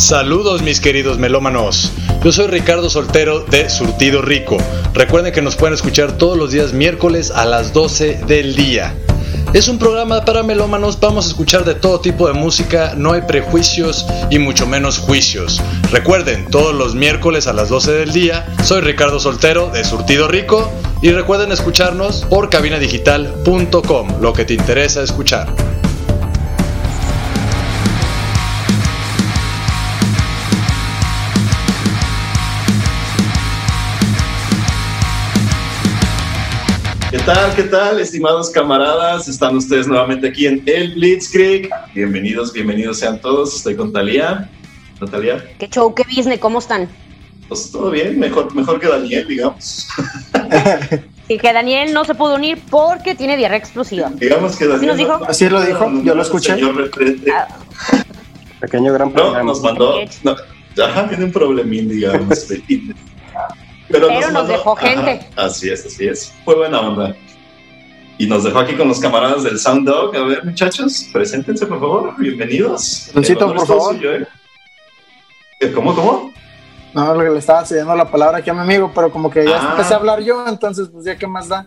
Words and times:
Saludos 0.00 0.62
mis 0.62 0.80
queridos 0.80 1.18
melómanos. 1.18 1.92
Yo 2.24 2.32
soy 2.32 2.46
Ricardo 2.46 2.88
Soltero 2.88 3.40
de 3.40 3.68
Surtido 3.68 4.22
Rico. 4.22 4.56
Recuerden 4.94 5.30
que 5.30 5.42
nos 5.42 5.56
pueden 5.56 5.74
escuchar 5.74 6.12
todos 6.12 6.38
los 6.38 6.52
días 6.52 6.72
miércoles 6.72 7.30
a 7.30 7.44
las 7.44 7.74
12 7.74 8.22
del 8.26 8.56
día. 8.56 8.94
Es 9.52 9.68
un 9.68 9.78
programa 9.78 10.24
para 10.24 10.42
melómanos, 10.42 10.98
vamos 10.98 11.26
a 11.26 11.28
escuchar 11.28 11.66
de 11.66 11.74
todo 11.74 12.00
tipo 12.00 12.26
de 12.26 12.32
música, 12.32 12.94
no 12.96 13.12
hay 13.12 13.20
prejuicios 13.22 14.06
y 14.30 14.38
mucho 14.38 14.66
menos 14.66 14.96
juicios. 14.96 15.60
Recuerden, 15.92 16.46
todos 16.50 16.74
los 16.74 16.94
miércoles 16.94 17.46
a 17.46 17.52
las 17.52 17.68
12 17.68 17.92
del 17.92 18.12
día, 18.12 18.46
soy 18.64 18.80
Ricardo 18.80 19.20
Soltero 19.20 19.68
de 19.68 19.84
Surtido 19.84 20.28
Rico 20.28 20.72
y 21.02 21.10
recuerden 21.10 21.52
escucharnos 21.52 22.24
por 22.24 22.48
cabinadigital.com, 22.48 24.20
lo 24.22 24.32
que 24.32 24.46
te 24.46 24.54
interesa 24.54 25.02
escuchar. 25.02 25.69
Tal? 37.34 37.54
¿Qué 37.54 37.62
tal, 37.62 38.00
estimados 38.00 38.50
camaradas? 38.50 39.28
Están 39.28 39.56
ustedes 39.56 39.86
nuevamente 39.86 40.26
aquí 40.28 40.46
en 40.48 40.64
el 40.66 40.94
Blitzkrieg. 40.94 41.70
Bienvenidos, 41.94 42.52
bienvenidos 42.52 42.98
sean 42.98 43.20
todos. 43.20 43.54
Estoy 43.54 43.76
con 43.76 43.92
Talía. 43.92 44.50
Natalia. 45.00 45.44
¿Qué 45.56 45.68
show, 45.68 45.94
qué 45.94 46.02
business? 46.04 46.40
¿Cómo 46.40 46.58
están? 46.58 46.88
Pues 47.46 47.70
todo 47.70 47.92
bien, 47.92 48.18
mejor, 48.18 48.52
mejor 48.54 48.80
que 48.80 48.88
Daniel, 48.88 49.26
digamos. 49.28 49.86
Y 51.28 51.38
que 51.38 51.52
Daniel 51.52 51.92
no 51.94 52.04
se 52.04 52.16
pudo 52.16 52.34
unir 52.34 52.60
porque 52.68 53.14
tiene 53.14 53.36
diarrea 53.36 53.58
explosiva. 53.58 54.10
Digamos 54.16 54.56
que 54.56 54.66
Daniel. 54.66 54.80
¿Así 54.80 54.86
nos 54.88 54.96
dijo? 54.96 55.24
Así 55.28 55.48
lo 55.48 55.62
dijo, 55.62 55.88
yo 56.02 56.16
lo 56.16 56.22
escuché. 56.22 56.54
Señor 56.54 56.90
Ah, 57.32 57.46
Pequeño 58.58 58.92
gran 58.92 59.10
No, 59.10 59.14
programa. 59.14 59.44
nos 59.44 59.62
mandó. 59.62 59.94
No, 60.24 60.34
ajá, 60.84 61.08
tiene 61.08 61.26
un 61.26 61.30
problemín, 61.30 61.88
digamos. 61.88 62.48
Pero, 63.90 64.08
Pero 64.08 64.30
nos 64.30 64.48
dejó 64.48 64.76
gente. 64.76 65.20
Ajá, 65.36 65.46
así 65.46 65.68
es, 65.70 65.84
así 65.86 66.06
es. 66.06 66.32
Fue 66.44 66.54
buena 66.54 66.80
onda. 66.80 67.14
Y 68.18 68.26
nos 68.26 68.44
dejó 68.44 68.58
aquí 68.60 68.74
con 68.76 68.86
los 68.88 69.00
camaradas 69.00 69.42
del 69.44 69.58
Sound 69.58 69.88
Dog. 69.88 70.14
A 70.14 70.22
ver, 70.24 70.44
muchachos, 70.44 71.06
preséntense, 71.12 71.66
por 71.66 71.80
favor. 71.80 72.14
Bienvenidos. 72.18 73.10
Doncito, 73.14 73.46
honor 73.46 73.56
por 73.56 73.66
favor. 73.66 73.94
suyo, 73.94 74.12
¿eh? 74.14 74.28
Eh, 75.60 75.72
¿Cómo, 75.72 75.94
cómo? 75.94 76.30
No, 76.94 77.14
le 77.22 77.30
le 77.30 77.38
estaba 77.38 77.64
cediendo 77.64 77.94
la 77.96 78.10
palabra 78.10 78.38
aquí 78.38 78.50
a 78.50 78.54
mi 78.54 78.60
amigo, 78.60 78.90
pero 78.94 79.10
como 79.10 79.30
que 79.30 79.44
ya 79.46 79.58
Ah. 79.60 79.68
empecé 79.72 79.94
a 79.94 79.96
hablar 79.98 80.20
yo, 80.20 80.46
entonces 80.46 80.88
pues 80.92 81.04
ya 81.04 81.16
qué 81.16 81.26
más 81.26 81.48
da. 81.48 81.66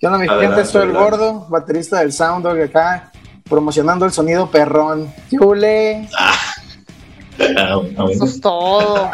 Yo 0.00 0.10
no, 0.10 0.18
mi 0.18 0.26
Adelante, 0.28 0.56
gente, 0.56 0.70
soy 0.70 0.82
el 0.86 0.92
gordo, 0.92 1.46
baterista 1.48 2.00
del 2.00 2.12
Sounddog 2.12 2.60
acá, 2.60 3.10
promocionando 3.48 4.04
el 4.04 4.12
sonido 4.12 4.50
perrón. 4.50 5.12
¡Yule! 5.30 6.08
Ah, 6.18 7.76
bueno, 7.76 8.08
Eso 8.10 8.24
es 8.24 8.40
todo. 8.40 9.10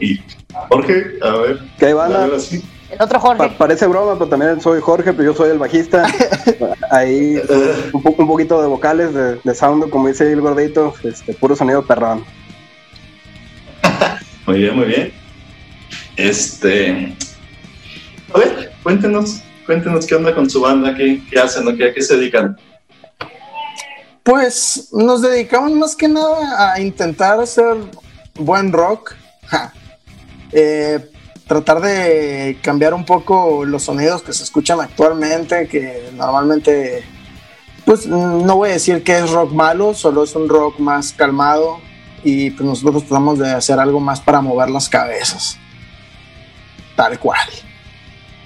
Y 0.00 0.20
Jorge, 0.68 1.04
a 1.22 1.30
ver. 1.36 1.58
¿Qué 1.78 1.92
banda? 1.94 2.24
a. 2.24 2.28
El 2.88 3.02
otro 3.02 3.20
Pa- 3.20 3.34
Jorge. 3.34 3.54
parece 3.58 3.86
broma, 3.86 4.14
pero 4.14 4.28
también 4.28 4.60
soy 4.60 4.80
Jorge, 4.80 5.12
pero 5.12 5.32
yo 5.32 5.34
soy 5.36 5.50
el 5.50 5.58
bajista. 5.58 6.06
Ahí 6.90 7.36
un, 7.92 8.02
po- 8.02 8.14
un 8.16 8.26
poquito 8.28 8.60
de 8.62 8.68
vocales, 8.68 9.12
de, 9.12 9.36
de 9.42 9.54
sound, 9.54 9.90
como 9.90 10.06
dice 10.08 10.30
el 10.32 10.40
gordito, 10.40 10.94
este, 11.02 11.34
puro 11.34 11.56
sonido 11.56 11.84
perrón. 11.84 12.24
Muy 14.46 14.58
bien, 14.60 14.76
muy 14.76 14.84
bien. 14.86 15.12
Este. 16.16 17.12
A 18.32 18.38
ver, 18.38 18.72
cuéntenos, 18.84 19.42
cuéntenos 19.66 20.06
qué 20.06 20.14
onda 20.14 20.32
con 20.34 20.48
su 20.48 20.60
banda, 20.60 20.94
qué, 20.94 21.20
qué 21.28 21.40
hacen, 21.40 21.66
o 21.66 21.76
qué, 21.76 21.88
a 21.90 21.92
qué 21.92 22.00
se 22.00 22.16
dedican. 22.16 22.56
Pues 24.22 24.88
nos 24.92 25.22
dedicamos 25.22 25.72
más 25.72 25.96
que 25.96 26.06
nada 26.08 26.72
a 26.72 26.80
intentar 26.80 27.40
hacer 27.40 27.74
buen 28.34 28.72
rock. 28.72 29.14
Ja. 29.46 29.72
Eh, 30.52 31.10
tratar 31.46 31.80
de 31.80 32.58
cambiar 32.62 32.92
un 32.94 33.04
poco 33.04 33.64
los 33.64 33.84
sonidos 33.84 34.22
que 34.22 34.32
se 34.32 34.42
escuchan 34.44 34.80
actualmente, 34.80 35.68
que 35.68 36.10
normalmente, 36.14 37.04
pues 37.84 38.06
no 38.06 38.56
voy 38.56 38.70
a 38.70 38.72
decir 38.74 39.04
que 39.04 39.18
es 39.18 39.30
rock 39.30 39.52
malo, 39.52 39.94
solo 39.94 40.24
es 40.24 40.34
un 40.34 40.48
rock 40.48 40.78
más 40.80 41.12
calmado 41.12 41.78
y 42.24 42.50
pues 42.50 42.66
nosotros 42.68 43.04
tratamos 43.04 43.38
de 43.38 43.50
hacer 43.52 43.78
algo 43.78 44.00
más 44.00 44.20
para 44.20 44.40
mover 44.40 44.70
las 44.70 44.88
cabezas. 44.88 45.56
Tal 46.96 47.18
cual. 47.18 47.48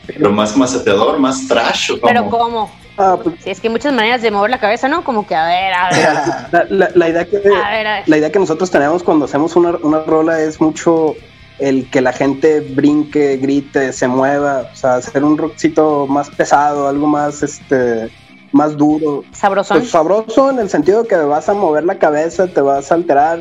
Pero 0.07 0.31
más 0.33 0.57
maceteador, 0.57 1.19
más 1.19 1.47
trash, 1.47 1.93
¿o 1.93 2.01
cómo? 2.01 2.07
Pero 2.13 2.29
¿cómo? 2.29 2.71
Ah, 2.99 3.17
pues, 3.23 3.37
Si 3.45 3.51
es 3.51 3.61
que 3.61 3.69
hay 3.69 3.73
muchas 3.73 3.95
maneras 3.95 4.21
de 4.21 4.31
mover 4.31 4.51
la 4.51 4.59
cabeza, 4.59 4.89
¿no? 4.89 5.05
Como 5.05 5.27
que 5.27 5.35
a 5.35 5.47
ver, 5.47 5.73
a 5.73 5.91
ver, 5.91 6.09
la, 6.53 6.65
la- 6.69 6.91
la 6.95 7.09
idea 7.09 7.25
que, 7.25 7.37
a 7.37 7.71
ver, 7.71 7.87
a 7.87 7.95
ver. 7.97 8.09
la 8.09 8.19
idea 8.19 8.31
que 8.33 8.39
nosotros 8.41 8.71
tenemos 8.71 9.03
cuando 9.03 9.25
hacemos 9.25 9.55
una, 9.57 9.71
una 9.83 10.01
rola 10.01 10.41
es 10.41 10.61
mucho 10.61 11.15
el 11.61 11.91
que 11.91 12.01
la 12.01 12.13
gente 12.13 12.61
brinque, 12.61 13.37
grite, 13.37 13.93
se 13.93 14.09
mueva, 14.09 14.69
o 14.73 14.77
sea, 14.77 14.97
hacer 14.97 15.25
un 15.25 15.37
rockcito 15.37 16.07
más 16.07 16.31
pesado, 16.31 16.89
algo 16.89 17.07
más, 17.07 17.43
este, 17.43 18.11
más 18.53 18.77
duro. 18.77 19.25
Sabrosón. 19.33 19.79
Pues 19.79 19.91
sabroso 19.91 20.51
en 20.51 20.59
el 20.59 20.71
sentido 20.71 21.05
que 21.05 21.17
vas 21.17 21.49
a 21.49 21.55
mover 21.55 21.85
la 21.85 21.99
cabeza, 21.99 22.47
te 22.47 22.61
vas 22.61 22.91
a 22.91 22.95
alterar, 22.95 23.41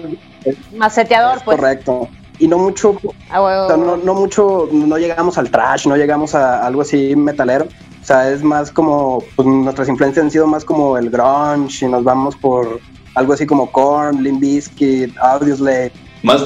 Maceteador, 0.76 1.38
es 1.38 1.44
pues. 1.44 1.58
correcto. 1.58 2.08
Y 2.40 2.48
no 2.48 2.58
mucho 2.58 2.98
Ah, 3.30 3.44
huevo, 3.44 3.66
O 3.66 3.68
sea, 3.68 3.78
no, 3.78 3.98
no 3.98 4.14
mucho, 4.14 4.70
no 4.72 4.98
llegamos 4.98 5.38
al 5.38 5.52
trash, 5.52 5.86
no 5.88 5.98
llegamos 5.98 6.36
a 6.36 6.66
algo 6.66 6.82
así 6.82 7.16
metalero. 7.16 7.66
O 8.02 8.06
sea, 8.06 8.30
es 8.32 8.42
más 8.42 8.72
como, 8.72 9.22
pues 9.36 9.46
nuestras 9.46 9.90
influencias 9.90 10.24
han 10.24 10.32
sido 10.32 10.48
más 10.48 10.64
como 10.64 10.98
el 10.98 11.10
grunge 11.10 11.86
y 11.86 11.90
nos 11.90 12.04
vamos 12.06 12.38
por 12.38 12.80
algo 13.16 13.34
así 13.34 13.46
como 13.46 13.70
Korn, 13.72 14.24
Limp 14.24 14.40
Bizkit, 14.40 15.18
Audioslave. 15.18 15.92
Más, 16.24 16.42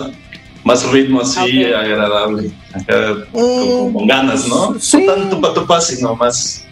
más 0.64 0.90
ritmo 0.92 1.22
así, 1.22 1.64
agradable. 1.66 2.52
Acá, 2.74 3.26
con, 3.32 3.94
con 3.94 4.08
ganas, 4.08 4.48
¿no? 4.48 4.80
Sí. 4.80 5.06
No 5.06 5.14
tanto 5.14 5.42
para 5.42 5.54
tu 5.54 5.66
paz, 5.68 5.88
sino 5.88 6.16
más. 6.16 6.66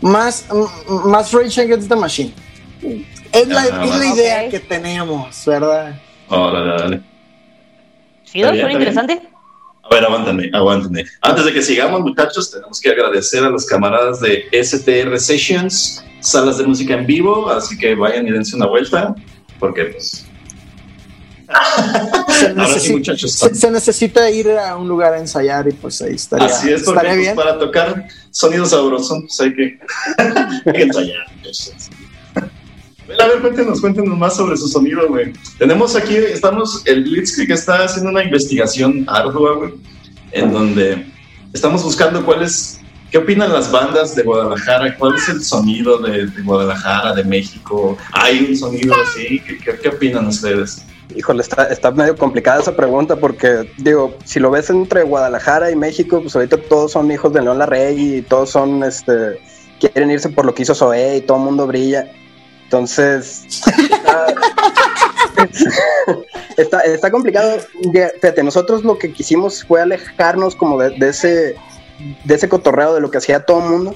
Más, 0.00 0.46
m- 0.50 0.66
más 1.04 1.32
Rage 1.32 1.60
Against 1.60 1.88
the 1.88 1.96
Machine. 1.96 2.32
Es 3.32 3.48
la, 3.48 3.60
Ah, 3.62 3.64
es 3.66 3.70
la 3.90 3.96
bueno. 3.96 4.14
idea 4.14 4.48
que 4.48 4.60
tenemos, 4.60 5.42
¿verdad? 5.46 5.94
Órale, 6.28 6.82
dale. 6.82 7.00
Bien, 8.34 8.48
suena 8.48 8.72
interesante. 8.72 9.22
A 9.82 9.94
ver, 9.94 10.04
aguántame, 10.04 10.50
aguántame. 10.52 11.04
Antes 11.20 11.44
de 11.44 11.52
que 11.52 11.60
sigamos, 11.62 12.00
muchachos, 12.00 12.50
tenemos 12.50 12.80
que 12.80 12.90
agradecer 12.90 13.44
a 13.44 13.50
los 13.50 13.66
camaradas 13.66 14.20
de 14.20 14.44
STR 14.52 15.18
Sessions, 15.18 16.02
salas 16.20 16.58
de 16.58 16.64
música 16.66 16.94
en 16.94 17.06
vivo, 17.06 17.48
así 17.50 17.76
que 17.76 17.94
vayan 17.94 18.26
y 18.26 18.30
dense 18.30 18.56
una 18.56 18.66
vuelta, 18.66 19.14
porque 19.58 19.84
pues... 19.86 20.26
Se, 22.28 22.46
Ahora 22.48 22.66
sí, 22.66 22.72
necesita, 22.74 22.92
muchachos. 22.98 23.32
se- 23.32 23.54
se 23.54 23.70
necesita 23.70 24.30
ir 24.30 24.50
a 24.50 24.76
un 24.76 24.88
lugar 24.88 25.14
a 25.14 25.18
ensayar 25.18 25.68
y 25.68 25.72
pues 25.72 26.00
ahí 26.02 26.14
estaría, 26.14 26.46
Así 26.46 26.70
es, 26.72 26.82
porque 26.82 26.98
estaría 27.06 27.10
pues, 27.12 27.20
bien. 27.20 27.36
para 27.36 27.58
tocar 27.58 28.08
sonidos 28.30 28.70
sabrosos, 28.70 29.18
pues 29.26 29.40
hay 29.40 29.54
que, 29.54 29.78
hay 30.66 30.72
que 30.72 30.82
ensayar. 30.82 31.18
muchachos. 31.36 31.72
A 33.20 33.26
ver, 33.26 33.40
cuéntenos, 33.40 33.80
cuéntenos 33.80 34.16
más 34.16 34.36
sobre 34.36 34.56
su 34.56 34.68
sonido, 34.68 35.06
güey. 35.08 35.32
Tenemos 35.58 35.94
aquí, 35.96 36.14
estamos, 36.16 36.82
el 36.86 37.04
Blitzkrieg 37.04 37.50
está 37.52 37.84
haciendo 37.84 38.10
una 38.10 38.24
investigación 38.24 39.04
ardua, 39.06 39.54
güey, 39.56 39.72
en 40.32 40.50
donde 40.52 41.06
estamos 41.52 41.82
buscando 41.84 42.24
cuál 42.24 42.42
es, 42.42 42.80
qué 43.10 43.18
opinan 43.18 43.52
las 43.52 43.70
bandas 43.70 44.14
de 44.14 44.22
Guadalajara, 44.22 44.96
cuál 44.96 45.16
es 45.16 45.28
el 45.28 45.44
sonido 45.44 45.98
de, 45.98 46.26
de 46.26 46.42
Guadalajara, 46.42 47.12
de 47.14 47.24
México. 47.24 47.98
¿Hay 48.12 48.46
un 48.48 48.56
sonido 48.56 48.94
así? 48.94 49.40
¿Qué, 49.46 49.58
qué, 49.58 49.78
qué 49.82 49.88
opinan 49.90 50.26
ustedes? 50.28 50.82
Híjole, 51.16 51.42
está, 51.42 51.64
está 51.64 51.90
medio 51.90 52.16
complicada 52.16 52.60
esa 52.60 52.76
pregunta 52.76 53.16
porque, 53.16 53.70
digo, 53.78 54.16
si 54.24 54.40
lo 54.40 54.50
ves 54.50 54.70
entre 54.70 55.02
Guadalajara 55.02 55.70
y 55.70 55.76
México, 55.76 56.20
pues 56.20 56.34
ahorita 56.34 56.58
todos 56.68 56.92
son 56.92 57.10
hijos 57.10 57.32
de 57.32 57.42
León 57.42 57.58
Larrey 57.58 58.18
y 58.18 58.22
todos 58.22 58.50
son, 58.50 58.82
este, 58.82 59.40
quieren 59.80 60.10
irse 60.10 60.28
por 60.28 60.44
lo 60.44 60.54
que 60.54 60.62
hizo 60.62 60.74
Zoé 60.74 61.16
y 61.16 61.20
todo 61.22 61.38
el 61.38 61.44
mundo 61.44 61.66
brilla. 61.66 62.10
Entonces, 62.64 63.46
está, 66.56 66.80
está, 66.84 67.10
complicado. 67.10 67.58
Fíjate, 67.92 68.42
nosotros 68.42 68.82
lo 68.84 68.98
que 68.98 69.12
quisimos 69.12 69.64
fue 69.64 69.82
alejarnos 69.82 70.56
como 70.56 70.80
de 70.80 71.08
ese, 71.08 71.56
de 72.24 72.34
ese 72.34 72.48
cotorreo 72.48 72.94
de 72.94 73.00
lo 73.00 73.10
que 73.10 73.18
hacía 73.18 73.44
todo 73.44 73.62
el 73.62 73.70
mundo. 73.70 73.94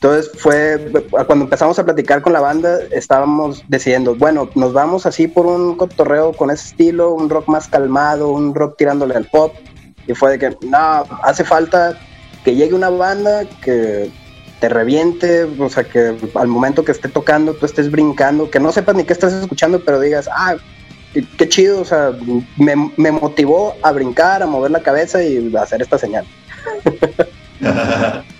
Entonces 0.00 0.30
fue, 0.38 0.92
cuando 1.26 1.46
empezamos 1.46 1.76
a 1.80 1.84
platicar 1.84 2.22
con 2.22 2.32
la 2.32 2.38
banda, 2.38 2.78
estábamos 2.92 3.64
decidiendo, 3.66 4.14
bueno, 4.14 4.48
nos 4.54 4.72
vamos 4.72 5.06
así 5.06 5.26
por 5.26 5.44
un 5.44 5.76
cotorreo 5.76 6.32
con 6.32 6.52
ese 6.52 6.68
estilo, 6.68 7.12
un 7.12 7.28
rock 7.28 7.48
más 7.48 7.66
calmado, 7.66 8.30
un 8.30 8.54
rock 8.54 8.76
tirándole 8.78 9.16
al 9.16 9.24
pop. 9.24 9.56
Y 10.06 10.14
fue 10.14 10.30
de 10.30 10.38
que, 10.38 10.56
no, 10.68 11.04
hace 11.24 11.42
falta 11.42 11.98
que 12.44 12.54
llegue 12.54 12.74
una 12.74 12.90
banda 12.90 13.44
que 13.60 14.08
te 14.60 14.68
reviente, 14.68 15.42
o 15.42 15.68
sea, 15.68 15.82
que 15.82 16.16
al 16.36 16.46
momento 16.46 16.84
que 16.84 16.92
esté 16.92 17.08
tocando 17.08 17.54
tú 17.54 17.66
estés 17.66 17.90
brincando, 17.90 18.48
que 18.52 18.60
no 18.60 18.70
sepas 18.70 18.94
ni 18.94 19.02
qué 19.02 19.12
estás 19.12 19.32
escuchando, 19.32 19.84
pero 19.84 19.98
digas, 19.98 20.28
ah, 20.32 20.54
qué, 21.12 21.48
chido, 21.48 21.80
o 21.80 21.84
sea, 21.84 22.12
me, 22.56 22.92
me 22.96 23.10
motivó 23.10 23.74
a 23.82 23.90
brincar, 23.90 24.44
a 24.44 24.46
mover 24.46 24.70
la 24.70 24.80
cabeza 24.80 25.24
y 25.24 25.52
a 25.56 25.62
hacer 25.62 25.82
esta 25.82 25.98
señal. 25.98 26.24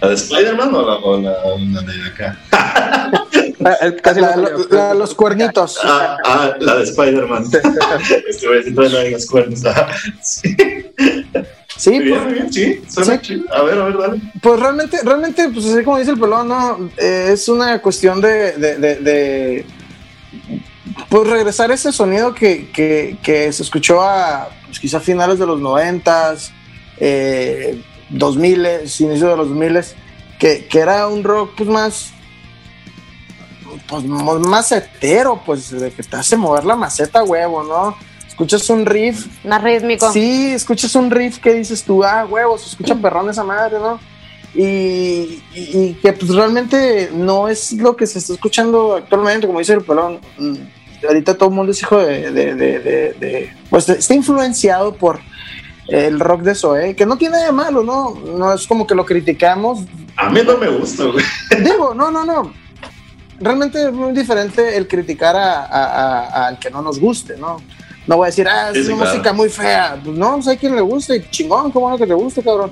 ¿La 0.00 0.08
de 0.08 0.14
Spider-Man 0.14 0.74
o 0.74 0.82
la, 0.82 0.94
o 0.96 1.18
la- 1.20 1.36
la 1.56 1.82
de 1.82 2.08
acá? 2.08 2.38
Ah, 2.52 3.90
casi 4.02 4.20
La- 4.20 4.34
la- 4.70 4.94
los 4.94 5.14
cuernitos. 5.14 5.78
Ah, 5.84 6.16
ah, 6.24 6.50
la 6.58 6.76
de 6.76 6.84
Spider-Man. 6.84 7.44
este 8.28 8.46
güey 8.46 8.62
sí 8.64 8.72
trae 8.74 8.88
la 8.88 8.98
de 9.00 9.10
los 9.10 9.26
cuernos. 9.26 9.60
Sí. 10.22 10.56
Sí, 11.76 11.98
bien, 11.98 12.18
pues, 12.22 12.34
bien, 12.34 12.52
sí, 12.52 12.82
suena 12.88 13.14
Sí. 13.16 13.20
chido. 13.22 13.54
A 13.54 13.62
ver, 13.62 13.78
a 13.78 13.84
ver, 13.84 13.98
dale. 13.98 14.20
pues 14.42 14.60
realmente, 14.60 14.98
realmente, 15.02 15.48
pues 15.50 15.64
así 15.66 15.82
como 15.84 15.98
dice 15.98 16.10
el 16.10 16.20
pelón, 16.20 16.48
no, 16.48 16.90
Eh, 16.98 17.30
es 17.32 17.48
una 17.48 17.80
cuestión 17.80 18.20
de, 18.20 18.52
de, 18.52 18.76
de- 18.76 18.96
de, 18.96 19.66
pues 21.08 21.28
regresar 21.28 21.70
ese 21.70 21.92
sonido 21.92 22.34
que, 22.34 22.70
que, 22.70 23.16
que 23.22 23.52
se 23.52 23.62
escuchó 23.62 24.02
a 24.02 24.48
pues, 24.66 24.78
quizá 24.80 25.00
finales 25.00 25.38
de 25.38 25.46
los 25.46 25.58
noventas, 25.60 26.52
eh, 26.98 27.80
2000, 28.10 28.66
inicio 29.00 29.28
de 29.28 29.36
los 29.36 29.48
2000, 29.48 29.80
que, 30.38 30.66
que 30.66 30.78
era 30.78 31.06
un 31.08 31.22
rock 31.24 31.52
pues 31.56 31.68
más 31.68 32.12
pues 33.88 34.04
hetero, 34.72 35.40
pues 35.44 35.70
de 35.70 35.90
que 35.92 36.02
te 36.02 36.16
hace 36.16 36.36
mover 36.36 36.64
la 36.64 36.76
maceta 36.76 37.22
huevo, 37.24 37.62
¿no? 37.62 37.96
Escuchas 38.26 38.68
un 38.70 38.86
riff 38.86 39.26
Más 39.44 39.62
rítmico. 39.62 40.12
Sí, 40.12 40.52
escuchas 40.52 40.94
un 40.94 41.10
riff 41.10 41.38
que 41.38 41.52
dices 41.54 41.82
tú, 41.84 42.02
ah, 42.04 42.24
huevos, 42.28 42.62
se 42.62 42.68
escucha 42.70 42.94
perrón 42.94 43.28
esa 43.28 43.44
madre, 43.44 43.78
¿no? 43.78 44.00
Y, 44.54 45.42
y- 45.54 45.70
y 45.78 45.98
que 46.02 46.12
pues 46.12 46.34
realmente 46.34 47.10
no 47.14 47.48
es 47.48 47.72
lo 47.72 47.94
que 47.96 48.06
se 48.06 48.18
está 48.18 48.32
escuchando 48.32 48.96
actualmente, 48.96 49.46
como 49.46 49.58
dice 49.58 49.74
el 49.74 49.82
pelón. 49.82 50.20
Mm, 50.38 50.54
Ahorita 51.06 51.34
todo 51.34 51.48
el 51.48 51.54
mundo 51.54 51.72
es 51.72 51.80
hijo 51.80 51.96
de, 51.96 52.30
de- 52.30 52.54
de- 52.54 52.78
de- 52.78 53.12
de- 53.14 53.52
Pues 53.70 53.88
está 53.88 54.12
influenciado 54.14 54.94
por 54.94 55.18
el 55.90 56.20
rock 56.20 56.42
de 56.42 56.54
Zoé, 56.54 56.94
que 56.96 57.04
no 57.06 57.16
tiene 57.18 57.34
nada 57.34 57.46
de 57.46 57.52
malo, 57.52 57.82
¿no? 57.82 58.14
No 58.36 58.52
es 58.54 58.66
como 58.66 58.86
que 58.86 58.94
lo 58.94 59.04
criticamos. 59.04 59.80
A 60.16 60.30
mí 60.30 60.40
no 60.46 60.56
me 60.56 60.68
gusta, 60.68 61.04
güey. 61.04 61.24
Digo, 61.64 61.94
no, 61.94 62.10
no, 62.10 62.24
no. 62.24 62.52
Realmente 63.40 63.82
es 63.82 63.92
muy 63.92 64.12
diferente 64.12 64.76
el 64.76 64.86
criticar 64.86 65.34
a- 65.34 65.64
a- 65.64 65.84
a- 65.84 66.46
al 66.48 66.58
que 66.58 66.70
no 66.70 66.82
nos 66.82 66.98
guste, 67.00 67.36
¿no? 67.36 67.56
No 68.06 68.16
voy 68.16 68.26
a 68.26 68.30
decir, 68.30 68.46
ah, 68.48 68.70
es 68.74 68.86
una 68.88 69.04
música 69.04 69.32
muy 69.32 69.48
fea. 69.48 69.98
Pues 70.04 70.16
no, 70.16 70.34
pues 70.34 70.48
hay 70.48 70.56
quien 70.58 70.74
le 70.76 70.82
guste, 70.82 71.16
y 71.16 71.30
chingón, 71.30 71.70
qué 71.72 71.78
bueno 71.78 71.96
que 71.98 72.06
te 72.06 72.14
guste, 72.14 72.42
cabrón. 72.42 72.70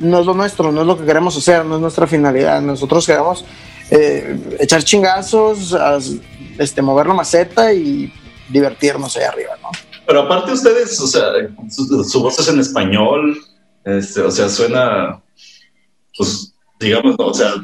No 0.00 0.20
es 0.20 0.26
lo 0.26 0.34
nuestro, 0.34 0.72
no 0.72 0.80
es 0.82 0.86
lo 0.86 0.98
que 0.98 1.04
queremos 1.04 1.36
hacer, 1.36 1.64
no 1.64 1.76
es 1.76 1.80
nuestra 1.80 2.06
finalidad. 2.06 2.60
Nosotros 2.60 3.06
queremos 3.06 3.44
eh, 3.90 4.36
echar 4.58 4.82
chingazos, 4.82 5.76
este, 6.58 6.82
mover 6.82 7.06
la 7.06 7.14
maceta 7.14 7.72
y 7.72 8.12
divertirnos 8.48 9.16
ahí 9.16 9.24
arriba, 9.24 9.52
¿no? 9.62 9.68
Pero 10.06 10.22
aparte 10.22 10.52
ustedes, 10.52 11.00
o 11.00 11.06
sea, 11.06 11.32
su, 11.70 12.04
su 12.04 12.20
voz 12.20 12.38
es 12.38 12.48
en 12.48 12.60
español, 12.60 13.38
este, 13.84 14.20
o 14.20 14.30
sea, 14.30 14.48
suena, 14.48 15.22
pues, 16.16 16.54
digamos, 16.78 17.14
o 17.18 17.34
sea, 17.34 17.54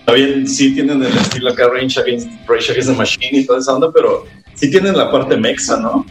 está 0.00 0.12
bien, 0.12 0.46
sí 0.46 0.74
tienen 0.74 1.02
el 1.02 1.16
estilo 1.16 1.50
acá, 1.50 1.68
Rage 1.68 2.00
Against, 2.00 2.28
Rage 2.46 2.72
Against 2.72 2.90
the 2.90 2.96
Machine 2.96 3.38
y 3.38 3.46
toda 3.46 3.58
esa 3.58 3.74
onda, 3.74 3.92
pero 3.92 4.24
sí 4.54 4.70
tienen 4.70 4.96
la 4.96 5.10
parte 5.10 5.36
mexa, 5.36 5.78
¿no? 5.78 6.04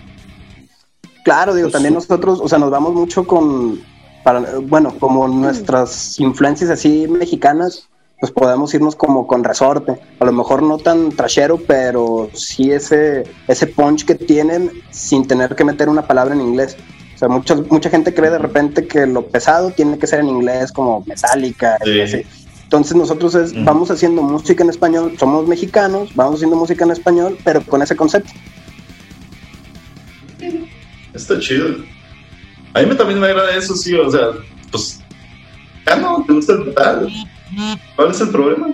Claro, 1.23 1.53
digo, 1.53 1.65
Pues, 1.65 1.73
también 1.73 1.93
nosotros, 1.93 2.39
o 2.41 2.47
sea, 2.47 2.57
nos 2.57 2.71
vamos 2.71 2.93
mucho 2.93 3.25
con, 3.25 3.79
para, 4.23 4.59
bueno, 4.59 4.95
como 4.99 5.27
nuestras 5.27 6.19
influencias 6.19 6.69
así 6.69 7.07
mexicanas, 7.07 7.87
pues 8.21 8.31
podemos 8.31 8.71
irnos 8.75 8.95
como 8.95 9.25
con 9.25 9.43
resorte. 9.43 9.99
A 10.19 10.25
lo 10.25 10.31
mejor 10.31 10.61
no 10.61 10.77
tan 10.77 11.09
trashero, 11.11 11.57
pero 11.57 12.29
sí 12.35 12.71
ese, 12.71 13.23
ese 13.47 13.65
punch 13.65 14.05
que 14.05 14.13
tienen 14.13 14.71
sin 14.91 15.27
tener 15.27 15.55
que 15.55 15.65
meter 15.65 15.89
una 15.89 16.05
palabra 16.05 16.35
en 16.35 16.41
inglés. 16.41 16.77
O 17.15 17.17
sea, 17.17 17.27
mucha, 17.29 17.55
mucha 17.55 17.89
gente 17.89 18.13
cree 18.13 18.29
de 18.29 18.37
repente 18.37 18.85
que 18.87 19.07
lo 19.07 19.25
pesado 19.27 19.71
tiene 19.71 19.97
que 19.97 20.05
ser 20.05 20.19
en 20.19 20.29
inglés, 20.29 20.71
como 20.71 21.03
metálica. 21.07 21.77
y 21.83 21.89
Sí. 21.93 22.01
así. 22.01 22.21
Entonces 22.63 22.95
nosotros 22.95 23.33
es- 23.33 23.65
vamos 23.65 23.89
haciendo 23.89 24.21
música 24.21 24.63
en 24.63 24.69
español, 24.69 25.15
somos 25.19 25.47
mexicanos, 25.47 26.15
vamos 26.15 26.35
haciendo 26.35 26.55
música 26.55 26.85
en 26.85 26.91
español, 26.91 27.37
pero 27.43 27.63
con 27.63 27.81
ese 27.81 27.95
concepto. 27.95 28.31
Está 31.13 31.39
chido. 31.39 31.77
A 32.73 32.81
mí 32.81 32.95
también 32.95 33.19
me 33.19 33.27
agrada 33.27 33.55
eso, 33.55 33.75
sí, 33.75 33.93
o 33.95 34.09
sea, 34.09 34.27
pues, 34.71 35.01
ya 35.85 35.95
no, 35.97 36.23
te 36.25 36.33
gusta 36.33 36.53
el 36.53 36.65
metal. 36.65 37.09
¿Cuál 37.95 38.11
es 38.11 38.21
el 38.21 38.29
problema? 38.29 38.67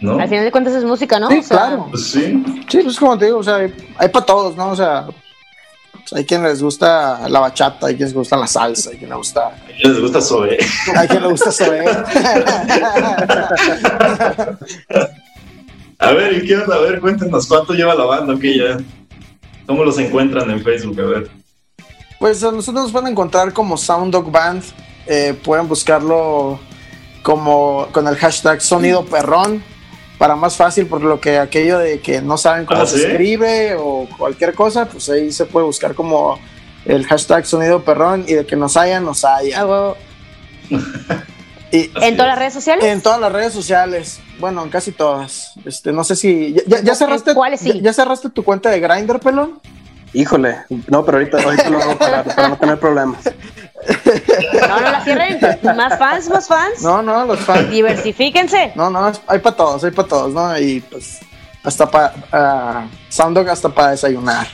¿No? 0.00 0.18
Al 0.18 0.28
final 0.28 0.44
de 0.44 0.52
cuentas 0.52 0.74
es 0.74 0.84
música, 0.84 1.18
¿no? 1.18 1.30
Sí, 1.30 1.38
O 1.38 1.42
sea, 1.42 1.56
claro. 1.56 1.86
Pues 1.90 2.10
sí. 2.10 2.44
Sí, 2.68 2.80
pues 2.82 2.98
como 2.98 3.16
te 3.18 3.26
digo, 3.26 3.38
o 3.38 3.42
sea, 3.42 3.56
hay, 3.56 4.08
para 4.08 4.26
todos, 4.26 4.56
¿no? 4.56 4.70
O 4.70 4.76
sea, 4.76 5.06
pues, 5.92 6.12
hay 6.12 6.24
quien 6.24 6.42
les 6.42 6.62
gusta 6.62 7.28
la 7.28 7.40
bachata, 7.40 7.86
hay 7.86 7.96
quien 7.96 8.08
les 8.08 8.14
gusta 8.14 8.36
la 8.36 8.46
salsa, 8.46 8.90
hay 8.90 8.98
quien 8.98 9.08
les 9.08 9.18
gusta, 9.18 9.46
¿A 9.46 9.54
quién 9.80 9.92
les 9.92 10.02
gusta 10.02 10.20
Zoe? 10.20 10.58
hay 10.94 11.08
quien 11.08 11.22
le 11.22 11.28
gusta 11.28 11.50
saber. 11.50 11.88
A 15.98 16.12
ver, 16.12 16.34
¿y 16.34 16.46
qué 16.46 16.56
onda? 16.58 16.76
A 16.76 16.80
ver, 16.80 17.00
cuéntenos, 17.00 17.46
¿cuánto 17.46 17.72
lleva 17.72 17.94
la 17.94 18.04
banda? 18.04 18.34
Ok, 18.34 18.42
ya. 18.42 18.76
¿Cómo 19.66 19.82
los 19.82 19.98
encuentran 19.98 20.50
en 20.50 20.62
Facebook? 20.62 21.00
A 21.00 21.04
ver. 21.04 21.30
Pues 22.18 22.42
a 22.44 22.52
nosotros 22.52 22.84
nos 22.84 22.92
pueden 22.92 23.08
encontrar 23.08 23.52
como 23.52 23.76
Sound 23.76 24.12
Dog 24.12 24.30
Band. 24.30 24.62
Eh, 25.06 25.34
pueden 25.44 25.68
buscarlo 25.68 26.58
como 27.22 27.88
con 27.92 28.06
el 28.08 28.16
hashtag 28.16 28.60
Sonido 28.60 29.04
Perrón 29.04 29.62
para 30.18 30.34
más 30.36 30.56
fácil, 30.56 30.86
por 30.86 31.02
lo 31.02 31.20
que 31.20 31.38
aquello 31.38 31.78
de 31.78 32.00
que 32.00 32.22
no 32.22 32.38
saben 32.38 32.64
cómo 32.66 32.82
¿Ah, 32.82 32.86
se 32.86 32.98
sí? 32.98 33.04
escribe 33.04 33.74
o 33.78 34.08
cualquier 34.16 34.54
cosa, 34.54 34.86
pues 34.86 35.08
ahí 35.10 35.30
se 35.32 35.44
puede 35.44 35.66
buscar 35.66 35.94
como 35.94 36.38
el 36.84 37.04
hashtag 37.06 37.44
Sonido 37.44 37.82
Perrón 37.84 38.24
y 38.26 38.34
de 38.34 38.46
que 38.46 38.56
nos 38.56 38.76
hayan, 38.76 39.04
nos 39.04 39.24
haya. 39.24 39.64
Y 41.72 41.90
¿En 42.00 42.16
todas 42.16 42.28
las 42.30 42.38
redes 42.38 42.54
sociales? 42.54 42.84
en 42.84 43.00
todas 43.02 43.20
las 43.20 43.32
redes 43.32 43.52
sociales, 43.52 44.20
bueno, 44.38 44.62
en 44.62 44.70
casi 44.70 44.92
todas. 44.92 45.52
Este, 45.64 45.92
no 45.92 46.04
sé 46.04 46.16
si 46.16 46.52
ya, 46.54 46.62
ya- 46.66 46.80
ya 46.82 46.92
¿En 46.92 46.98
cerraste, 46.98 47.34
cuáles 47.34 47.60
sí? 47.60 47.72
ya, 47.74 47.80
ya 47.82 47.92
cerraste 47.92 48.30
tu 48.30 48.42
cuenta 48.44 48.70
de 48.70 48.80
Grindr, 48.80 49.18
pelón. 49.20 49.60
Híjole, 50.12 50.58
no, 50.88 51.04
pero 51.04 51.18
ahorita, 51.18 51.42
ahorita 51.42 51.68
lo 51.68 51.78
hago 51.82 51.98
para, 51.98 52.24
para 52.24 52.48
no 52.48 52.56
tener 52.56 52.78
problemas. 52.80 53.20
No, 54.68 54.80
no 54.80 54.90
la 54.90 55.04
cierren. 55.04 55.38
Más 55.76 55.98
fans, 55.98 56.28
más 56.28 56.48
fans. 56.48 56.82
No, 56.82 57.02
no, 57.02 57.24
los 57.24 57.40
fans. 57.40 57.70
Diversifíquense. 57.70 58.72
No, 58.74 58.90
no, 58.90 59.12
hay 59.26 59.38
para 59.38 59.56
todos, 59.56 59.84
hay 59.84 59.90
para 59.90 60.08
todos, 60.08 60.32
¿no? 60.32 60.58
Y 60.58 60.80
pues 60.80 61.20
hasta 61.62 61.90
para 61.90 62.88
Sounddog 63.08 63.48
hasta 63.48 63.68
para 63.68 63.90
desayunar. 63.90 64.46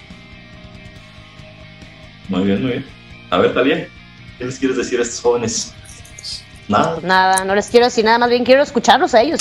Muy 2.29 2.44
bien, 2.44 2.62
muy 2.62 2.70
bien. 2.73 2.87
A 3.31 3.38
ver, 3.38 3.55
Talia, 3.55 3.88
¿qué 4.38 4.44
les 4.44 4.58
quieres 4.58 4.76
decir 4.76 4.99
a 4.99 5.02
estos 5.02 5.20
jóvenes? 5.20 5.75
Nada. 6.69 6.99
Nada, 7.02 7.44
no 7.44 7.55
les 7.55 7.69
quiero 7.69 7.87
decir 7.87 8.05
nada, 8.05 8.19
más 8.19 8.31
bien 8.31 8.44
quiero 8.44 8.62
escucharlos 8.62 9.14
a 9.14 9.20
ellos. 9.20 9.40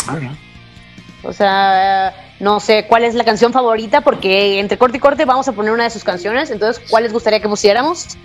O 1.23 1.31
sea, 1.31 2.13
no 2.39 2.59
sé 2.59 2.87
cuál 2.87 3.03
es 3.03 3.15
la 3.15 3.23
canción 3.23 3.53
favorita, 3.53 4.01
porque 4.01 4.59
entre 4.59 4.77
corte 4.77 4.97
y 4.97 4.99
corte 4.99 5.25
vamos 5.25 5.47
a 5.47 5.53
poner 5.53 5.71
una 5.71 5.85
de 5.85 5.91
sus 5.91 6.03
canciones. 6.03 6.51
Entonces, 6.51 6.83
¿cuál 6.89 7.03
les 7.03 7.13
gustaría 7.13 7.39
que 7.39 7.47
pusiéramos? 7.47 8.17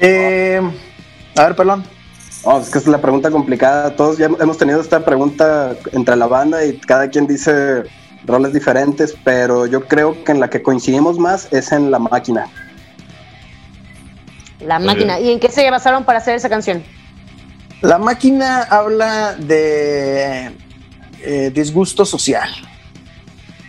Eh, 0.00 0.60
a 1.36 1.44
ver, 1.44 1.56
pelón. 1.56 1.84
No, 2.44 2.60
es 2.60 2.70
que 2.70 2.78
es 2.78 2.86
la 2.86 3.00
pregunta 3.00 3.30
complicada. 3.30 3.94
Todos 3.94 4.18
ya 4.18 4.26
hemos 4.26 4.58
tenido 4.58 4.80
esta 4.80 5.04
pregunta 5.04 5.76
entre 5.92 6.16
la 6.16 6.26
banda 6.26 6.64
y 6.64 6.76
cada 6.78 7.08
quien 7.08 7.26
dice 7.26 7.84
roles 8.24 8.52
diferentes, 8.52 9.14
pero 9.24 9.66
yo 9.66 9.86
creo 9.86 10.22
que 10.24 10.32
en 10.32 10.40
la 10.40 10.50
que 10.50 10.62
coincidimos 10.62 11.18
más 11.18 11.52
es 11.52 11.72
en 11.72 11.90
la 11.90 11.98
máquina. 11.98 12.46
La 14.60 14.78
máquina. 14.78 15.18
¿Y 15.20 15.30
en 15.30 15.40
qué 15.40 15.50
se 15.50 15.68
basaron 15.70 16.04
para 16.04 16.18
hacer 16.18 16.34
esa 16.34 16.48
canción? 16.48 16.82
La 17.80 17.98
máquina 17.98 18.62
habla 18.62 19.34
de 19.34 20.52
eh, 21.20 21.50
disgusto 21.52 22.04
social. 22.04 22.48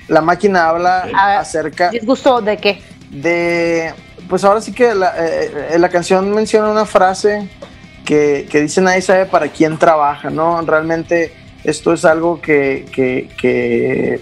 La 0.08 0.22
máquina 0.22 0.70
habla 0.70 1.04
ver, 1.06 1.16
acerca 1.16 1.90
¿Disgusto 1.90 2.42
de 2.42 2.58
qué? 2.58 2.82
de. 3.10 3.94
Pues 4.30 4.44
ahora 4.44 4.62
sí 4.62 4.74
que 4.74 4.94
la, 4.96 5.14
eh, 5.26 5.68
eh, 5.72 5.80
la 5.80 5.90
canción 5.90 6.32
menciona 6.34 6.70
una 6.70 6.86
frase 6.86 7.50
que, 8.06 8.48
que 8.50 8.62
dice 8.62 8.82
nadie 8.82 9.02
sabe 9.02 9.26
para 9.26 9.48
quién 9.50 9.78
trabaja, 9.78 10.30
¿no? 10.30 10.60
Realmente 10.62 11.34
esto 11.64 11.94
es 11.94 12.04
algo 12.06 12.42
que, 12.42 12.86
que, 12.94 13.30
que 13.40 14.20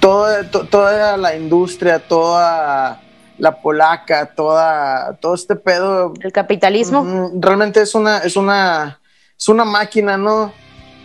toda, 0.00 0.50
to- 0.50 0.66
toda 0.66 1.16
la 1.16 1.36
industria, 1.36 1.98
toda 1.98 3.00
la 3.38 3.60
polaca, 3.60 4.26
toda, 4.34 5.16
todo 5.16 5.34
este 5.34 5.56
pedo 5.56 6.14
¿El 6.20 6.32
capitalismo? 6.32 7.30
Realmente 7.40 7.80
es 7.82 7.94
una, 7.94 8.18
es 8.18 8.36
una, 8.36 9.00
es 9.36 9.48
una 9.48 9.64
máquina, 9.64 10.16
¿no? 10.16 10.52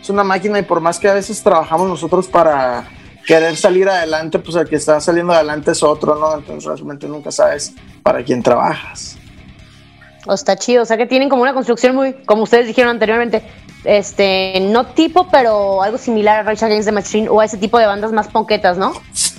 Es 0.02 0.10
una 0.10 0.24
máquina 0.24 0.60
y 0.60 0.64
por 0.64 0.80
más 0.80 1.00
que 1.00 1.10
a 1.10 1.14
veces 1.14 1.42
trabajamos 1.42 1.88
nosotros 1.88 2.28
para 2.28 2.86
querer 3.30 3.56
salir 3.56 3.88
adelante, 3.88 4.40
pues 4.40 4.56
el 4.56 4.68
que 4.68 4.78
está 4.78 5.00
saliendo 5.00 5.34
adelante 5.34 5.70
es 5.70 5.84
otro, 5.84 6.16
¿no? 6.16 6.34
Entonces 6.34 6.66
realmente 6.66 7.08
nunca 7.08 7.32
sabes 7.32 7.76
para 8.02 8.24
quién 8.24 8.42
trabajas. 8.42 9.20
O 10.26 10.34
está 10.34 10.56
chido, 10.56 10.82
o 10.82 10.86
sea 10.86 10.98
que 10.98 11.06
tienen 11.06 11.30
como 11.30 11.44
una 11.44 11.54
construcción 11.54 11.96
muy, 11.96 12.14
como 12.26 12.42
ustedes 12.42 12.66
dijeron 12.66 12.90
anteriormente, 12.90 13.44
este, 13.84 14.60
no 14.62 14.88
tipo, 14.88 15.28
pero 15.30 15.84
algo 15.84 16.00
similar 16.00 16.40
a 16.40 16.44
Rage 16.44 16.66
Against 16.66 16.88
the 16.88 16.92
Machine 16.92 17.30
o 17.30 17.40
a 17.40 17.46
ese 17.46 17.58
tipo 17.58 17.78
de 17.78 17.86
bandas 17.86 18.12
más 18.12 18.30
ponquetas, 18.30 18.80
¿no? 18.80 18.94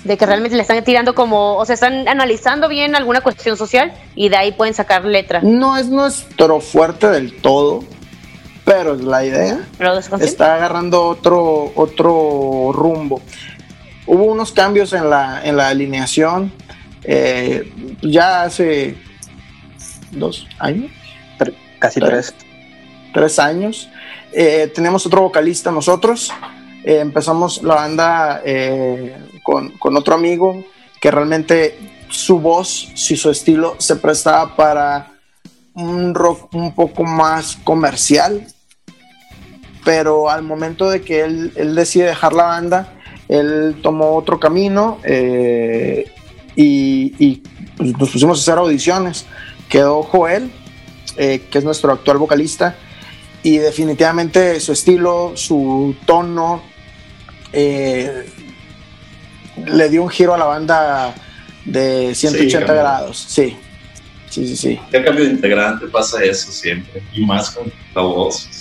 De 0.05 0.15
que 0.15 0.25
realmente 0.25 0.55
le 0.55 0.61
están 0.61 0.81
tirando 0.85 1.13
como, 1.13 1.57
o 1.57 1.65
sea, 1.65 1.73
están 1.73 2.07
analizando 2.07 2.69
bien 2.69 2.95
alguna 2.95 3.19
cuestión 3.19 3.57
social 3.57 3.91
y 4.15 4.29
de 4.29 4.37
ahí 4.37 4.53
pueden 4.53 4.73
sacar 4.73 5.03
letra. 5.03 5.41
No 5.43 5.75
es 5.75 5.89
nuestro 5.89 6.61
fuerte 6.61 7.09
del 7.09 7.41
todo, 7.41 7.83
pero 8.63 8.95
la 8.95 9.25
idea 9.25 9.67
descontinuo. 9.77 10.19
está 10.25 10.55
agarrando 10.55 11.03
otro, 11.03 11.73
otro 11.75 12.71
rumbo. 12.71 13.21
Hubo 14.05 14.25
unos 14.25 14.51
cambios 14.51 14.93
en 14.93 15.09
la, 15.09 15.41
en 15.43 15.57
la 15.57 15.69
alineación 15.69 16.51
eh, 17.03 17.71
ya 18.01 18.43
hace 18.43 18.95
dos 20.11 20.47
años, 20.59 20.91
Casi 21.79 21.99
Tres. 21.99 22.35
tres. 23.11 23.39
años. 23.39 23.89
Eh, 24.31 24.71
tenemos 24.73 25.05
otro 25.07 25.21
vocalista 25.23 25.71
nosotros. 25.71 26.31
Eh, 26.83 26.99
empezamos 26.99 27.63
la 27.63 27.75
banda 27.75 28.41
eh, 28.45 29.17
con, 29.43 29.71
con 29.79 29.97
otro 29.97 30.13
amigo 30.13 30.63
que 31.01 31.09
realmente 31.09 31.79
su 32.09 32.39
voz 32.39 32.89
y 33.09 33.15
su 33.15 33.31
estilo 33.31 33.75
se 33.79 33.95
prestaba 33.95 34.55
para 34.55 35.11
un 35.73 36.13
rock 36.13 36.53
un 36.53 36.75
poco 36.75 37.03
más 37.03 37.57
comercial. 37.63 38.45
Pero 39.83 40.29
al 40.29 40.43
momento 40.43 40.87
de 40.87 41.01
que 41.01 41.21
él, 41.21 41.51
él 41.55 41.73
decide 41.73 42.05
dejar 42.05 42.33
la 42.33 42.43
banda, 42.43 42.93
él 43.31 43.77
tomó 43.81 44.17
otro 44.17 44.39
camino 44.41 44.99
eh, 45.05 46.11
y, 46.53 47.13
y, 47.17 47.41
pues, 47.77 47.97
nos 47.97 48.09
pusimos 48.09 48.37
a 48.37 48.41
hacer 48.41 48.59
audiciones. 48.59 49.25
Quedó 49.69 50.03
Joel, 50.03 50.51
eh, 51.15 51.41
que 51.49 51.57
es 51.57 51.63
nuestro 51.63 51.93
actual 51.93 52.17
vocalista, 52.17 52.75
y 53.41 53.57
definitivamente 53.57 54.59
su 54.59 54.73
estilo, 54.73 55.31
su 55.35 55.95
tono, 56.05 56.61
eh, 57.53 58.25
le 59.65 59.89
dio 59.89 60.03
un 60.03 60.09
giro 60.09 60.33
a 60.33 60.37
la 60.37 60.45
banda 60.45 61.15
de 61.63 62.13
180 62.13 62.65
cambió. 62.65 62.83
grados. 62.83 63.25
Sí, 63.29 63.55
sí, 64.29 64.45
sí, 64.45 64.57
sí. 64.57 64.79
Ya 64.91 65.05
cambio 65.05 65.23
de 65.23 65.31
integrante 65.31 65.87
pasa 65.87 66.21
eso 66.21 66.51
siempre. 66.51 67.01
Y 67.13 67.25
más 67.25 67.51
con 67.51 67.71
la 67.95 68.01
voz. 68.01 68.60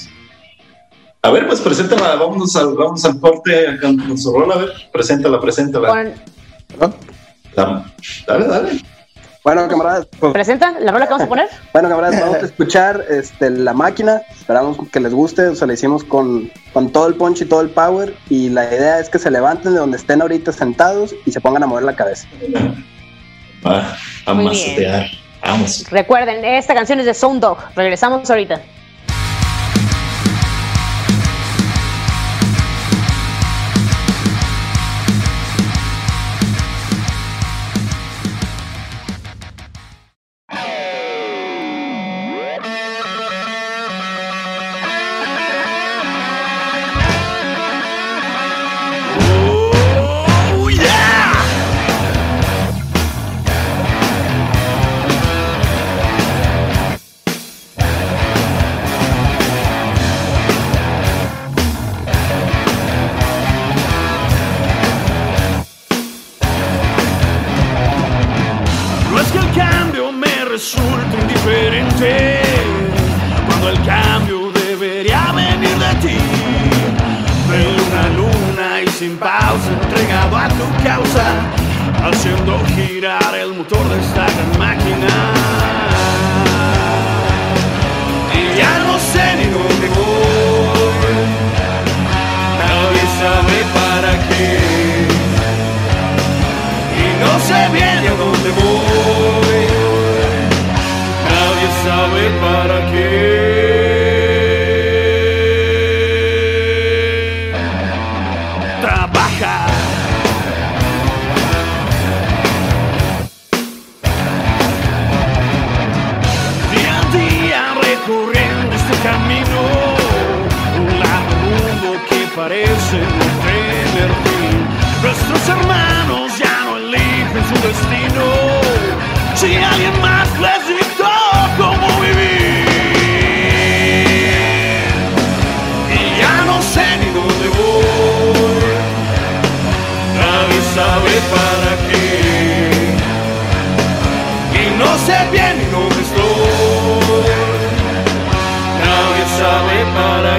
A 1.23 1.31
ver, 1.31 1.47
pues 1.47 1.61
preséntala. 1.61 2.17
Vámonos 2.17 2.57
al, 2.57 2.75
vamos 2.75 3.05
al 3.05 3.21
corte 3.21 3.79
con, 3.81 3.97
con 3.99 4.19
su 4.19 4.33
rol. 4.33 4.53
A 4.53 4.57
ver, 4.57 4.71
preséntala, 4.93 5.41
preséntala. 5.41 6.15
Dale, 7.57 8.47
dale. 8.47 8.81
Bueno, 9.43 9.67
camaradas, 9.69 10.07
pues, 10.19 10.35
¿Presenta 10.35 10.79
la 10.81 10.93
rola 10.93 11.07
que 11.07 11.13
vamos 11.13 11.25
a 11.25 11.29
poner? 11.29 11.49
bueno, 11.73 11.89
camaradas, 11.89 12.21
vamos 12.21 12.37
a 12.37 12.47
escuchar 12.47 13.05
este, 13.09 13.49
la 13.51 13.73
máquina. 13.73 14.21
Esperamos 14.31 14.77
que 14.93 15.01
les 15.01 15.15
guste. 15.15 15.47
O 15.49 15.55
sea, 15.55 15.67
la 15.67 15.75
hicimos 15.75 16.05
con, 16.05 16.51
con 16.73 16.91
todo 16.91 17.07
el 17.09 17.15
punch 17.15 17.43
y 17.43 17.45
todo 17.47 17.63
el 17.63 17.71
power. 17.71 18.15
Y 18.29 18.51
la 18.51 18.67
idea 18.67 18.99
es 18.99 19.09
que 19.09 19.19
se 19.19 19.31
levanten 19.31 19.73
de 19.73 19.79
donde 19.79 19.97
estén 19.97 20.21
ahorita 20.21 20.53
sentados 20.53 21.15
y 21.25 21.33
se 21.33 21.41
pongan 21.41 21.63
a 21.63 21.67
mover 21.67 21.85
la 21.85 21.97
cabeza. 21.97 22.29
Va 23.67 23.97
a 24.27 24.35
macetear. 24.35 25.07
Vamos. 25.43 25.87
Recuerden, 25.91 26.45
esta 26.45 26.75
canción 26.75 27.01
es 27.01 27.07
de 27.07 27.15
Sound 27.15 27.41
Dog. 27.41 27.59
Regresamos 27.75 28.29
ahorita. 28.31 28.61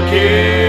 Para 0.02 0.61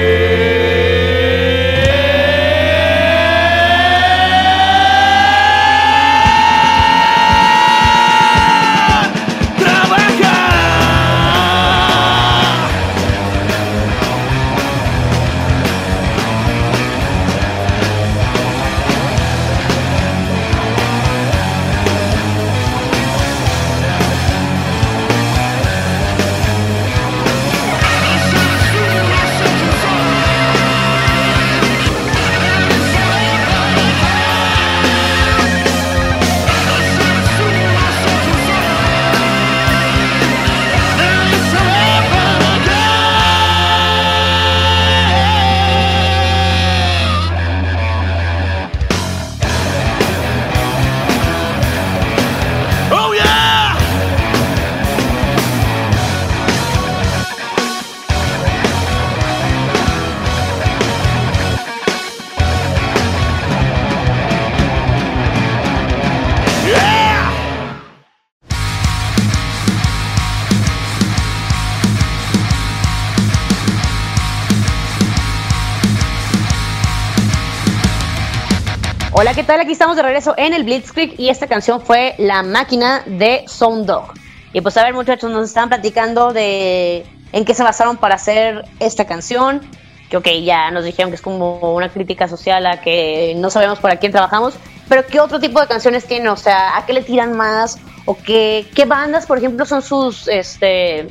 tal? 79.53 79.61
Aquí 79.61 79.73
estamos 79.73 79.97
de 79.97 80.03
regreso 80.03 80.33
en 80.39 80.55
el 80.55 80.65
Blitzkrieg 80.65 81.21
y 81.21 81.29
esta 81.29 81.47
canción 81.47 81.83
fue 81.83 82.15
La 82.17 82.43
máquina 82.43 83.03
de 83.05 83.45
Sound 83.47 83.85
Dog. 83.85 84.15
Y 84.55 84.63
pues 84.63 84.79
a 84.79 84.83
ver 84.83 84.95
muchachos, 84.95 85.31
nos 85.31 85.47
estaban 85.47 85.69
platicando 85.69 86.33
de 86.33 87.05
en 87.33 87.45
qué 87.45 87.53
se 87.53 87.63
basaron 87.63 87.99
para 87.99 88.15
hacer 88.15 88.65
esta 88.81 89.05
canción. 89.05 89.61
Que 90.09 90.17
ok, 90.17 90.27
ya 90.43 90.71
nos 90.71 90.85
dijeron 90.85 91.11
que 91.11 91.17
es 91.17 91.21
como 91.21 91.75
una 91.75 91.91
crítica 91.91 92.29
social 92.29 92.65
a 92.65 92.81
que 92.81 93.35
no 93.37 93.51
sabemos 93.51 93.79
para 93.79 93.97
quién 93.97 94.11
trabajamos, 94.11 94.55
pero 94.89 95.05
¿qué 95.07 95.21
otro 95.21 95.39
tipo 95.39 95.61
de 95.61 95.67
canciones 95.67 96.07
tienen? 96.07 96.29
O 96.29 96.37
sea, 96.39 96.79
¿a 96.79 96.87
qué 96.87 96.95
le 96.95 97.03
tiran 97.03 97.37
más? 97.37 97.79
¿O 98.07 98.17
qué, 98.17 98.67
qué 98.75 98.87
bandas, 98.87 99.27
por 99.27 99.37
ejemplo, 99.37 99.67
son 99.67 99.83
sus, 99.83 100.29
este, 100.29 101.09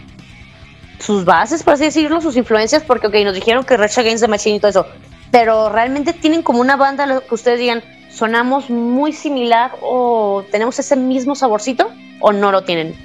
sus 1.00 1.25
bases, 1.25 1.62
por 1.62 1.75
así 1.75 1.83
decirlo, 1.83 2.19
sus 2.21 2.36
influencias? 2.38 2.81
Porque, 2.81 3.05
ok, 3.05 3.15
nos 3.24 3.36
dijeron 3.36 3.63
que 3.63 3.77
Rage 3.77 4.01
Against 4.01 4.24
the 4.24 4.27
Machine 4.27 4.55
y 4.55 4.60
todo 4.60 4.69
eso, 4.69 4.88
pero 5.29 5.69
realmente 5.69 6.13
tienen 6.13 6.41
como 6.41 6.60
una 6.60 6.75
banda 6.75 7.21
que 7.21 7.36
ustedes 7.36 7.60
digan, 7.60 7.83
sonamos 8.13 8.69
muy 8.69 9.13
similar 9.13 9.71
o 9.81 10.43
tenemos 10.51 10.77
ese 10.79 10.95
mismo 10.95 11.35
saborcito 11.35 11.91
o 12.19 12.31
no 12.31 12.51
lo 12.51 12.63
tienen. 12.63 12.95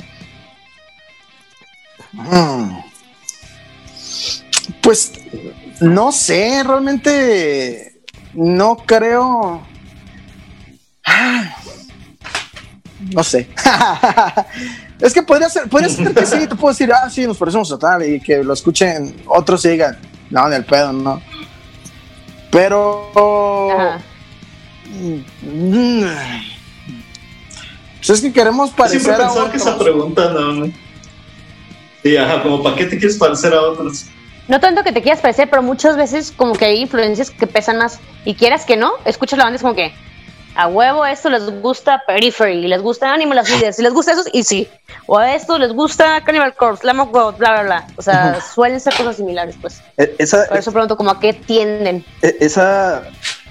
Mm. 2.12 2.78
Pues 4.82 5.12
no 5.80 6.12
sé, 6.12 6.62
realmente 6.64 8.00
no 8.34 8.76
creo. 8.76 9.62
Ah, 11.04 11.56
No 13.12 13.22
sé. 13.22 13.48
es 15.00 15.12
que 15.12 15.22
podría 15.22 15.48
ser, 15.48 15.68
podría 15.68 15.88
ser 15.88 16.12
que 16.14 16.26
sí, 16.26 16.46
te 16.46 16.56
puedo 16.56 16.72
decir, 16.72 16.90
ah, 16.92 17.08
sí, 17.10 17.26
nos 17.26 17.36
parecemos 17.36 17.70
a 17.72 17.78
tal, 17.78 18.08
y 18.08 18.20
que 18.20 18.42
lo 18.42 18.52
escuchen 18.54 19.22
otros 19.26 19.64
y 19.66 19.70
digan, 19.70 19.98
no, 20.30 20.48
ni 20.48 20.56
el 20.56 20.64
pedo, 20.64 20.92
no. 20.92 21.20
Pero. 22.50 23.10
Ajá. 23.72 24.00
Pues 27.99 28.11
es 28.11 28.21
que 28.21 28.33
queremos 28.33 28.71
siempre 28.71 28.85
parecer 28.85 29.14
a 29.14 29.19
pensaba 29.19 29.50
que 29.50 29.57
esa 29.57 29.71
otros. 29.75 29.83
pregunta 29.85 30.31
no. 30.33 30.71
Sí, 32.02 32.16
ajá, 32.16 32.43
como 32.43 32.62
¿para 32.62 32.76
qué 32.76 32.85
te 32.87 32.99
quieres 32.99 33.16
parecer 33.16 33.52
a 33.52 33.61
otros? 33.62 34.07
No 34.47 34.61
tanto 34.61 34.85
que 34.85 34.93
te 34.93 35.02
quieras 35.02 35.21
parecer, 35.21 35.50
pero 35.50 35.62
muchas 35.62 35.97
veces 35.97 36.33
como 36.37 36.52
que 36.55 36.66
hay 36.66 36.83
influencias 36.83 37.31
que 37.31 37.49
pesan 37.49 37.78
más. 37.78 37.99
Y 38.25 38.35
quieras 38.35 38.64
que 38.64 38.76
no, 38.76 38.93
escuchas 39.05 39.38
la 39.38 39.45
banda 39.45 39.57
es 39.57 39.62
como 39.62 39.75
que 39.75 39.93
a 40.55 40.69
huevo 40.69 41.05
esto 41.05 41.28
les 41.31 41.50
gusta 41.61 42.02
Periphery, 42.07 42.64
y 42.64 42.69
les 42.69 42.81
gusta 42.81 43.12
Animal 43.12 43.38
as 43.38 43.50
Leaders, 43.50 43.78
y 43.81 43.83
les 43.83 43.93
gusta 43.93 44.12
eso, 44.12 44.23
y 44.33 44.45
sí. 44.45 44.69
O 45.07 45.19
a 45.19 45.35
esto 45.35 45.59
les 45.59 45.73
gusta 45.73 46.21
Cannibal 46.25 46.55
Corpse, 46.55 46.87
Lamb 46.87 47.00
of 47.00 47.11
God, 47.11 47.35
bla, 47.38 47.52
bla, 47.55 47.62
bla. 47.64 47.87
O 47.97 48.02
sea, 48.02 48.40
suelen 48.40 48.78
ser 48.81 48.95
cosas 48.95 49.16
similares, 49.16 49.57
pues. 49.61 49.83
E- 49.99 50.14
Esa, 50.19 50.47
Por 50.47 50.59
eso 50.59 50.71
pregunto 50.71 50.97
como 50.97 51.11
a 51.11 51.19
qué 51.19 51.33
tienden. 51.33 52.05
e- 52.23 52.37
esa 52.40 53.02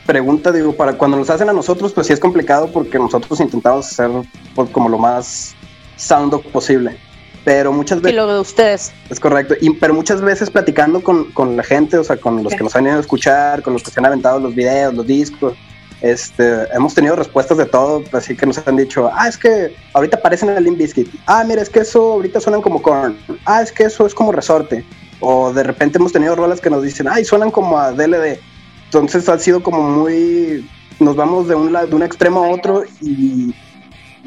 pregunta, 0.05 0.51
digo, 0.51 0.73
para 0.73 0.93
cuando 0.93 1.17
nos 1.17 1.29
hacen 1.29 1.49
a 1.49 1.53
nosotros, 1.53 1.93
pues 1.93 2.07
sí 2.07 2.13
es 2.13 2.19
complicado 2.19 2.71
porque 2.71 2.97
nosotros 2.97 3.39
intentamos 3.39 3.87
hacer 3.87 4.09
pues, 4.53 4.69
como 4.69 4.89
lo 4.89 4.97
más 4.97 5.55
sound 5.95 6.41
posible. 6.51 6.97
Pero 7.43 7.71
muchas 7.71 7.99
Y 7.99 8.01
veces... 8.01 8.15
lo 8.15 8.33
de 8.33 8.39
ustedes. 8.39 8.91
Es 9.09 9.19
correcto, 9.19 9.53
y, 9.61 9.69
pero 9.71 9.93
muchas 9.93 10.21
veces 10.21 10.49
platicando 10.49 11.01
con, 11.01 11.25
con 11.31 11.55
la 11.55 11.63
gente, 11.63 11.97
o 11.97 12.03
sea, 12.03 12.17
con 12.17 12.43
los 12.43 12.55
que 12.55 12.63
nos 12.63 12.75
han 12.75 12.87
ido 12.87 12.97
a 12.97 12.99
escuchar, 12.99 13.61
con 13.61 13.73
los 13.73 13.83
que 13.83 13.91
se 13.91 13.99
han 13.99 14.05
aventado 14.05 14.39
los 14.39 14.55
videos, 14.55 14.93
los 14.95 15.05
discos, 15.05 15.53
este, 16.01 16.67
hemos 16.73 16.93
tenido 16.93 17.15
respuestas 17.15 17.57
de 17.57 17.65
todo, 17.65 18.03
así 18.11 18.35
que 18.35 18.45
nos 18.45 18.65
han 18.67 18.75
dicho, 18.75 19.09
ah, 19.13 19.27
es 19.27 19.37
que 19.37 19.75
ahorita 19.93 20.17
aparecen 20.17 20.49
en 20.49 20.57
el 20.57 20.63
Limp 20.65 20.77
Bizkit, 20.77 21.07
ah, 21.25 21.43
mira, 21.47 21.61
es 21.61 21.69
que 21.69 21.79
eso 21.79 22.13
ahorita 22.13 22.39
suenan 22.39 22.61
como 22.61 22.81
Korn, 22.81 23.17
ah, 23.45 23.61
es 23.61 23.71
que 23.71 23.83
eso 23.83 24.05
es 24.05 24.13
como 24.13 24.31
Resorte, 24.31 24.85
o 25.19 25.53
de 25.53 25.63
repente 25.63 25.97
hemos 25.97 26.11
tenido 26.11 26.35
rolas 26.35 26.59
que 26.59 26.69
nos 26.69 26.83
dicen, 26.83 27.07
ay, 27.07 27.23
suenan 27.25 27.49
como 27.49 27.77
a 27.77 27.91
DLD, 27.91 28.39
entonces 28.85 29.27
ha 29.29 29.37
sido 29.39 29.61
como 29.61 29.81
muy, 29.81 30.67
nos 30.99 31.15
vamos 31.15 31.47
de 31.47 31.55
un, 31.55 31.73
lado, 31.73 31.87
de 31.87 31.95
un 31.95 32.03
extremo 32.03 32.43
a 32.43 32.49
otro 32.49 32.83
y... 33.01 33.53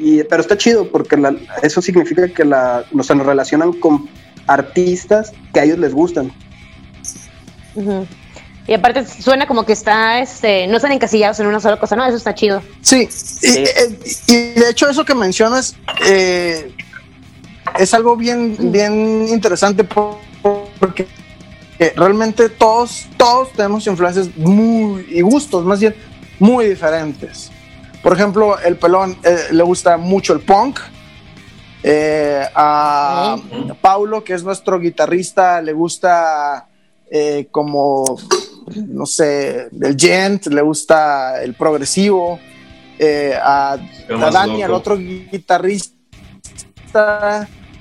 Y, 0.01 0.23
pero 0.23 0.39
está 0.41 0.57
chido 0.57 0.89
porque 0.89 1.17
la- 1.17 1.35
eso 1.61 1.81
significa 1.81 2.25
que 2.29 2.45
la, 2.45 2.85
nos, 2.93 3.07
se 3.07 3.15
nos 3.15 3.25
relacionan 3.25 3.73
con 3.73 4.07
artistas 4.47 5.33
que 5.53 5.59
a 5.59 5.65
ellos 5.65 5.77
les 5.77 5.93
gustan. 5.93 6.31
Y 8.67 8.73
aparte 8.73 9.05
suena 9.05 9.47
como 9.47 9.65
que 9.65 9.73
está, 9.73 10.19
este, 10.21 10.67
no 10.67 10.77
están 10.77 10.91
encasillados 10.91 11.39
en 11.39 11.47
una 11.47 11.59
sola 11.59 11.77
cosa, 11.77 11.95
¿no? 11.97 12.05
Eso 12.05 12.15
está 12.17 12.33
chido. 12.35 12.61
Sí, 12.81 13.07
y, 13.09 13.11
Sí. 13.11 13.57
eh, 13.57 13.99
y 14.27 14.35
de 14.59 14.69
hecho 14.69 14.87
eso 14.89 15.03
que 15.03 15.15
mencionas 15.15 15.75
eh, 16.05 16.71
es 17.77 17.93
algo 17.93 18.15
bien, 18.15 18.55
bien 18.71 19.27
interesante 19.27 19.83
por- 19.83 20.17
porque 20.79 21.07
eh, 21.79 21.93
realmente 21.95 22.49
todos, 22.49 23.07
todos 23.17 23.51
tenemos 23.53 23.87
influencias 23.87 24.29
muy, 24.35 25.05
y 25.09 25.21
gustos 25.21 25.65
más 25.65 25.79
bien, 25.79 25.95
muy 26.39 26.65
diferentes. 26.67 27.51
Por 28.03 28.13
ejemplo, 28.13 28.59
el 28.59 28.75
pelón 28.77 29.17
eh, 29.23 29.47
le 29.51 29.63
gusta 29.63 29.97
mucho 29.97 30.33
el 30.33 30.41
punk. 30.41 30.79
eh, 31.83 32.43
a 32.53 33.37
Paulo, 33.81 34.23
que 34.23 34.33
es 34.33 34.43
nuestro 34.43 34.79
guitarrista, 34.79 35.61
le 35.61 35.71
gusta 35.73 36.67
eh, 37.09 37.47
como, 37.51 38.03
no 38.75 39.05
sé, 39.05 39.69
el 39.81 39.95
gent, 39.97 40.47
le 40.47 40.61
gusta 40.61 41.41
el 41.41 41.53
progresivo. 41.53 42.39
eh, 42.99 43.33
a, 43.41 43.73
a 43.73 44.31
Dani, 44.31 44.61
al 44.61 44.73
otro 44.73 44.97
guitarrista, 44.97 45.95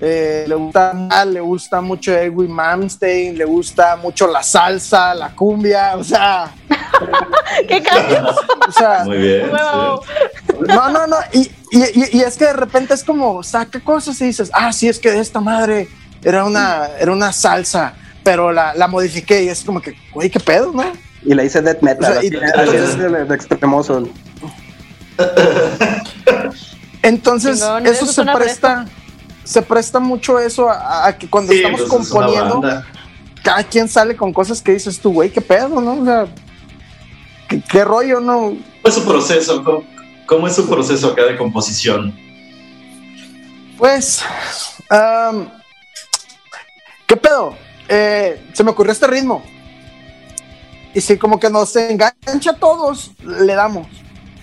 eh, 0.01 0.45
le 0.47 0.55
gusta 0.55 0.93
mal, 0.93 1.35
le 1.35 1.41
gusta 1.41 1.81
mucho 1.81 2.13
Edwin 2.13 2.53
Malmsteen, 2.53 3.37
le 3.37 3.45
gusta 3.45 3.97
mucho 3.97 4.27
la 4.29 4.43
salsa, 4.43 5.15
la 5.15 5.31
cumbia, 5.35 5.97
o 5.97 6.05
sea, 6.05 6.53
¿Qué 7.69 7.83
cambio? 7.83 8.35
o 8.69 8.73
sea, 8.73 9.05
Muy 9.05 9.19
bien. 9.19 9.51
Sí. 9.51 10.65
no, 10.69 10.89
no, 10.91 11.07
no. 11.07 11.17
Y, 11.33 11.51
y- 11.71 12.21
es 12.23 12.37
que 12.37 12.45
de 12.47 12.53
repente 12.53 12.95
es 12.95 13.03
como 13.05 13.43
saca 13.43 13.81
cosas 13.81 14.21
y 14.21 14.27
dices, 14.27 14.51
ah, 14.55 14.73
sí, 14.73 14.89
es 14.89 14.99
que 14.99 15.19
esta 15.19 15.41
madre 15.41 15.89
era 16.23 16.45
una, 16.45 16.89
era 16.99 17.13
una 17.13 17.33
salsa, 17.33 17.95
pero 18.23 18.53
la, 18.53 18.75
la 18.75 18.87
modifiqué 18.89 19.43
y 19.45 19.49
es 19.49 19.65
como 19.65 19.81
que, 19.81 19.95
güey, 20.13 20.31
qué 20.31 20.41
pedo, 20.41 20.73
¿no? 20.73 20.85
Y 21.25 21.35
le 21.35 21.45
hice 21.45 21.61
death 21.63 21.81
metal, 21.83 22.05
O 22.05 22.07
sea, 22.13 22.19
así, 22.21 22.31
y- 22.33 22.37
así 22.37 22.77
es 22.77 22.99
de, 22.99 23.25
de 23.25 23.35
extremoso. 23.35 24.09
Entonces, 27.03 27.57
eso 27.59 27.79
eso 27.79 28.07
se 28.07 28.25
presta, 28.25 28.87
se 29.49 29.63
presta 29.63 29.99
mucho 29.99 30.39
eso 30.39 30.69
a, 30.69 31.07
a 31.07 31.17
que 31.17 31.29
cuando 31.29 31.53
Sí, 31.53 31.59
estamos 31.59 31.81
pues, 31.81 31.91
componiendo, 31.91 32.61
cada 33.43 33.65
quien 33.65 33.89
sale 33.89 34.15
con 34.15 34.31
cosas 34.31 34.61
que 34.61 34.73
dices 34.73 35.01
tú, 35.01 35.11
güey, 35.11 35.31
qué 35.31 35.41
pedo, 35.41 35.81
¿no? 35.81 36.03
O 36.03 36.05
sea, 36.05 36.27
qué, 37.49 37.63
qué 37.63 37.83
rollo, 37.83 38.21
¿no? 38.21 38.41
¿Cómo 38.41 38.59
es 38.85 38.95
su 38.95 39.05
proceso? 39.07 39.65
¿Cómo, 39.65 39.85
cómo 40.27 40.47
es 40.47 40.55
su 40.55 40.69
proceso 40.69 41.09
acá 41.09 41.25
de 41.25 41.39
composición? 41.39 42.15
Pues, 43.79 44.23
am, 44.91 45.49
¿qué 47.07 47.17
pedo? 47.17 47.57
Eh, 47.89 48.51
se 48.53 48.63
me 48.63 48.73
ocurrió 48.73 48.93
este 48.93 49.07
ritmo. 49.07 49.43
Y 50.93 51.01
si 51.01 51.17
como 51.17 51.41
que 51.41 51.49
nos 51.49 51.75
engancha 51.75 52.51
a 52.51 52.57
todos, 52.57 53.13
le 53.23 53.55
damos. 53.55 53.87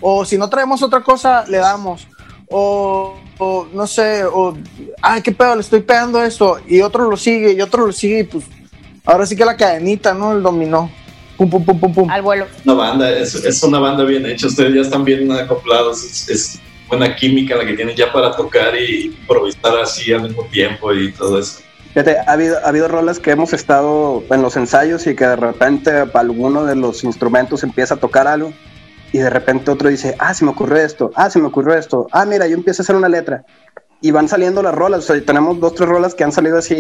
O 0.02 0.26
si 0.26 0.36
no 0.40 0.50
traemos 0.50 0.82
otra 0.82 1.04
cosa, 1.04 1.46
le 1.48 1.60
damos. 1.60 2.08
O, 2.50 3.16
o 3.38 3.68
no 3.74 3.88
sé, 3.88 4.24
o, 4.26 4.56
ay, 5.02 5.22
qué 5.22 5.32
pedo, 5.32 5.56
le 5.56 5.62
estoy 5.62 5.82
pegando 5.82 6.22
esto. 6.24 6.60
Y 6.68 6.82
otro 6.82 7.10
lo 7.10 7.18
sigue, 7.18 7.54
y 7.54 7.62
otro 7.62 7.86
lo 7.86 7.92
sigue, 7.92 8.20
y 8.20 8.24
pues, 8.24 8.46
ahora 9.06 9.26
sí 9.26 9.36
que 9.36 9.46
la 9.46 9.58
cadenita, 9.58 10.14
¿no? 10.14 10.34
El 10.34 10.44
dominó. 10.44 10.92
Pum, 11.38 11.50
pum, 11.50 11.66
pum, 11.66 11.80
pum, 11.80 11.94
pum. 11.94 12.10
Al 12.10 12.22
vuelo. 12.22 12.46
Una 12.64 12.74
banda, 12.76 13.12
es, 13.12 13.36
es 13.36 13.62
una 13.64 13.80
banda 13.80 14.04
bien 14.06 14.26
hecha. 14.26 14.48
Ustedes 14.48 14.74
ya 14.74 14.82
están 14.82 15.04
bien 15.04 15.30
acoplados. 15.32 16.04
Es, 16.04 16.30
es 16.30 16.60
buena 16.88 17.16
química 17.16 17.56
la 17.56 17.66
que 17.66 17.74
tienen 17.74 17.96
ya 17.96 18.12
para 18.12 18.36
tocar 18.36 18.74
y 18.80 19.08
improvisar 19.08 19.78
así 19.80 20.14
al 20.14 20.22
mismo 20.22 20.44
tiempo 20.46 20.94
y 20.94 21.12
todo 21.12 21.40
eso. 21.40 21.60
Fíjate, 21.90 22.18
ha 22.20 22.32
habido, 22.32 22.58
ha 22.64 22.70
habido 22.70 22.88
rolas 22.88 23.20
que 23.20 23.32
hemos 23.32 23.54
estado 23.54 24.24
en 24.30 24.42
los 24.42 24.56
ensayos 24.58 25.08
y 25.08 25.16
que 25.16 25.26
de 25.26 25.36
repente 25.36 25.92
alguno 26.14 26.66
de 26.66 26.76
los 26.76 27.04
instrumentos 27.04 27.64
empieza 27.64 27.96
a 27.96 27.98
tocar 27.98 28.28
algo 28.28 28.54
y 29.12 29.20
de 29.20 29.30
repente 29.30 29.72
otro 29.72 29.90
dice, 29.90 30.16
ah, 30.20 30.34
se 30.34 30.44
me 30.46 30.52
ocurrió 30.52 30.78
esto, 30.78 31.12
ah, 31.16 31.30
se 31.30 31.40
me 31.40 31.48
ocurrió 31.48 31.74
esto, 31.76 32.08
ah, 32.12 32.26
mira, 32.26 32.48
yo 32.48 32.56
empiezo 32.56 32.82
a 32.82 32.84
hacer 32.84 32.96
una 32.96 33.10
letra. 33.10 33.44
Y 34.02 34.12
van 34.12 34.28
saliendo 34.28 34.62
las 34.62 34.76
rolas, 34.76 35.00
o 35.00 35.14
sea, 35.14 35.26
tenemos 35.26 35.60
dos, 35.60 35.74
tres 35.76 35.90
rolas 35.90 36.14
que 36.14 36.24
han 36.24 36.32
salido 36.32 36.58
así, 36.58 36.76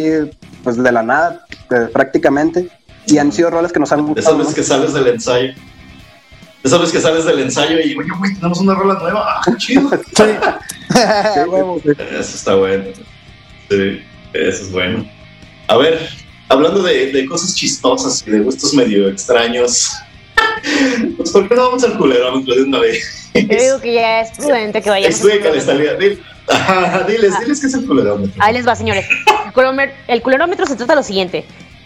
pues 0.64 0.76
de 0.82 0.92
la 0.92 1.02
nada, 1.02 1.46
eh, 1.72 1.88
prácticamente, 1.92 2.70
y 3.08 3.18
han 3.18 3.32
sido 3.32 3.50
rolas 3.50 3.72
que 3.72 3.80
nos 3.80 3.92
han 3.92 4.06
De 4.06 4.14
gustado. 4.14 4.38
veces 4.38 4.52
¿no? 4.52 4.56
que 4.56 4.64
sales 4.64 4.94
del 4.94 5.08
ensayo. 5.08 5.48
De 5.54 6.70
esas 6.70 6.80
veces 6.80 6.94
que 6.94 7.02
sales 7.02 7.26
del 7.26 7.40
ensayo 7.40 7.80
y, 7.80 7.96
oye, 7.98 8.10
güey, 8.18 8.34
tenemos 8.36 8.60
una 8.60 8.74
rola 8.76 8.96
nueva. 8.96 9.42
Ah, 9.46 9.56
chido. 9.58 9.90
Sí. 10.16 10.24
Huevo. 11.50 11.82
Eso 11.86 12.36
está 12.36 12.56
bueno. 12.56 12.86
Sí, 13.70 14.02
eso 14.34 14.64
es 14.64 14.72
bueno. 14.72 15.06
A 15.68 15.78
ver, 15.78 16.08
hablando 16.50 16.84
de, 16.84 17.12
de 17.12 17.26
cosas 17.26 17.56
chistosas 17.56 18.24
y 18.28 18.32
de 18.32 18.40
gustos 18.42 18.74
medio 18.76 19.10
extraños, 19.10 19.92
pues 21.18 21.32
¿por 21.32 21.48
qué 21.48 21.56
no 21.56 21.66
vamos 21.68 21.84
al 21.84 21.98
culerómetro 21.98 22.56
de 22.56 22.64
una 22.64 22.80
vez? 22.80 23.30
Yo 23.34 23.42
digo 23.58 23.80
que 23.82 23.94
ya 23.94 24.22
es 24.22 24.32
prudente 24.38 24.82
que 24.82 24.90
vayamos. 24.90 25.16
Explícales, 25.20 25.66
Talía. 25.66 25.98
Dil- 25.98 26.22
Ajá, 26.48 27.04
diles, 27.08 27.40
diles 27.40 27.60
qué 27.60 27.68
es 27.68 27.74
el 27.74 27.86
culerómetro. 27.88 28.44
Ahí 28.44 28.54
les 28.54 28.68
va, 28.68 28.76
señores. 28.76 29.06
El 29.46 29.54
culerómetro, 29.54 29.96
el 30.08 30.22
culerómetro 30.22 30.66
se 30.68 30.76
trata 30.76 30.94
de 30.94 30.98
lo 30.98 31.04
siguiente. 31.04 31.44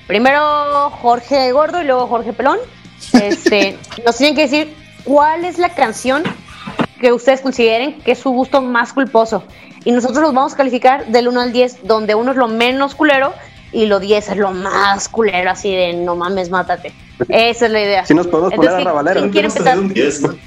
Primero 0.07 0.89
Jorge 1.01 1.51
Gordo 1.51 1.81
y 1.81 1.85
luego 1.85 2.07
Jorge 2.07 2.33
Pelón. 2.33 2.57
Este, 3.13 3.77
nos 4.05 4.17
tienen 4.17 4.35
que 4.35 4.41
decir 4.43 4.73
cuál 5.05 5.45
es 5.45 5.57
la 5.57 5.69
canción 5.69 6.23
que 6.99 7.13
ustedes 7.13 7.39
consideren 7.41 8.01
que 8.01 8.11
es 8.11 8.19
su 8.19 8.31
gusto 8.31 8.61
más 8.61 8.91
culposo. 8.93 9.43
Y 9.85 9.91
nosotros 9.91 10.19
los 10.21 10.33
vamos 10.33 10.53
a 10.53 10.57
calificar 10.57 11.05
del 11.07 11.29
1 11.29 11.39
al 11.41 11.53
10, 11.53 11.83
donde 11.87 12.13
uno 12.15 12.31
es 12.31 12.37
lo 12.37 12.49
menos 12.49 12.95
culero 12.95 13.33
y 13.71 13.85
lo 13.85 13.99
10 14.01 14.29
es 14.29 14.37
lo 14.37 14.51
más 14.51 15.07
culero, 15.07 15.51
así 15.51 15.71
de 15.73 15.93
no 15.93 16.15
mames, 16.17 16.49
mátate. 16.49 16.91
Esa 17.27 17.65
es 17.65 17.71
la 17.71 17.81
idea. 17.81 18.05
Si 18.05 18.13
nos 18.13 18.27
podemos 18.27 18.53
poner 18.53 18.71
a 18.71 18.75
¿quién- 18.75 18.85
rabalero. 18.87 19.19
quién 19.21 19.31
quiere 19.31 19.47
empezar? 19.49 19.77
un 19.79 19.93
10, 19.93 20.21
¿no? 20.21 20.31
Sí, 20.31 20.37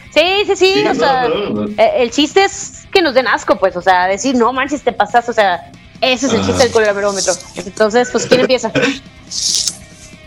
sí, 0.47 0.57
sí, 0.57 0.73
Sí, 0.75 0.81
o 0.87 0.95
no, 0.95 0.95
sea, 0.95 1.29
no, 1.29 1.51
no. 1.51 1.69
eh, 1.77 1.93
el 1.99 2.11
chiste 2.11 2.45
es 2.45 2.83
que 2.93 3.03
nos 3.03 3.15
den 3.15 3.27
asco, 3.29 3.57
pues, 3.59 3.77
o 3.77 3.83
sea, 3.83 4.07
decir, 4.07 4.35
no 4.35 4.53
manches, 4.53 4.83
te 4.83 4.93
pasas, 4.93 5.29
o 5.29 5.33
sea, 5.33 5.71
ese 6.01 6.27
es 6.27 6.33
el 6.33 6.45
chiste 6.45 6.63
del 6.65 6.73
colaborómetro. 6.73 7.33
Entonces, 7.57 8.09
pues, 8.11 8.27
¿quién 8.27 8.41
empieza? 8.41 8.71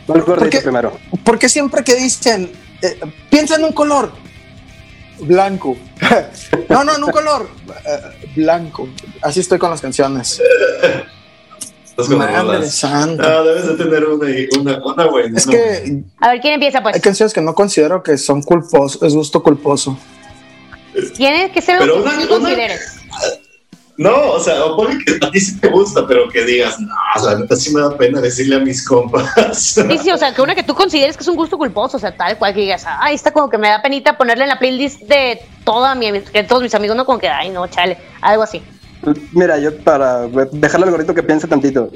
¿Por 0.06 0.50
qué? 0.50 0.62
primero. 0.62 0.98
¿Por 1.24 1.40
qué 1.40 1.50
siempre 1.50 1.84
que 1.84 1.96
dicen, 1.96 2.52
eh, 2.82 3.00
piensa 3.30 3.56
en 3.56 3.64
un 3.66 3.72
color? 3.74 4.12
Blanco. 5.20 5.78
no, 6.70 6.84
no, 6.84 6.96
en 6.96 7.04
un 7.04 7.12
color. 7.12 7.50
Eh, 7.86 8.30
blanco. 8.36 8.88
Así 9.22 9.40
estoy 9.40 9.58
con 9.58 9.72
las 9.72 9.82
canciones. 9.82 10.42
Madre 11.98 12.68
santa. 12.70 13.30
No, 13.30 13.44
debes 13.46 13.68
de 13.68 13.76
tener 13.84 14.06
una, 14.06 14.28
una, 14.60 14.86
una 14.86 15.06
buena. 15.06 15.38
Es 15.38 15.48
que 15.48 16.04
A 16.20 16.30
ver, 16.30 16.42
¿quién 16.42 16.56
empieza, 16.56 16.82
pues? 16.84 16.96
hay 16.96 17.02
canciones 17.02 17.34
que 17.34 17.42
no 17.42 17.54
considero 17.56 18.04
que 18.04 18.18
son 18.18 18.42
culposos, 18.42 19.02
es 19.02 19.14
gusto 19.16 19.42
culposo. 19.42 19.98
Tiene 21.16 21.52
que 21.52 21.62
ser 21.62 21.80
Pero 21.80 21.96
que 21.96 22.10
una- 22.10 22.28
consideres. 22.28 22.98
No, 23.98 24.32
o 24.32 24.40
sea, 24.42 24.66
o 24.66 24.76
ponle 24.76 25.02
que 25.06 25.26
a 25.26 25.32
ti 25.32 25.40
sí 25.40 25.58
te 25.58 25.70
gusta, 25.70 26.06
pero 26.06 26.28
que 26.28 26.44
digas, 26.44 26.78
no, 26.82 26.94
o 27.16 27.20
sea, 27.20 27.32
la 27.34 27.40
neta 27.40 27.56
sí 27.56 27.74
me 27.74 27.80
da 27.80 27.96
pena 27.98 28.20
decirle 28.20 28.58
a 28.58 28.60
mis 28.60 28.86
compas. 28.86 29.26
Sí, 29.54 29.98
sí, 30.04 30.12
o 30.12 30.18
sea, 30.18 30.34
que 30.36 30.42
una 30.42 30.54
que 30.54 30.64
tú 30.64 30.76
consideres 30.76 31.16
que 31.16 31.24
es 31.24 31.30
un 31.30 31.38
gusto 31.38 31.58
culposo, 31.58 31.96
o 31.96 32.00
sea, 32.02 32.14
tal 32.16 32.38
cual 32.38 32.54
que 32.54 32.60
digas, 32.60 32.84
ay, 32.86 33.16
está 33.16 33.32
como 33.32 33.50
que 33.50 33.58
me 33.58 33.70
da 33.70 33.82
penita 33.82 34.18
ponerle 34.18 34.44
en 34.44 34.50
la 34.50 34.60
playlist 34.60 35.00
de 35.04 35.40
toda 35.64 35.96
mi, 35.96 36.12
de 36.12 36.44
todos 36.44 36.62
mis 36.62 36.76
amigos, 36.76 36.98
no 36.98 37.06
como 37.06 37.20
que, 37.20 37.30
ay, 37.30 37.50
no, 37.52 37.68
chale, 37.68 37.98
algo 38.20 38.44
así. 38.44 38.62
Mira, 39.34 39.58
yo 39.60 39.76
para 39.80 40.28
dejarle 40.28 40.86
al 40.86 40.92
gordito 40.92 41.14
que 41.14 41.24
piense 41.24 41.48
tantito. 41.48 41.92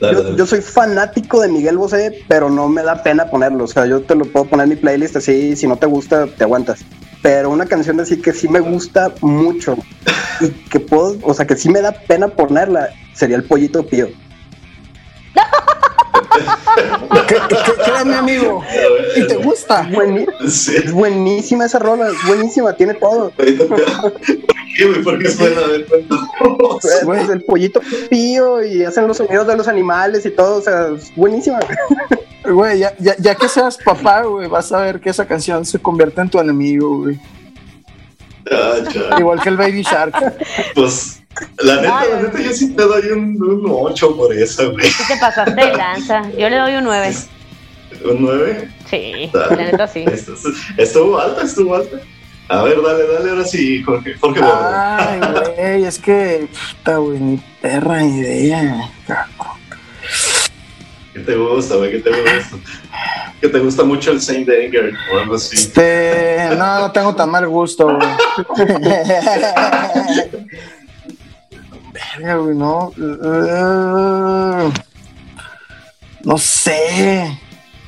Dale, 0.00 0.14
Yo, 0.14 0.22
dale. 0.22 0.36
yo 0.36 0.46
soy 0.46 0.60
fanático 0.60 1.40
de 1.40 1.48
Miguel 1.48 1.78
Bosé, 1.78 2.24
pero 2.28 2.50
no 2.50 2.68
me 2.68 2.82
da 2.82 3.02
pena 3.02 3.30
ponerlo. 3.30 3.64
O 3.64 3.66
sea, 3.68 3.86
yo 3.86 4.02
te 4.02 4.14
lo 4.14 4.24
puedo 4.26 4.46
poner 4.46 4.64
en 4.64 4.70
mi 4.70 4.76
playlist 4.76 5.16
así, 5.16 5.56
si 5.56 5.66
no 5.66 5.76
te 5.76 5.86
gusta, 5.86 6.26
te 6.26 6.44
aguantas. 6.44 6.84
Pero 7.22 7.50
una 7.50 7.66
canción 7.66 7.98
así 8.00 8.20
que 8.20 8.32
sí 8.32 8.46
me 8.48 8.60
gusta 8.60 9.12
mucho 9.22 9.76
y 10.40 10.50
que 10.50 10.80
puedo, 10.80 11.16
o 11.22 11.32
sea, 11.34 11.46
que 11.46 11.56
sí 11.56 11.70
me 11.70 11.80
da 11.80 11.92
pena 11.92 12.28
ponerla, 12.28 12.90
sería 13.14 13.36
el 13.36 13.44
Pollito 13.44 13.86
Pío. 13.86 14.08
¿Qué, 17.26 18.04
mi 18.04 18.14
amigo? 18.14 18.62
¿Y 19.16 19.26
te 19.26 19.36
gusta? 19.36 19.88
Sí. 20.48 20.76
es 20.76 20.92
buenísima 20.92 21.66
esa 21.66 21.78
rola, 21.78 22.08
es 22.08 22.26
buenísima, 22.26 22.72
tiene 22.74 22.94
todo. 22.94 23.30
¿Por 23.36 23.46
qué, 23.46 24.86
güey? 24.86 25.02
¿Por 25.02 25.18
qué 25.18 25.30
suena? 25.30 25.60
Pues, 27.04 27.28
el 27.28 27.42
Pollito 27.44 27.80
Pío 28.10 28.64
y 28.64 28.84
hacen 28.84 29.06
los 29.08 29.16
sonidos 29.16 29.46
de 29.46 29.56
los 29.56 29.68
animales 29.68 30.26
y 30.26 30.30
todo, 30.30 30.58
o 30.58 30.62
sea, 30.62 30.88
es 30.96 31.12
buenísima. 31.16 31.60
Güey, 32.44 32.78
ya, 32.78 32.94
ya, 32.98 33.16
ya 33.18 33.34
que 33.34 33.48
seas 33.48 33.76
papá, 33.76 34.22
güey, 34.22 34.48
vas 34.48 34.70
a 34.72 34.80
ver 34.80 35.00
que 35.00 35.10
esa 35.10 35.26
canción 35.26 35.64
se 35.64 35.78
convierte 35.78 36.20
en 36.20 36.30
tu 36.30 36.38
enemigo, 36.38 36.98
güey. 36.98 37.18
Igual 39.18 39.40
que 39.40 39.48
el 39.48 39.56
Baby 39.56 39.82
Shark. 39.82 40.14
Pues, 40.74 41.22
la 41.58 41.76
neta, 41.76 41.98
Ay, 41.98 42.08
la 42.10 42.22
neta, 42.22 42.40
yo 42.40 42.52
sí 42.52 42.74
te 42.74 42.82
doy 42.82 43.08
un, 43.08 43.42
un 43.42 43.66
8 43.68 44.16
por 44.16 44.32
eso, 44.32 44.72
güey. 44.72 44.86
Sí 44.86 45.02
te 45.08 45.16
pasaste 45.18 45.54
de 45.54 45.76
lanza, 45.76 46.22
yo 46.30 46.48
le 46.48 46.56
doy 46.56 46.74
un 46.76 46.84
9. 46.84 47.14
¿Un 48.04 48.22
9? 48.22 48.70
Sí, 48.88 49.30
la 49.32 49.56
neta 49.56 49.86
sí. 49.88 50.04
Estuvo 50.76 51.18
alta, 51.18 51.42
estuvo 51.42 51.74
alta. 51.74 51.98
A 52.48 52.62
ver, 52.62 52.80
dale, 52.80 53.06
dale, 53.06 53.30
ahora 53.30 53.44
sí, 53.44 53.82
Jorge. 53.82 54.14
Jorge. 54.20 54.40
Ay, 54.42 55.20
güey, 55.56 55.84
es 55.84 55.98
que, 55.98 56.46
puta, 56.76 56.98
güey, 56.98 57.18
ni 57.18 57.42
perra 57.60 58.04
idea. 58.04 58.88
¿Qué 61.12 61.20
te 61.20 61.34
gusta, 61.34 61.74
güey? 61.76 61.90
¿Qué 61.90 61.98
te 61.98 62.10
gusta? 62.10 62.56
¿Que 63.40 63.48
te 63.48 63.58
gusta 63.58 63.84
mucho 63.84 64.12
el 64.12 64.20
Saint 64.20 64.48
Anger 64.48 64.94
o 65.12 65.18
algo 65.18 65.34
así? 65.34 65.56
Este, 65.56 66.48
no, 66.56 66.80
no 66.80 66.92
tengo 66.92 67.14
tan 67.14 67.30
mal 67.30 67.46
gusto, 67.48 67.86
güey. 67.86 68.08
Verga, 71.92 72.36
güey, 72.36 72.56
no. 72.56 72.92
No 76.24 76.38
sé. 76.38 77.38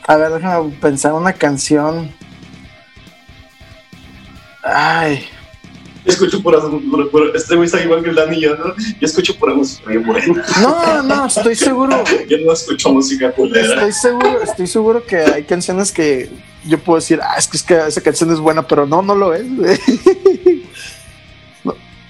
A 0.07 0.17
ver, 0.17 0.33
déjame 0.33 0.71
pensar 0.81 1.13
una 1.15 1.33
canción. 1.33 2.15
Ay, 4.63 5.27
escucho 6.13 6.43
pura- 6.43 6.59
pura- 7.11 7.27
este 7.35 7.55
güey 7.57 7.67
está 7.67 7.81
igual 7.83 8.03
que 8.03 8.11
el 8.11 8.17
Dani 8.17 8.37
y 8.37 8.41
yo, 8.43 8.57
¿no? 8.57 8.75
Yo 8.77 9.07
escucho 9.07 9.37
pura 9.39 9.55
música 9.55 9.91
bien 9.91 10.05
buena. 10.07 10.45
no, 10.63 11.03
no, 11.03 11.27
estoy 11.27 11.55
seguro. 11.55 12.03
Yo 12.29 12.39
no 12.45 12.53
escucho 12.53 12.91
música 12.93 13.31
culera. 13.33 13.75
Estoy 13.75 13.93
seguro, 13.93 14.43
estoy 14.43 14.67
seguro 14.67 15.05
que 15.05 15.17
hay 15.19 15.45
canciones 15.45 15.93
que 15.93 16.31
yo 16.67 16.79
puedo 16.79 16.99
decir, 16.99 17.21
ah, 17.23 17.37
es 17.39 17.47
que, 17.49 17.57
es 17.57 17.63
que 17.63 17.87
esa 17.87 18.01
canción 18.01 18.31
es 18.33 18.39
buena, 18.39 18.67
pero 18.67 18.87
no, 18.87 19.01
no 19.03 19.15
lo 19.15 19.35
es, 19.35 19.57
güey. 19.57 19.79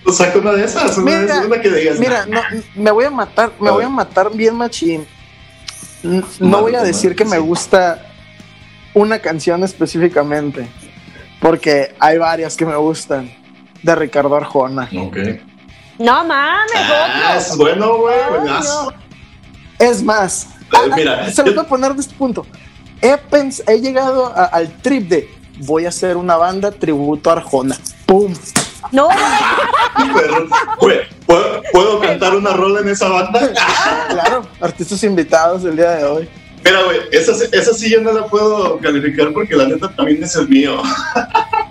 O 0.07 0.13
saca 0.13 0.39
una 0.39 0.53
de 0.53 0.65
esas, 0.65 0.97
una, 0.97 1.11
de 1.11 1.21
Mira, 1.21 1.35
esas, 1.35 1.47
una 1.47 1.61
que 1.61 1.71
digas. 1.71 1.99
Mira, 1.99 2.27
no, 2.27 2.41
me 2.77 2.91
voy 2.91 3.05
a 3.05 3.11
matar, 3.11 3.53
me 3.61 3.69
A 3.69 3.73
voy 3.73 3.85
a 3.85 3.89
matar 3.91 4.31
bien 4.33 4.55
machín. 4.55 5.07
No 6.41 6.63
voy 6.63 6.75
a 6.77 6.83
decir 6.83 7.15
que 7.15 7.25
me 7.27 7.39
gusta 7.39 8.07
una 8.95 9.19
canción 9.19 9.63
específicamente, 9.65 10.67
porque 11.41 11.95
hay 11.99 12.17
varias 12.17 12.57
que 12.57 12.65
me 12.65 12.77
gustan 12.77 13.31
de 13.83 13.95
Ricardo 13.95 14.35
Arjona. 14.37 14.89
Ok. 14.99 15.17
No 15.99 16.25
mames, 16.25 16.71
Ah, 16.77 17.35
es 17.39 17.57
bueno, 17.57 17.97
güey. 17.99 18.17
Buenazo. 18.39 18.93
Es 19.79 20.03
más, 20.03 20.49
ah, 20.73 20.83
mira, 20.95 21.31
se 21.31 21.43
lo 21.43 21.49
yo- 21.49 21.55
voy 21.57 21.65
a 21.65 21.69
poner 21.69 21.95
de 21.95 22.01
este 22.01 22.15
punto. 22.15 22.47
He, 23.01 23.17
pens- 23.31 23.63
he 23.69 23.81
llegado 23.81 24.27
a- 24.27 24.45
al 24.47 24.69
trip 24.83 25.09
de 25.09 25.29
voy 25.61 25.87
a 25.87 25.89
hacer 25.89 26.17
una 26.17 26.37
banda 26.37 26.71
tributo 26.71 27.31
a 27.31 27.35
Arjona. 27.35 27.77
¡Pum! 28.07 28.33
No, 28.93 29.09
Pero, 30.15 30.47
güey, 30.81 30.99
¿puedo, 31.27 31.63
¿puedo 31.73 32.01
cantar 32.01 32.35
una 32.37 32.53
rola 32.53 32.81
en 32.81 32.89
esa 32.89 33.09
banda? 33.09 33.41
Claro, 34.09 34.47
artistas 34.61 35.03
invitados 35.05 35.65
el 35.65 35.77
día 35.77 35.91
de 35.93 36.05
hoy. 36.05 36.29
Mira, 36.65 36.83
güey, 36.85 36.99
esa, 37.13 37.35
sí- 37.35 37.47
esa 37.53 37.73
sí 37.75 37.91
yo 37.91 38.01
no 38.01 38.13
la 38.13 38.27
puedo 38.27 38.79
calificar 38.79 39.33
porque 39.33 39.55
la 39.57 39.67
neta 39.67 39.89
también 39.95 40.23
es 40.23 40.35
el 40.37 40.49
mío. 40.49 40.81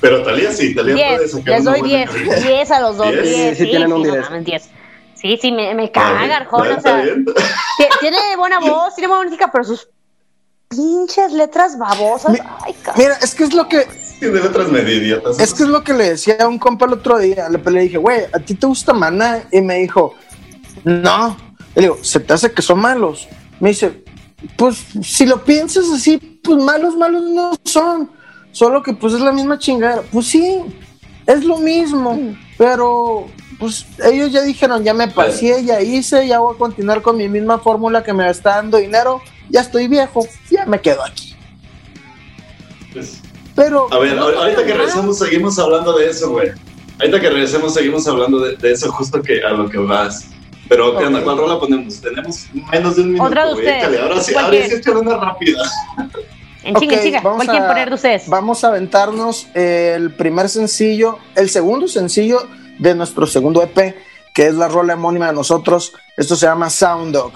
Pero 0.00 0.22
Talía 0.22 0.52
sí, 0.52 0.74
Talía 0.74 0.94
puede 0.94 1.18
10, 1.18 1.30
sacar 1.30 1.54
les 1.54 1.64
doy 1.64 1.80
buena 1.80 1.96
10, 1.96 2.10
calificación. 2.10 2.48
10 2.48 2.70
a 2.70 2.80
los 2.80 2.96
dos, 2.96 3.12
10, 3.12 3.22
10. 3.24 3.58
sí, 3.58 3.64
tienen 3.64 3.92
un 3.92 4.02
no 4.02 4.12
10. 4.12 4.24
mames, 4.24 4.44
10. 4.44 4.68
Sí, 5.14 5.38
sí, 5.42 5.50
me, 5.52 5.74
me 5.74 5.90
caga 5.90 6.36
Arjona, 6.36 6.76
o 6.76 6.80
sea, 6.80 7.02
tiene 8.00 8.18
buena 8.36 8.60
voz, 8.60 8.94
tiene 8.94 9.08
buena 9.08 9.24
música, 9.24 9.50
pero 9.50 9.64
sus 9.64 9.88
pinches 10.68 11.32
letras 11.32 11.76
babosas, 11.78 12.32
Mi- 12.34 12.38
ay, 12.64 12.72
cabrón. 12.82 13.04
Mira, 13.04 13.18
es 13.20 13.34
que 13.34 13.44
es 13.44 13.54
lo 13.54 13.68
que 13.68 13.86
Tiene 14.20 14.40
letras 14.40 14.68
medio 14.68 14.94
idiotas. 14.94 15.40
Es 15.40 15.54
que 15.54 15.64
es 15.64 15.68
lo 15.68 15.82
que 15.82 15.92
le 15.92 16.10
decía 16.10 16.36
a 16.40 16.46
un 16.46 16.58
compa 16.58 16.86
el 16.86 16.92
otro 16.92 17.18
día. 17.18 17.48
Le, 17.48 17.58
le 17.70 17.80
dije, 17.80 17.96
güey, 17.98 18.20
¿a 18.32 18.38
ti 18.38 18.54
te 18.54 18.66
gusta 18.66 18.92
Maná? 18.92 19.42
Y 19.50 19.60
me 19.60 19.76
dijo, 19.78 20.14
no. 20.84 21.36
Le 21.74 21.82
digo, 21.82 21.98
¿se 22.02 22.20
te 22.20 22.32
hace 22.32 22.52
que 22.52 22.62
son 22.62 22.80
malos? 22.80 23.28
Me 23.60 23.70
dice, 23.70 24.04
pues 24.56 24.84
si 25.02 25.26
lo 25.26 25.44
piensas 25.44 25.86
así, 25.90 26.18
pues 26.18 26.58
malos, 26.62 26.96
malos 26.96 27.22
no 27.22 27.52
son. 27.64 28.10
Solo 28.52 28.82
que 28.82 28.92
pues 28.92 29.14
es 29.14 29.20
la 29.20 29.32
misma 29.32 29.58
chingada. 29.58 30.02
Pues 30.10 30.26
sí, 30.26 30.58
es 31.26 31.44
lo 31.44 31.58
mismo. 31.58 32.18
Pero 32.56 33.26
pues 33.58 33.86
ellos 34.04 34.30
ya 34.32 34.42
dijeron, 34.42 34.82
ya 34.84 34.94
me 34.94 35.08
pasé, 35.08 35.64
ya 35.64 35.80
hice, 35.80 36.26
ya 36.26 36.38
voy 36.40 36.54
a 36.54 36.58
continuar 36.58 37.02
con 37.02 37.16
mi 37.16 37.28
misma 37.28 37.58
fórmula 37.58 38.02
que 38.02 38.12
me 38.12 38.28
está 38.28 38.56
dando 38.56 38.78
dinero. 38.78 39.20
Ya 39.50 39.60
estoy 39.62 39.88
viejo, 39.88 40.26
ya 40.50 40.66
me 40.66 40.80
quedo 40.80 41.04
aquí. 41.04 41.34
Pues, 42.92 43.20
Pero 43.54 43.86
A 43.92 43.98
ver, 43.98 44.16
ahor- 44.18 44.36
ahorita 44.36 44.64
que 44.64 44.74
regresemos 44.74 45.18
seguimos 45.18 45.58
hablando 45.58 45.96
de 45.96 46.10
eso, 46.10 46.30
güey. 46.30 46.50
Ahorita 47.00 47.20
que 47.20 47.30
regresemos 47.30 47.74
seguimos 47.74 48.06
hablando 48.08 48.40
de, 48.40 48.56
de 48.56 48.72
eso 48.72 48.90
justo 48.92 49.22
que 49.22 49.42
a 49.42 49.50
lo 49.50 49.68
que 49.68 49.78
vas. 49.78 50.26
Pero, 50.68 50.96
¿qué 50.98 51.04
onda? 51.06 51.22
¿Cuál 51.22 51.38
rola 51.38 51.58
ponemos? 51.58 52.00
Tenemos 52.00 52.46
menos 52.70 52.96
de 52.96 53.02
un 53.02 53.08
minuto, 53.12 53.28
Otra 53.30 53.46
de 53.46 53.54
güey. 53.54 53.96
Ahora 53.98 54.20
sí, 54.20 54.32
¿Cuál 54.32 54.44
ahora 54.46 54.56
sí, 54.56 54.62
quieres? 54.62 54.78
échale 54.80 54.98
una 54.98 55.16
rápida. 55.16 55.62
En 56.64 56.74
chinga, 56.74 56.94
en 56.94 56.98
Ok, 56.98 57.04
chinga. 57.04 57.20
vamos 57.20 57.36
¿Cuál 57.36 57.48
quieren 57.48 57.64
a- 57.64 57.68
poner 57.68 57.88
de 57.88 57.94
ustedes? 57.94 58.28
Vamos 58.28 58.64
a 58.64 58.68
aventarnos 58.68 59.46
el 59.54 60.14
primer 60.14 60.48
sencillo, 60.48 61.18
el 61.34 61.48
segundo 61.50 61.86
sencillo 61.88 62.48
de 62.78 62.94
nuestro 62.94 63.26
segundo 63.26 63.62
EP, 63.62 63.94
que 64.34 64.46
es 64.46 64.54
la 64.54 64.68
rola 64.68 64.94
homónima 64.94 65.26
de 65.28 65.32
nosotros. 65.34 65.92
Esto 66.16 66.36
se 66.36 66.46
llama 66.46 66.68
Sound 66.70 67.12
Dog. 67.14 67.32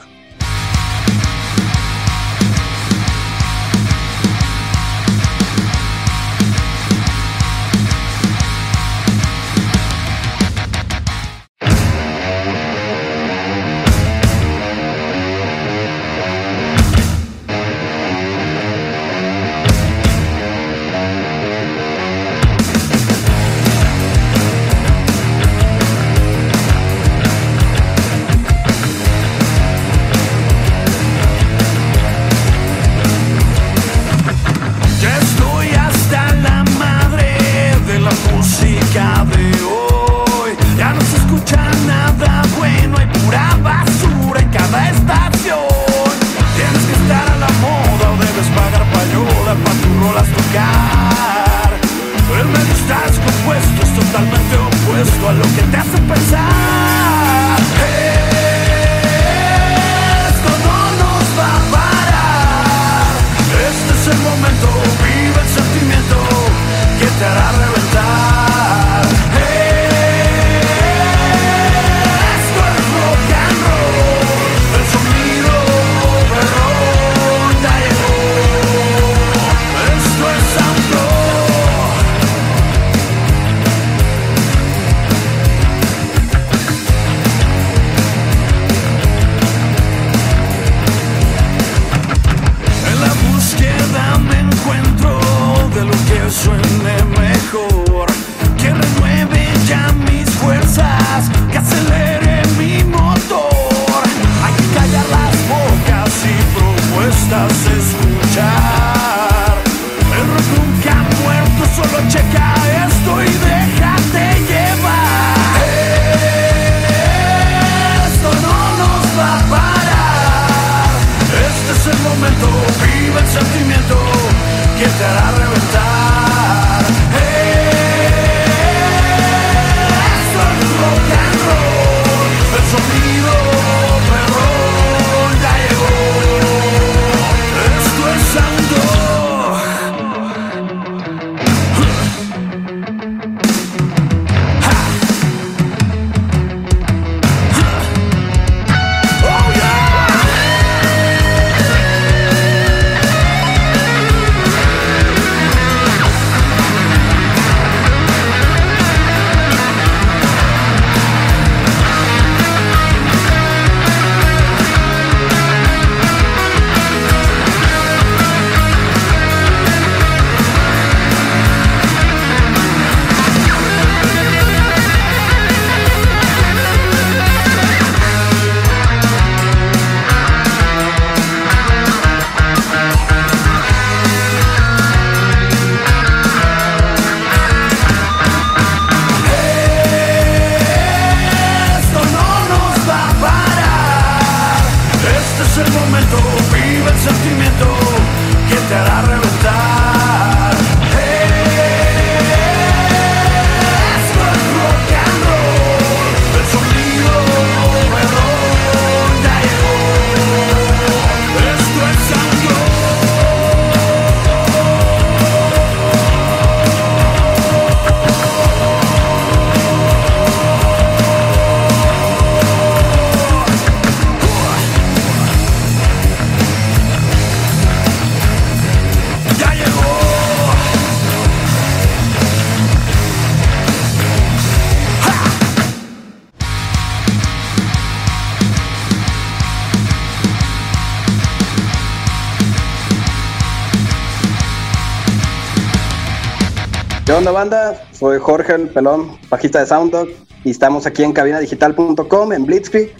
¿Qué 247.13 247.19
onda, 247.19 247.31
banda? 247.31 247.83
Soy 247.93 248.19
Jorge, 248.19 248.55
el 248.55 248.69
pelón, 248.71 249.19
bajista 249.29 249.61
de 249.61 249.67
SoundDog, 249.67 250.09
y 250.45 250.51
estamos 250.51 250.87
aquí 250.87 251.03
en 251.05 251.13
cabinadigital.com, 251.13 252.33
en 252.33 252.47
Blitzkrieg. 252.47 252.91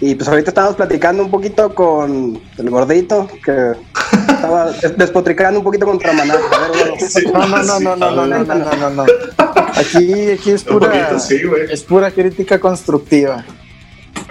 Y 0.00 0.16
pues 0.16 0.28
ahorita 0.28 0.50
estamos 0.50 0.74
platicando 0.74 1.22
un 1.22 1.30
poquito 1.30 1.72
con 1.72 2.42
el 2.58 2.68
gordito, 2.68 3.28
que 3.44 3.74
estaba 4.28 4.72
des- 4.72 4.98
despotricando 4.98 5.60
un 5.60 5.64
poquito 5.64 5.86
contra 5.86 6.12
Maná. 6.12 6.34
A 6.34 6.58
ver, 6.58 6.70
bueno, 6.70 6.94
Sí, 6.98 7.22
No, 7.32 7.46
no, 7.46 7.62
no, 7.62 7.78
no, 7.78 7.96
no, 7.96 8.10
no, 8.10 8.26
no, 8.26 8.44
no, 8.44 8.54
no, 8.56 8.76
no, 8.76 8.90
no. 8.90 9.04
Aquí, 9.76 10.30
aquí 10.32 10.50
es 10.50 10.64
pura, 10.64 10.88
poquito, 10.90 11.20
sí, 11.20 11.44
güey. 11.44 11.70
es 11.72 11.84
pura 11.84 12.10
crítica 12.10 12.58
constructiva, 12.58 13.44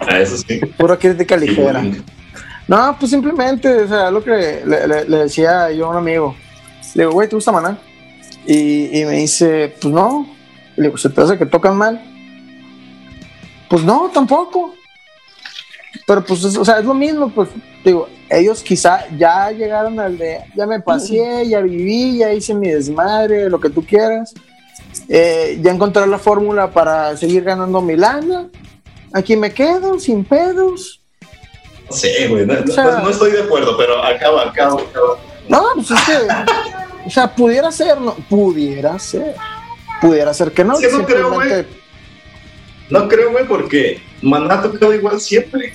Ah, 0.05 0.19
eso 0.19 0.35
sí. 0.35 0.59
pura 0.77 0.97
crítica 0.97 1.37
ligera. 1.37 1.79
Sí, 1.81 2.03
No, 2.67 2.93
pues 2.99 3.09
simplemente, 3.09 3.83
o 3.83 3.87
sea, 3.87 4.11
lo 4.11 4.21
que 4.21 4.63
le, 4.65 4.85
le- 4.85 5.05
le 5.07 5.17
decía 5.17 5.71
yo 5.71 5.85
a 5.85 5.89
un 5.91 5.95
amigo. 5.97 6.35
Le 6.93 7.03
digo, 7.03 7.13
güey, 7.13 7.29
¿te 7.29 7.37
gusta 7.37 7.53
Maná? 7.53 7.77
Y, 8.45 8.99
y 8.99 9.05
me 9.05 9.17
dice, 9.17 9.75
pues 9.81 9.93
no. 9.93 10.27
Le 10.75 10.83
digo, 10.83 10.97
¿se 10.97 11.09
te 11.09 11.21
hace 11.21 11.37
que 11.37 11.45
tocan 11.45 11.75
mal? 11.77 12.01
Pues 13.69 13.83
no, 13.83 14.09
tampoco. 14.13 14.73
Pero 16.07 16.23
pues, 16.23 16.43
es- 16.43 16.57
o 16.57 16.65
sea, 16.65 16.79
es 16.79 16.85
lo 16.85 16.93
mismo, 16.93 17.29
pues, 17.29 17.49
digo, 17.83 18.07
ellos 18.29 18.63
quizá 18.63 19.05
ya 19.17 19.51
llegaron 19.51 19.99
al 19.99 20.17
de, 20.17 20.39
ya 20.55 20.65
me 20.65 20.79
pasé, 20.79 21.47
ya 21.47 21.61
viví, 21.61 22.17
ya 22.19 22.31
hice 22.33 22.53
mi 22.53 22.69
desmadre, 22.69 23.49
lo 23.49 23.59
que 23.59 23.69
tú 23.69 23.85
quieras. 23.85 24.33
Eh, 25.07 25.59
ya 25.61 25.71
encontré 25.71 26.05
la 26.07 26.17
fórmula 26.17 26.71
para 26.71 27.15
seguir 27.17 27.43
ganando 27.43 27.81
mi 27.81 27.95
lana. 27.95 28.47
Aquí 29.13 29.35
me 29.35 29.51
quedo, 29.53 29.99
sin 29.99 30.23
pedos. 30.23 31.01
No 31.89 31.95
sé, 31.95 32.27
güey. 32.27 32.45
No, 32.45 32.53
no- 32.53 32.61
O 32.63 32.67
sea- 32.67 32.83
pues 32.85 33.03
no 33.03 33.09
estoy 33.09 33.31
de 33.31 33.41
acuerdo, 33.43 33.75
pero 33.77 34.03
acaba, 34.03 34.43
acaba, 34.49 34.81
acaba. 34.81 35.17
No, 35.47 35.63
pues 35.75 35.91
es 35.91 36.01
que, 36.01 36.13
o 37.09 37.11
sea, 37.11 37.33
pudiera 37.35 37.71
ser, 37.71 37.99
no, 37.99 38.13
pudiera 38.29 38.97
ser, 38.99 39.35
pudiera 40.01 40.33
ser 40.33 40.51
que 40.51 40.63
no. 40.63 40.77
Que 40.77 40.89
no 40.91 41.05
creo, 41.05 41.29
simplemente- 41.29 41.69
No 42.89 43.07
creo, 43.07 43.31
güey, 43.31 43.45
porque 43.47 44.01
Maná 44.21 44.55
ha 44.55 44.61
tocado 44.61 44.93
igual 44.93 45.19
siempre. 45.19 45.73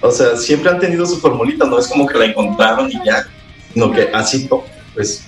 O 0.00 0.10
sea, 0.10 0.36
siempre 0.36 0.70
han 0.70 0.80
tenido 0.80 1.06
su 1.06 1.18
formulita, 1.20 1.64
no 1.64 1.78
es 1.78 1.86
como 1.88 2.06
que 2.06 2.18
la 2.18 2.24
encontraron 2.26 2.90
y 2.90 2.98
ya, 3.04 3.26
sino 3.72 3.92
que 3.92 4.08
así 4.12 4.48
pues. 4.94 5.24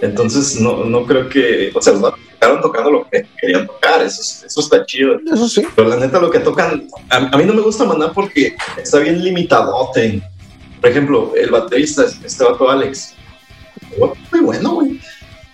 Entonces, 0.00 0.60
no, 0.60 0.84
no 0.84 1.04
creo 1.06 1.28
que, 1.28 1.72
o 1.74 1.80
sea, 1.82 1.94
los 1.94 2.12
estaban 2.32 2.60
tocando 2.60 2.90
lo 2.90 3.08
que 3.08 3.26
querían 3.40 3.66
tocar, 3.66 4.00
eso, 4.02 4.20
es- 4.20 4.44
eso 4.46 4.60
está 4.60 4.84
chido. 4.86 5.16
Eso 5.32 5.48
sí. 5.48 5.62
Pero 5.74 5.88
la 5.88 5.96
neta, 5.96 6.20
lo 6.20 6.30
que 6.30 6.38
tocan, 6.40 6.86
a, 7.10 7.16
a 7.16 7.36
mí 7.38 7.44
no 7.44 7.54
me 7.54 7.62
gusta 7.62 7.84
Maná 7.84 8.12
porque 8.12 8.54
está 8.76 8.98
bien 8.98 9.22
limitadote. 9.24 10.22
Por 10.80 10.90
ejemplo, 10.90 11.32
el 11.34 11.50
baterista, 11.50 12.04
este 12.24 12.44
vato 12.44 12.70
Alex, 12.70 13.14
muy 14.30 14.40
bueno, 14.40 14.74
güey. 14.74 15.00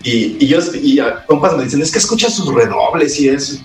Y, 0.03 0.37
y 0.39 0.47
yo, 0.47 0.59
y 0.73 0.99
a 0.99 1.25
compas 1.25 1.57
me 1.57 1.63
dicen, 1.63 1.81
es 1.81 1.91
que 1.91 1.97
escucha 1.99 2.29
sus 2.29 2.53
redobles 2.53 3.19
y 3.19 3.29
eso. 3.29 3.57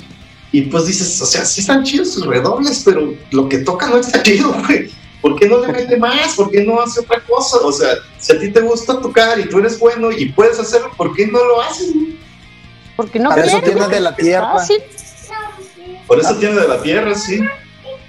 Y 0.52 0.62
pues 0.62 0.86
dices, 0.86 1.20
o 1.20 1.26
sea, 1.26 1.44
sí 1.44 1.60
están 1.60 1.84
chidos 1.84 2.12
sus 2.14 2.26
redobles, 2.26 2.82
pero 2.84 3.14
lo 3.30 3.48
que 3.48 3.58
toca 3.58 3.88
no 3.88 3.98
está 3.98 4.22
chido, 4.24 4.52
güey. 4.66 4.90
¿Por 5.20 5.38
qué 5.38 5.46
no 5.46 5.60
le 5.60 5.70
mete 5.70 5.98
más? 5.98 6.34
¿Por 6.34 6.50
qué 6.50 6.64
no 6.64 6.80
hace 6.80 7.00
otra 7.00 7.20
cosa? 7.24 7.58
O 7.58 7.70
sea, 7.72 7.90
si 8.18 8.32
a 8.32 8.40
ti 8.40 8.50
te 8.50 8.60
gusta 8.60 8.98
tocar 9.00 9.38
y 9.38 9.48
tú 9.48 9.58
eres 9.58 9.78
bueno 9.78 10.10
y 10.10 10.30
puedes 10.30 10.58
hacerlo, 10.58 10.90
¿por 10.96 11.14
qué 11.14 11.26
no 11.26 11.44
lo 11.44 11.60
haces? 11.60 11.92
güey? 11.92 12.18
Porque 12.96 13.18
no 13.18 13.28
Para 13.28 13.44
eso 13.44 13.58
quieren. 13.60 13.78
tiene 13.78 13.94
de 13.94 14.00
la 14.00 14.16
tierra. 14.16 14.52
Fácil. 14.54 14.82
Por 16.06 16.18
eso 16.20 16.34
tiene 16.36 16.54
de 16.58 16.68
la 16.68 16.82
tierra, 16.82 17.14
sí. 17.14 17.40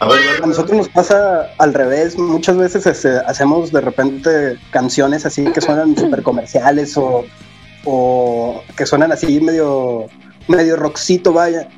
A 0.01 0.07
ver, 0.07 0.43
A 0.43 0.47
nosotros 0.47 0.75
nos 0.75 0.89
pasa 0.89 1.51
al 1.59 1.75
revés. 1.75 2.17
Muchas 2.17 2.57
veces 2.57 2.87
este, 2.87 3.17
hacemos 3.19 3.71
de 3.71 3.81
repente 3.81 4.57
canciones 4.71 5.27
así 5.27 5.43
que 5.45 5.61
suenan 5.61 5.95
súper 5.97 6.23
comerciales 6.23 6.97
o, 6.97 7.23
o 7.85 8.63
que 8.75 8.87
suenan 8.87 9.11
así 9.11 9.39
medio, 9.39 10.07
medio 10.47 10.75
rockcito, 10.75 11.33
vaya. 11.33 11.69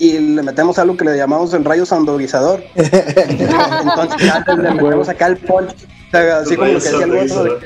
Y 0.00 0.18
le 0.18 0.42
metemos 0.42 0.76
algo 0.80 0.96
que 0.96 1.04
le 1.04 1.16
llamamos 1.16 1.54
el 1.54 1.64
rayo 1.64 1.86
sandoguizador. 1.86 2.64
Entonces 2.74 4.26
ya 4.26 4.44
le 4.48 4.72
metemos 4.72 5.08
acá 5.08 5.28
el 5.28 5.36
punch. 5.36 5.70
O 5.70 6.10
sea, 6.10 6.38
así 6.38 6.56
como 6.56 6.72
lo 6.72 6.80
que 6.80 6.84
decía 6.84 7.04
el 7.04 7.30
otro, 7.30 7.60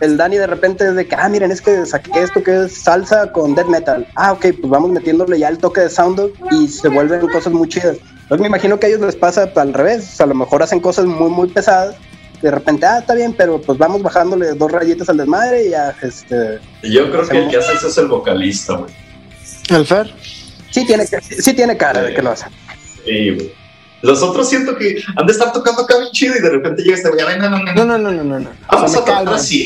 el 0.00 0.16
Dani 0.16 0.36
de 0.36 0.46
repente 0.46 0.86
es 0.86 0.94
de 0.94 1.08
que, 1.08 1.16
ah, 1.16 1.28
miren, 1.28 1.50
es 1.50 1.60
que 1.60 1.84
saqué 1.86 2.22
esto 2.22 2.40
que 2.42 2.66
es 2.66 2.82
salsa 2.82 3.32
con 3.32 3.56
death 3.56 3.66
metal. 3.66 4.06
Ah, 4.14 4.32
ok, 4.32 4.46
pues 4.60 4.68
vamos 4.68 4.90
metiéndole 4.90 5.40
ya 5.40 5.48
el 5.48 5.58
toque 5.58 5.80
de 5.80 5.90
sound 5.90 6.20
y 6.52 6.68
se 6.68 6.88
vuelven 6.88 7.26
cosas 7.28 7.52
muy 7.52 7.68
chidas. 7.68 7.96
Entonces 8.24 8.40
me 8.40 8.48
imagino 8.48 8.78
que 8.80 8.86
a 8.86 8.88
ellos 8.88 9.00
les 9.02 9.16
pasa 9.16 9.50
al 9.54 9.72
revés. 9.72 10.10
O 10.12 10.16
sea, 10.16 10.24
a 10.24 10.28
lo 10.28 10.34
mejor 10.34 10.62
hacen 10.62 10.80
cosas 10.80 11.04
muy, 11.06 11.30
muy 11.30 11.48
pesadas. 11.48 11.96
De 12.42 12.50
repente, 12.50 12.84
ah, 12.84 12.98
está 12.98 13.14
bien, 13.14 13.32
pero 13.32 13.60
pues 13.60 13.78
vamos 13.78 14.02
bajándole 14.02 14.52
dos 14.54 14.70
rayitas 14.70 15.08
al 15.08 15.16
desmadre 15.16 15.66
y 15.66 15.70
ya, 15.70 15.94
este... 16.02 16.58
Yo 16.82 17.10
creo 17.10 17.26
que 17.26 17.38
el 17.38 17.48
que 17.50 17.56
hace 17.56 17.72
eso 17.74 17.88
es 17.88 17.96
el 17.98 18.08
vocalista, 18.08 18.74
güey. 18.74 18.92
¿El 19.70 19.86
Fer? 19.86 20.12
Sí 20.70 20.84
tiene, 20.84 21.06
sí 21.06 21.54
tiene 21.54 21.76
cara 21.76 22.02
de 22.02 22.12
que 22.14 22.20
lo 22.20 22.32
hace. 22.32 22.46
Sí, 23.04 23.30
güey. 23.30 23.52
Los 24.02 24.22
otros 24.22 24.46
siento 24.50 24.76
que 24.76 25.02
han 25.16 25.26
de 25.26 25.32
estar 25.32 25.52
tocando 25.52 25.82
acá 25.82 25.96
bien 25.98 26.10
chido 26.12 26.36
y 26.36 26.40
de 26.42 26.50
repente 26.50 26.82
llega 26.82 26.96
este 26.96 27.08
güey, 27.08 27.24
"Ay, 27.26 27.38
no, 27.38 27.48
no, 27.48 27.58
no, 27.62 27.72
No, 27.72 27.84
no, 27.86 27.96
no, 27.98 28.12
no, 28.12 28.24
no. 28.24 28.38
no. 28.40 28.50
Vamos 28.70 28.92
Se 28.92 28.98
a 28.98 29.00
tocar 29.00 29.28
así. 29.30 29.64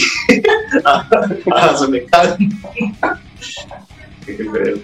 ah, 0.85 1.77
se 1.77 1.89
me 1.89 2.05
calma. 2.05 2.37
Qué 4.27 4.35
feo. 4.37 4.77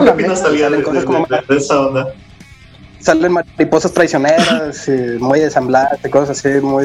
la 0.06 0.12
opinas, 0.12 0.38
neta, 0.38 0.44
Talía, 0.44 0.70
de, 0.70 0.82
cosas 0.82 1.00
de- 1.00 1.04
como- 1.06 1.26
de- 1.26 1.42
de 1.48 1.56
esa 1.56 1.80
onda? 1.80 2.14
Salen 3.00 3.32
mariposas 3.32 3.92
traicioneras, 3.92 4.88
y 4.88 4.92
muy 5.18 5.40
desambladas, 5.40 5.98
y 6.04 6.08
cosas 6.08 6.38
así 6.38 6.48
muy, 6.60 6.84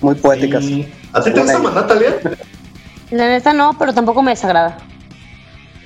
muy 0.00 0.14
poéticas. 0.14 0.64
Sí. 0.64 0.88
¿A 1.12 1.20
ti 1.22 1.30
te 1.32 1.40
gusta 1.40 1.58
Maná, 1.58 1.86
Talía? 1.86 2.16
La 3.10 3.28
neta 3.28 3.52
no, 3.52 3.76
pero 3.78 3.92
tampoco 3.92 4.22
me 4.22 4.30
desagrada. 4.32 4.78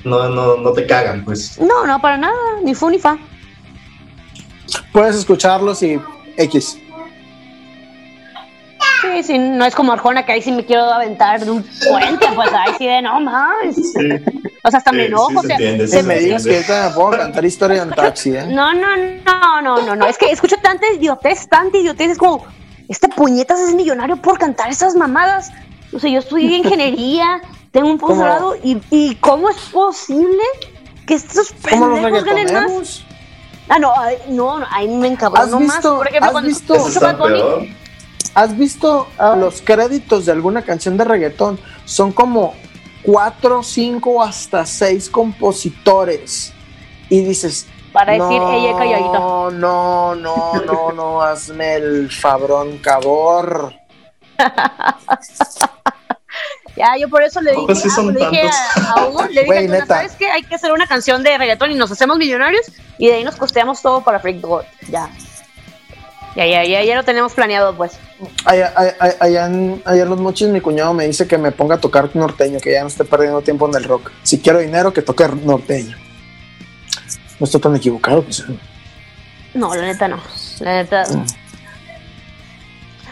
No, 0.04 0.28
no, 0.28 0.56
no 0.58 0.72
te 0.72 0.86
cagan, 0.86 1.24
pues. 1.24 1.58
No, 1.60 1.84
no, 1.86 2.00
para 2.00 2.16
nada. 2.16 2.32
Ni 2.64 2.74
fu 2.74 2.88
ni 2.88 2.98
fa. 2.98 3.18
Puedes 4.92 5.16
escucharlos 5.16 5.82
y 5.82 6.00
X. 6.36 6.78
Sí, 9.02 9.22
sí, 9.22 9.38
no 9.38 9.64
es 9.64 9.74
como 9.74 9.92
Arjona 9.92 10.24
que 10.26 10.32
ahí 10.32 10.42
sí 10.42 10.50
me 10.52 10.64
quiero 10.64 10.84
aventar 10.84 11.44
de 11.44 11.50
un 11.50 11.62
puente, 11.62 12.26
pues 12.34 12.50
ahí 12.52 12.72
sí 12.78 12.86
de 12.86 13.02
no 13.02 13.20
mames. 13.20 13.76
Sí. 13.76 14.08
O 14.64 14.70
sea, 14.70 14.78
hasta 14.78 14.92
me 14.92 15.02
Sí, 15.02 15.06
enojo. 15.06 15.30
sí 15.30 15.36
o 15.36 15.40
se 15.42 15.46
sea, 15.46 15.56
entiende, 15.56 15.86
sí 15.86 15.92
Que 15.96 16.02
se- 16.02 16.08
me 16.08 16.18
digas 16.18 16.44
que 16.44 16.54
ahorita 16.56 16.88
me 16.88 16.94
puedo 16.94 17.10
cantar 17.10 17.44
historia 17.44 17.82
en 17.82 17.90
taxi, 17.90 18.34
¿eh? 18.36 18.46
No, 18.48 18.72
no, 18.72 18.96
no, 18.96 19.62
no, 19.62 19.82
no, 19.82 19.96
no. 19.96 20.06
Es 20.06 20.18
que 20.18 20.30
escucho 20.30 20.56
tanta 20.62 20.86
idiotez, 20.92 21.48
tanta 21.48 21.78
idiotez. 21.78 22.12
Es 22.12 22.18
como, 22.18 22.44
este 22.88 23.08
puñetas 23.08 23.60
es 23.60 23.74
millonario 23.74 24.16
por 24.16 24.38
cantar 24.38 24.68
esas 24.70 24.94
mamadas. 24.96 25.50
O 25.92 25.98
sea, 25.98 26.10
yo 26.10 26.18
estudié 26.18 26.56
ingeniería, 26.58 27.40
tengo 27.70 27.88
un 27.88 27.98
posgrado 27.98 28.56
y, 28.62 28.78
y 28.90 29.14
¿cómo 29.16 29.48
es 29.48 29.56
posible 29.72 30.42
que 31.06 31.14
estos 31.14 31.52
pendejos 31.52 32.24
ganen 32.24 32.52
más? 32.52 33.04
Ah, 33.70 33.78
no, 33.78 33.92
no, 34.28 34.66
ahí 34.70 34.88
me 34.88 35.06
¿Has 35.08 35.12
encabrono 35.12 35.60
más. 35.60 35.76
visto- 35.76 35.96
Por 35.98 36.08
ejemplo, 36.08 36.26
has 36.26 36.32
cuando 36.32 36.48
visto- 36.48 36.74
Eso 36.74 36.88
está 36.88 37.16
peor. 37.16 37.66
¿Has 38.38 38.56
visto 38.56 39.08
Ah. 39.18 39.34
los 39.36 39.60
créditos 39.62 40.26
de 40.26 40.30
alguna 40.32 40.62
canción 40.62 40.96
de 40.96 41.02
reggaetón? 41.02 41.58
Son 41.84 42.12
como 42.12 42.54
cuatro, 43.02 43.64
cinco 43.64 44.10
o 44.12 44.22
hasta 44.22 44.64
seis 44.64 45.10
compositores. 45.10 46.52
Y 47.08 47.22
dices. 47.22 47.66
Para 47.92 48.12
decir, 48.12 48.40
ella 48.40 48.76
calladita. 48.78 49.18
No, 49.18 49.50
no, 49.50 50.14
no, 50.14 50.52
no, 50.64 50.92
no, 50.92 51.20
hazme 51.20 51.74
el 51.74 52.10
fabrón 52.12 52.78
cabor. 52.78 53.74
Ya, 56.76 56.96
yo 56.96 57.08
por 57.08 57.24
eso 57.24 57.40
le 57.40 57.50
¿A 57.50 57.54
poco 57.54 57.72
dije, 57.74 57.82
sí 57.82 57.88
ah, 57.90 57.94
son 57.96 58.14
le 58.14 58.20
dije 58.20 58.48
a, 58.48 58.92
a 58.92 59.08
Hugo, 59.08 59.24
le 59.26 59.42
dije, 59.42 59.66
neta. 59.66 59.86
¿sabes 59.86 60.12
qué? 60.16 60.30
Hay 60.30 60.44
que 60.44 60.54
hacer 60.54 60.70
una 60.70 60.86
canción 60.86 61.24
de 61.24 61.36
reggaetón 61.36 61.72
y 61.72 61.74
nos 61.74 61.90
hacemos 61.90 62.18
millonarios 62.18 62.70
y 62.98 63.08
de 63.08 63.14
ahí 63.14 63.24
nos 63.24 63.34
costeamos 63.34 63.82
todo 63.82 64.02
para 64.02 64.20
Freak 64.20 64.40
God. 64.40 64.62
Ya. 64.88 65.10
Ya, 66.38 66.46
ya, 66.46 66.62
ya, 66.64 66.84
ya 66.84 66.94
lo 66.94 67.02
tenemos 67.02 67.32
planeado, 67.32 67.74
pues. 67.76 67.98
Allá, 68.44 68.72
allá- 68.76 69.16
allá 69.18 69.46
en, 69.46 69.82
los 70.08 70.20
mochis, 70.20 70.46
mi 70.46 70.60
cuñado 70.60 70.94
me 70.94 71.04
dice 71.04 71.26
que 71.26 71.36
me 71.36 71.50
ponga 71.50 71.74
a 71.74 71.80
tocar 71.80 72.14
norteño, 72.14 72.60
que 72.60 72.70
ya 72.74 72.82
no 72.82 72.86
esté 72.86 73.04
perdiendo 73.04 73.42
tiempo 73.42 73.68
en 73.68 73.74
el 73.74 73.82
rock. 73.82 74.12
Si 74.22 74.38
quiero 74.38 74.60
dinero, 74.60 74.92
que 74.92 75.02
toque 75.02 75.26
norteño. 75.26 75.96
No 77.40 77.44
estoy 77.44 77.60
tan 77.60 77.74
equivocado, 77.74 78.22
pues. 78.22 78.44
No, 79.52 79.74
la 79.74 79.82
neta 79.82 80.06
no. 80.06 80.20
La 80.60 80.76
neta. 80.76 81.02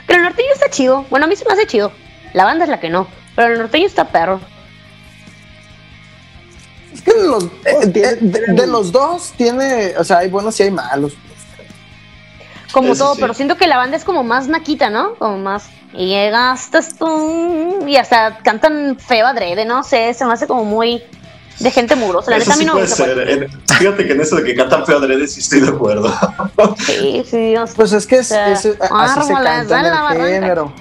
Pero 0.07 0.19
el 0.21 0.25
norteño 0.25 0.49
está 0.55 0.71
chido. 0.71 1.05
Bueno, 1.11 1.27
a 1.27 1.29
mí 1.29 1.35
se 1.35 1.45
me 1.47 1.53
hace 1.53 1.67
chido. 1.67 1.91
La 2.33 2.45
banda 2.45 2.63
es 2.65 2.71
la 2.71 2.79
que 2.79 2.91
no. 2.91 3.09
Pero 3.35 3.55
el 3.55 3.59
norteño 3.59 3.87
está 3.89 4.07
perro. 4.07 4.41
Es 6.95 7.03
que 7.03 7.13
los, 7.13 7.43
eh, 7.65 7.87
de, 7.89 8.15
de- 8.21 8.53
de 8.53 8.67
los 8.69 8.93
dos 8.93 9.33
tiene, 9.37 9.95
o 9.99 10.05
sea, 10.05 10.19
hay 10.19 10.29
buenos 10.29 10.61
y 10.61 10.63
hay 10.63 10.71
malos. 10.71 11.15
Como 12.73 12.93
Eso 12.93 13.05
todo, 13.05 13.15
sí. 13.15 13.21
pero 13.21 13.35
siento 13.35 13.57
que 13.57 13.67
la 13.67 13.77
banda 13.77 13.97
es 13.97 14.05
como 14.05 14.23
más 14.23 14.49
naquita, 14.49 14.91
¿no? 14.91 15.15
Como 15.15 15.39
más. 15.39 15.69
Y 15.95 16.09
llegaste 16.09 16.81
tú. 16.99 17.85
Y 17.87 17.97
hasta 17.97 18.39
cantan 18.39 18.99
feo 18.99 19.27
adrede, 19.27 19.65
no 19.65 19.83
sé. 19.83 20.13
Se 20.15 20.25
me 20.27 20.33
hace 20.33 20.47
como 20.47 20.65
muy. 20.65 21.03
De 21.59 21.71
gente 21.71 21.97
mugrosa. 21.97 22.31
La 22.33 22.37
Eso 22.37 22.51
neta 22.51 22.55
a 22.55 22.57
mí 22.59 22.63
sí 22.65 22.67
no 22.67 22.73
puede 22.75 22.87
pues. 22.87 22.97
ser. 22.97 23.29
En- 23.31 23.77
Fíjate 23.79 24.07
que 24.07 24.13
en 24.13 24.21
eso 24.21 24.37
de 24.37 24.45
que 24.45 24.55
cantan 24.55 24.85
feo 24.85 24.99
adrede 24.99 25.27
sí 25.27 25.41
estoy 25.41 25.61
de 25.61 25.69
acuerdo. 25.71 26.13
Sí, 26.79 27.23
sí, 27.31 27.39
Dios. 27.51 27.71
Pues 27.75 27.93
es 27.93 28.07
que 28.07 28.17
es, 28.17 28.27
O 28.27 28.35
sea, 28.35 28.53
es- 28.53 28.67
así 28.91 29.23
se 29.23 29.33
canta 29.33 29.61
en 29.81 29.87
el 29.87 29.93
barranca. 29.93 30.27
género. 30.27 30.73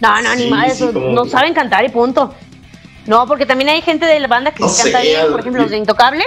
No, 0.00 0.20
no, 0.20 0.34
ni 0.34 0.42
Sí, 0.42 0.50
más. 0.50 0.66
sí, 0.66 0.84
eso, 0.84 0.92
como- 0.92 1.08
No 1.12 1.24
saben 1.26 1.54
cantar 1.54 1.84
y 1.84 1.88
punto. 1.88 2.34
No, 3.06 3.26
porque 3.26 3.46
también 3.46 3.70
hay 3.70 3.80
gente 3.82 4.04
de 4.06 4.18
la 4.20 4.28
banda 4.28 4.50
que 4.52 4.62
No 4.62 4.66
canta 4.68 4.82
sé, 4.98 5.02
bien. 5.02 5.20
al- 5.20 5.30
Por 5.30 5.40
ejemplo, 5.40 5.62
los 5.62 5.70
de 5.70 5.76
Intocable. 5.78 6.24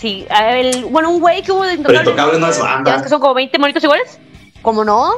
Sí, 0.00 0.26
el, 0.30 0.86
bueno, 0.86 1.10
un 1.10 1.20
güey 1.20 1.42
que 1.42 1.52
hubo 1.52 1.62
de 1.64 1.74
Intocable. 1.74 1.98
Pero 1.98 2.10
Intocable 2.10 2.38
no 2.40 2.46
es 2.48 2.58
banda. 2.58 2.90
¿Ya 2.90 2.96
ves 2.96 3.02
que 3.02 3.08
son 3.10 3.20
como 3.20 3.34
20 3.34 3.58
monitos 3.58 3.84
iguales? 3.84 4.18
¿Cómo 4.62 4.82
no? 4.84 5.10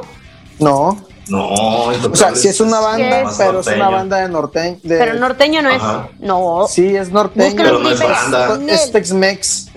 No, 0.59 0.97
No, 1.29 1.47
o 1.47 2.15
sea, 2.15 2.35
sí 2.35 2.49
es 2.49 2.59
una 2.59 2.79
banda, 2.81 3.31
pero 3.37 3.61
es 3.61 3.67
una 3.67 3.89
banda 3.89 4.17
de 4.17 4.27
norteño. 4.29 4.77
de- 4.83 4.97
Pero 4.97 5.13
norteño 5.15 5.61
no 5.61 5.69
es. 5.69 5.81
No. 6.19 6.65
Sí, 6.67 6.95
es 6.95 7.09
norteño. 7.11 7.45
Búscalo 7.45 7.69
Pero 7.69 7.79
no 7.79 7.89
es 7.91 7.99
banda. 7.99 8.59
Es 8.73 8.91
Tex-Mex. 8.91 9.69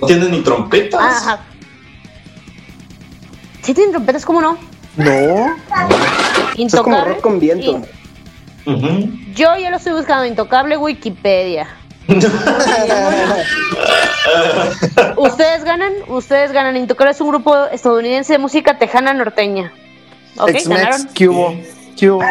No 0.00 0.06
tienen 0.08 0.30
ni 0.32 0.40
trompetas. 0.40 1.00
Ajá. 1.00 1.40
¿Sí 3.62 3.74
tienen 3.74 3.92
trompetas? 3.92 4.24
¿Cómo 4.24 4.40
no? 4.40 4.58
No. 4.96 5.04
Eso 5.06 5.54
es 6.66 6.74
como 6.74 6.96
Intocable. 6.96 7.04
rock 7.14 7.20
con 7.20 7.38
viento. 7.38 7.80
Y-. 8.66 9.32
Yo 9.34 9.56
ya 9.56 9.70
lo 9.70 9.76
estoy 9.76 9.92
buscando. 9.92 10.24
Intocable 10.26 10.76
Wikipedia. 10.76 11.68
Ustedes 15.16 15.64
ganan, 15.64 15.92
ustedes 16.08 16.52
ganan. 16.52 16.76
Intocable 16.76 17.12
es 17.12 17.20
un 17.20 17.28
grupo 17.28 17.56
estadounidense 17.66 18.32
de 18.34 18.38
música 18.38 18.78
tejana 18.78 19.12
norteña. 19.14 19.72
Ok, 20.38 20.50
ganaron. 20.66 21.08
¿qué 21.14 21.28
hubo? 21.28 21.54
¿Qué 21.96 22.10
hubo? 22.10 22.22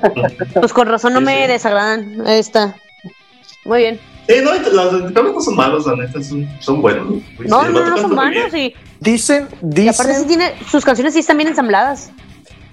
Pues 0.60 0.72
con 0.72 0.88
razón 0.88 1.12
no 1.12 1.18
Sí, 1.20 1.24
me 1.26 1.42
sí. 1.42 1.48
desagradan. 1.52 2.26
Ahí 2.26 2.38
está. 2.38 2.74
Muy 3.64 3.78
bien. 3.78 4.00
Sí, 4.28 4.34
no, 4.42 4.54
Intocable 4.56 5.32
no 5.32 5.40
son 5.40 5.54
malos, 5.56 5.86
la 5.86 5.94
neta, 5.96 6.20
son, 6.22 6.48
son 6.60 6.82
buenos. 6.82 7.06
No, 7.08 7.20
Sí, 7.64 7.70
no, 7.70 7.70
no, 7.70 7.96
son 7.96 8.14
malos 8.14 8.52
y, 8.54 8.74
Dicen, 8.98 9.46
y 9.76 9.88
aparte 9.88 10.14
sí 10.14 10.24
dicen, 10.24 10.28
tiene, 10.28 10.54
sus 10.70 10.84
canciones 10.84 11.12
sí 11.14 11.20
están 11.20 11.36
bien 11.36 11.48
ensambladas. 11.50 12.10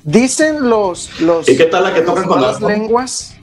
dicen 0.04 0.68
los, 0.70 1.20
los, 1.20 1.48
¿Y 1.50 1.58
qué 1.58 1.66
tal 1.66 1.84
la 1.84 1.94
que 1.94 2.02
tocan 2.02 2.24
con 2.26 2.42
las 2.42 2.62
lenguas 2.62 3.36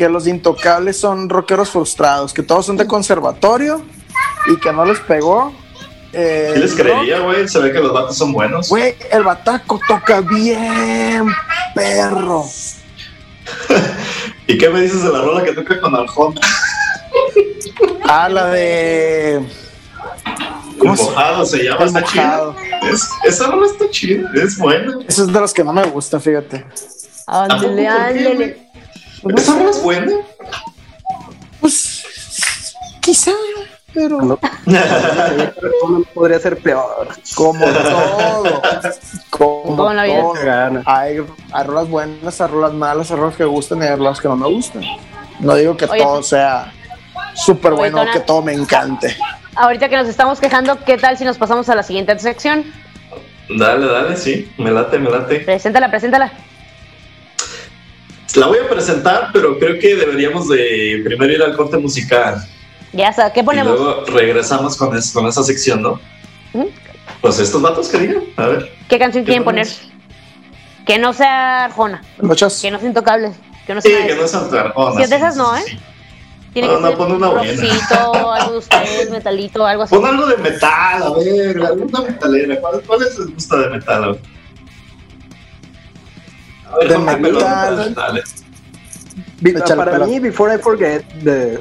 que 0.00 0.08
los 0.08 0.26
intocables 0.26 0.98
son 0.98 1.28
rockeros 1.28 1.68
frustrados, 1.68 2.32
que 2.32 2.42
todos 2.42 2.64
son 2.64 2.78
de 2.78 2.86
conservatorio 2.86 3.82
y 4.50 4.56
que 4.58 4.72
no 4.72 4.86
les 4.86 4.98
pegó. 5.00 5.52
Eh, 6.14 6.52
Sí 6.54 6.60
les 6.60 6.72
creería, 6.74 7.18
güey. 7.20 7.46
Se 7.46 7.58
ve 7.58 7.70
que 7.70 7.80
los 7.80 7.92
vatos 7.92 8.16
son 8.16 8.32
buenos. 8.32 8.70
Güey, 8.70 8.94
el 9.12 9.22
bataco 9.24 9.78
toca 9.86 10.22
bien, 10.22 11.26
perro. 11.74 12.46
¿Y 14.46 14.56
qué 14.56 14.70
me 14.70 14.80
dices 14.80 15.02
de 15.04 15.12
la 15.12 15.20
rola 15.20 15.44
que 15.44 15.52
toca 15.52 15.78
con 15.78 15.94
Arjona? 15.94 16.40
Ah, 18.08 18.30
la 18.30 18.46
de. 18.46 19.34
El 19.36 20.78
¿Cómo 20.78 20.96
se- 20.96 21.02
mojado 21.02 21.44
se 21.44 21.62
llama, 21.62 21.84
está 21.84 22.02
chida. 22.04 22.22
mojado. 22.24 22.56
Es, 22.90 23.06
esa 23.24 23.48
rola 23.48 23.66
está 23.66 23.90
chida, 23.90 24.30
es 24.32 24.56
buena. 24.56 24.94
Ese 25.06 25.20
es 25.20 25.26
de 25.26 25.38
los 25.40 25.52
que 25.52 25.62
no 25.62 25.74
me 25.74 25.84
gusta, 25.84 26.18
fíjate. 26.18 26.64
Ándele, 27.26 27.86
¿Por 27.86 28.12
qué? 28.48 28.69
Esa 29.36 29.54
rola 29.54 29.70
es 29.70 29.82
buena. 29.82 30.12
Pues. 31.60 32.04
Quizá, 33.00 33.32
pero. 33.92 34.20
No. 34.20 34.38
No 34.66 36.04
podría 36.14 36.38
ser 36.38 36.56
peor. 36.58 37.08
Como 37.34 37.64
todo. 37.66 38.62
Como 39.30 39.92
la 39.92 40.04
vida. 40.04 40.20
todo. 40.20 40.32
Gana. 40.32 40.82
Hay, 40.86 41.18
hay 41.52 41.64
rolas 41.66 41.88
buenas, 41.88 42.40
hay 42.40 42.48
rolas 42.48 42.72
malas, 42.72 43.10
hay 43.10 43.16
rolas 43.16 43.36
que 43.36 43.44
gustan 43.44 43.82
y 43.82 43.86
hay 43.86 43.96
rolas 43.96 44.20
que 44.20 44.28
no 44.28 44.36
me 44.36 44.46
gustan. 44.48 44.82
No 45.40 45.54
digo 45.54 45.76
que 45.76 45.86
Oye, 45.86 46.02
todo 46.02 46.22
sea 46.22 46.72
súper 47.34 47.72
bueno, 47.72 48.04
que 48.12 48.20
todo 48.20 48.42
me 48.42 48.52
encante. 48.52 49.16
Ahorita 49.56 49.88
que 49.88 49.96
nos 49.96 50.08
estamos 50.08 50.40
quejando, 50.40 50.78
¿qué 50.84 50.96
tal 50.96 51.18
si 51.18 51.24
nos 51.24 51.38
pasamos 51.38 51.68
a 51.68 51.74
la 51.74 51.82
siguiente 51.82 52.18
sección? 52.18 52.64
Dale, 53.48 53.86
dale, 53.86 54.16
sí. 54.16 54.50
Me 54.58 54.70
late, 54.70 54.98
me 54.98 55.10
late. 55.10 55.40
Preséntala, 55.40 55.90
preséntala. 55.90 56.32
La 58.36 58.46
voy 58.46 58.58
a 58.58 58.68
presentar, 58.68 59.30
pero 59.32 59.58
creo 59.58 59.78
que 59.78 59.96
deberíamos 59.96 60.48
de 60.48 61.02
primero 61.04 61.32
ir 61.32 61.42
al 61.42 61.56
corte 61.56 61.76
musical. 61.78 62.36
Ya 62.92 63.08
está, 63.08 63.32
¿qué 63.32 63.40
Y 63.40 63.42
ponemos? 63.42 63.78
luego 63.78 64.04
regresamos 64.06 64.76
con, 64.76 64.96
es- 64.96 65.10
con 65.12 65.26
esa 65.26 65.42
sección, 65.42 65.82
¿no? 65.82 66.00
Pues 67.20 67.38
estos 67.38 67.60
vatos 67.60 67.88
que 67.88 67.98
digan, 67.98 68.22
a 68.36 68.46
ver. 68.46 68.72
¿Qué 68.88 68.98
canción 68.98 69.24
¿qué 69.24 69.28
quieren 69.28 69.44
poner? 69.44 69.66
Que 70.86 70.98
no 70.98 71.12
sea 71.12 71.64
Arjona, 71.66 72.02
Muchas. 72.20 72.60
que 72.60 72.70
no 72.70 72.78
sea 72.78 72.88
intocable, 72.88 73.32
que 73.66 73.74
no 73.74 73.80
Sí, 73.80 73.88
sea 73.90 74.00
nada 74.00 74.10
que 74.14 74.20
no 74.20 74.26
Santa 74.28 74.60
Arjona. 74.62 75.04
Sí, 75.04 75.10
de 75.10 75.16
esas 75.16 75.36
no, 75.36 75.56
¿eh? 75.56 75.62
sí. 75.66 75.78
Tiene 76.52 76.66
No, 76.68 76.76
que 76.76 76.80
no, 76.80 76.88
ser 76.88 76.96
pon 76.98 77.12
una 77.12 77.28
buena. 77.28 77.52
algo 78.34 78.52
de 78.52 78.58
ustedes, 78.58 79.10
metalito, 79.10 79.64
algo 79.66 79.82
así. 79.84 79.94
Pon 79.94 80.04
algo 80.04 80.26
de 80.26 80.36
metal, 80.38 81.02
a 81.02 81.10
ver, 81.16 81.62
alguna 81.64 82.00
metalera. 82.00 82.60
¿Cuál, 82.60 82.82
cuál 82.86 83.00
les 83.00 83.16
gusta 83.34 83.56
de 83.58 83.68
metal? 83.70 84.04
A 84.04 84.06
ver, 84.08 84.16
A 84.16 84.18
ver, 84.18 84.20
de 86.88 86.98
metal. 86.98 87.94
Para 89.76 90.06
mí, 90.06 90.20
Before 90.20 90.54
I 90.54 90.58
Forget 90.58 91.04
de 91.22 91.58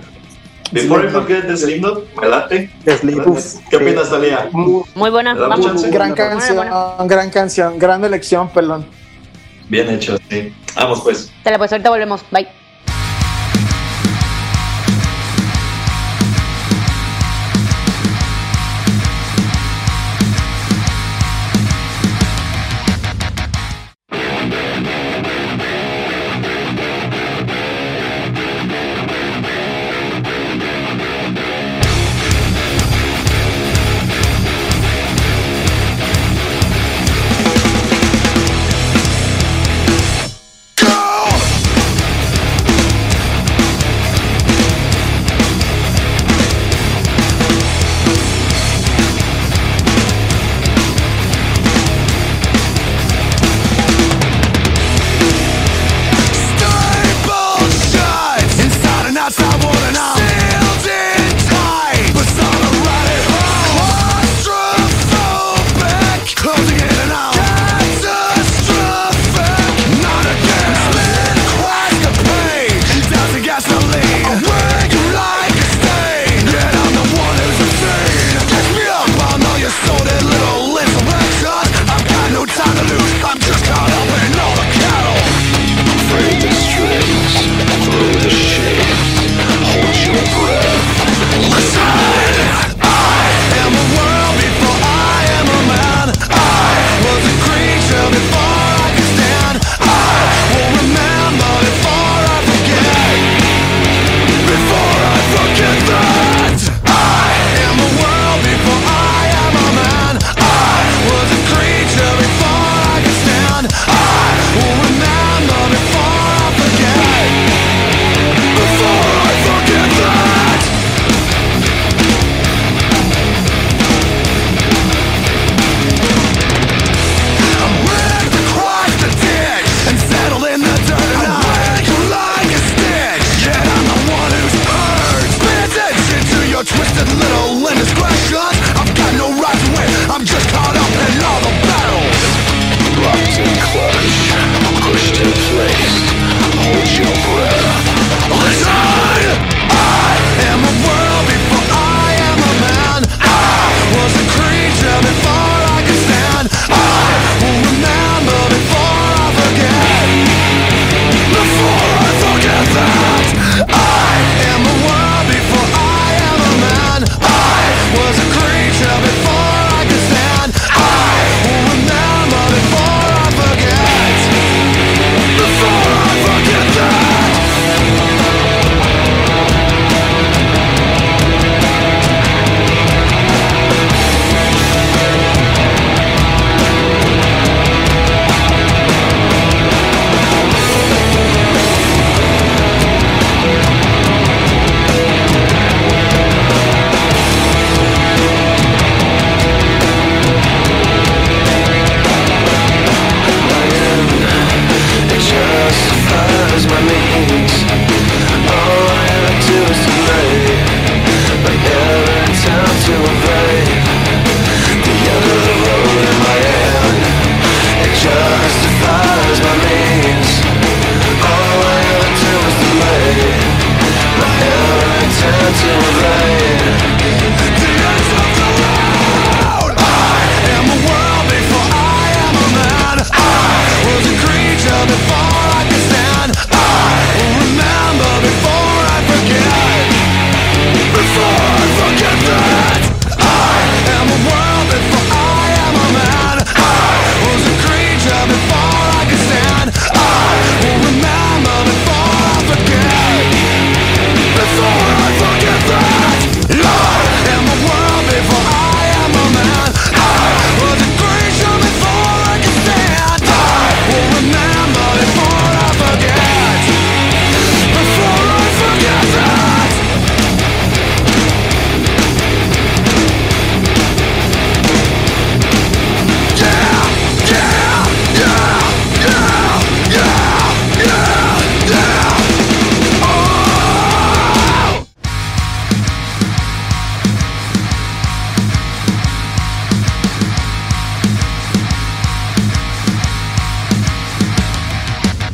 Before 0.71 1.07
I 1.07 1.09
Forget 1.09 1.43
de 1.45 1.57
Slipknot, 1.57 2.15
me 2.15 2.27
late. 2.27 2.69
Slipknot. 2.85 3.39
¿Qué 3.69 3.77
opinas, 3.77 4.09
Talia? 4.09 4.49
Muy 4.51 5.09
buena. 5.09 5.33
Vamos. 5.33 5.83
Gran 5.89 6.13
canción, 6.13 6.65
gran 7.07 7.29
canción, 7.29 7.79
gran 7.79 8.03
elección, 8.03 8.49
perdón. 8.49 8.85
Bien 9.69 9.89
hecho, 9.89 10.17
sí. 10.29 10.53
Vamos 10.75 11.01
pues. 11.01 11.31
Te 11.43 11.51
la 11.51 11.57
pues, 11.57 11.71
ahorita 11.71 11.89
volvemos. 11.89 12.21
Bye. 12.31 12.58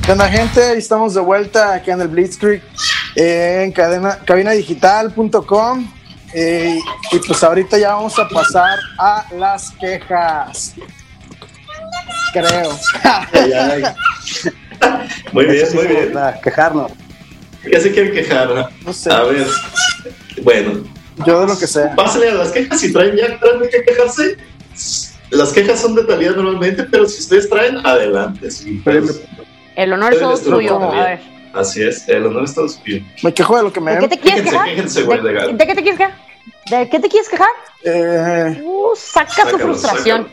¿Qué 0.06 0.12
onda, 0.12 0.30
gente? 0.30 0.78
Estamos 0.78 1.16
de 1.16 1.22
vuelta 1.22 1.74
aquí 1.74 1.90
en 1.90 2.00
el 2.00 2.08
Blitzkrieg, 2.08 2.62
eh, 3.16 3.64
en 3.66 3.72
cadena, 3.72 4.20
cabinadigital.com. 4.24 5.92
Eh, 6.32 6.80
y 7.12 7.20
pues 7.26 7.44
ahorita 7.44 7.80
ya 7.80 7.96
vamos 7.96 8.20
a 8.20 8.30
pasar 8.30 8.78
a 9.00 9.26
las 9.36 9.72
quejas. 9.72 10.76
Creo. 12.34 12.78
muy 15.34 15.46
bien, 15.46 15.68
muy 15.74 15.88
bien. 15.88 16.14
Quejarnos. 16.44 16.92
¿Qué 17.64 17.82
se 17.82 17.92
quieren 17.92 18.14
quejar? 18.14 18.70
No? 18.86 18.94
sé. 18.94 19.12
A 19.12 19.24
ver. 19.24 19.48
Bueno. 20.44 20.84
Yo 21.26 21.42
de 21.42 21.48
lo 21.48 21.58
que 21.58 21.66
sea. 21.66 21.96
Pásale 21.96 22.30
a 22.30 22.36
las 22.36 22.52
quejas 22.52 22.80
si 22.80 22.94
traen 22.94 23.16
ya, 23.16 23.40
traen 23.40 23.60
que 23.72 23.84
quejarse. 23.84 24.38
Las 25.32 25.52
quejas 25.52 25.80
son 25.82 25.96
detalladas 25.96 26.36
normalmente, 26.36 26.84
pero 26.84 27.10
si 27.10 27.22
ustedes 27.22 27.50
traen, 27.50 27.84
adelante. 27.84 28.52
Sí, 28.52 28.80
pero, 28.86 29.02
pues. 29.02 29.24
El 29.76 29.94
honor 29.94 30.14
es 30.14 30.20
todo 30.20 30.38
tuyo. 30.38 30.80
A 30.82 31.04
ver. 31.04 31.20
así 31.54 31.82
es, 31.84 32.08
el 32.10 32.26
honor 32.26 32.44
es 32.46 32.54
todo 32.56 32.68
suyo. 32.70 33.02
Me 33.24 33.34
quejo 33.34 33.58
de 33.58 33.64
lo 33.64 33.74
que 33.74 33.82
me 33.82 33.92
¿De 33.94 34.00
qué 34.00 34.08
te 34.10 34.20
quieres 34.20 34.44
quejar? 34.44 34.66
quéjense, 34.66 35.04
güey, 35.04 35.22
¿De, 35.22 35.24
legal. 35.34 35.58
de 35.58 35.68
qué 35.68 35.76
te 35.76 35.82
quieres 35.84 35.98
quejar? 36.00 36.16
¿De 36.70 36.90
qué 36.90 37.00
te 37.00 37.10
quieres 37.10 37.30
quejar? 37.30 37.48
Eh, 37.84 38.62
Uh, 38.64 38.96
saca 38.96 39.28
tu 39.30 39.36
Sácalo, 39.36 39.60
frustración. 39.60 40.28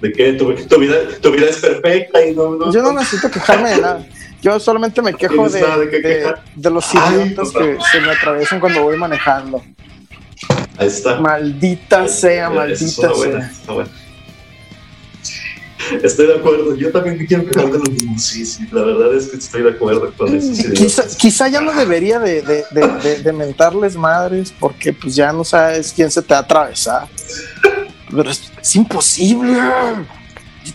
De 0.00 0.12
que 0.12 0.32
tu, 0.34 0.54
tu 0.54 0.78
vida, 0.78 0.96
tu 1.20 1.30
vida 1.32 1.46
es 1.48 1.56
perfecta 1.58 2.24
y 2.24 2.34
no. 2.34 2.56
no 2.56 2.72
yo 2.72 2.82
no 2.82 2.92
necesito 2.92 3.30
quejarme 3.30 3.70
de 3.70 3.80
nada. 3.80 4.06
Yo 4.42 4.58
solamente 4.58 5.00
me 5.02 5.14
quejo 5.14 5.48
de, 5.48 5.60
de 5.60 5.90
qué 5.90 5.96
de- 6.00 6.02
quejar. 6.02 6.42
de 6.54 6.70
los 6.70 6.92
idiotas 6.94 7.50
que 7.52 7.78
se 7.92 8.00
me 8.00 8.10
atraviesan 8.10 8.60
cuando 8.60 8.82
voy 8.82 8.96
manejando. 8.96 9.62
Ahí 10.76 10.88
está. 10.88 11.20
Maldita 11.20 12.08
sea, 12.08 12.48
es 12.48 12.54
maldita 12.54 13.12
buena, 13.12 13.40
sea. 13.40 13.50
está 13.50 13.72
buena. 13.72 13.90
Estoy 16.02 16.26
de 16.26 16.34
acuerdo, 16.36 16.74
yo 16.76 16.90
también 16.92 17.18
me 17.18 17.26
quiero 17.26 17.44
quejar 17.46 17.70
de 17.72 17.78
lo 17.78 17.84
mismo, 17.84 18.18
sí, 18.18 18.44
sí, 18.46 18.66
la 18.72 18.82
verdad 18.82 19.14
es 19.14 19.28
que 19.28 19.36
estoy 19.36 19.62
de 19.62 19.70
acuerdo 19.70 20.12
con 20.16 20.34
eso. 20.34 20.54
sí, 20.54 20.72
Quizá, 21.18 21.48
ya 21.48 21.60
no 21.60 21.72
debería 21.72 22.18
de, 22.18 22.42
de, 22.42 22.64
de, 22.70 22.86
de- 23.02 23.22
de 23.22 23.32
mentarles 23.32 23.96
madres 23.96 24.52
porque 24.58 24.92
pues 24.92 25.14
ya 25.14 25.32
no 25.32 25.44
sabes 25.44 25.92
quién 25.94 26.10
se 26.10 26.22
te 26.22 26.34
va 26.34 26.38
a 26.40 26.42
atravesar. 26.42 27.08
Pero 28.10 28.30
es, 28.30 28.52
es 28.60 28.76
imposible. 28.76 29.58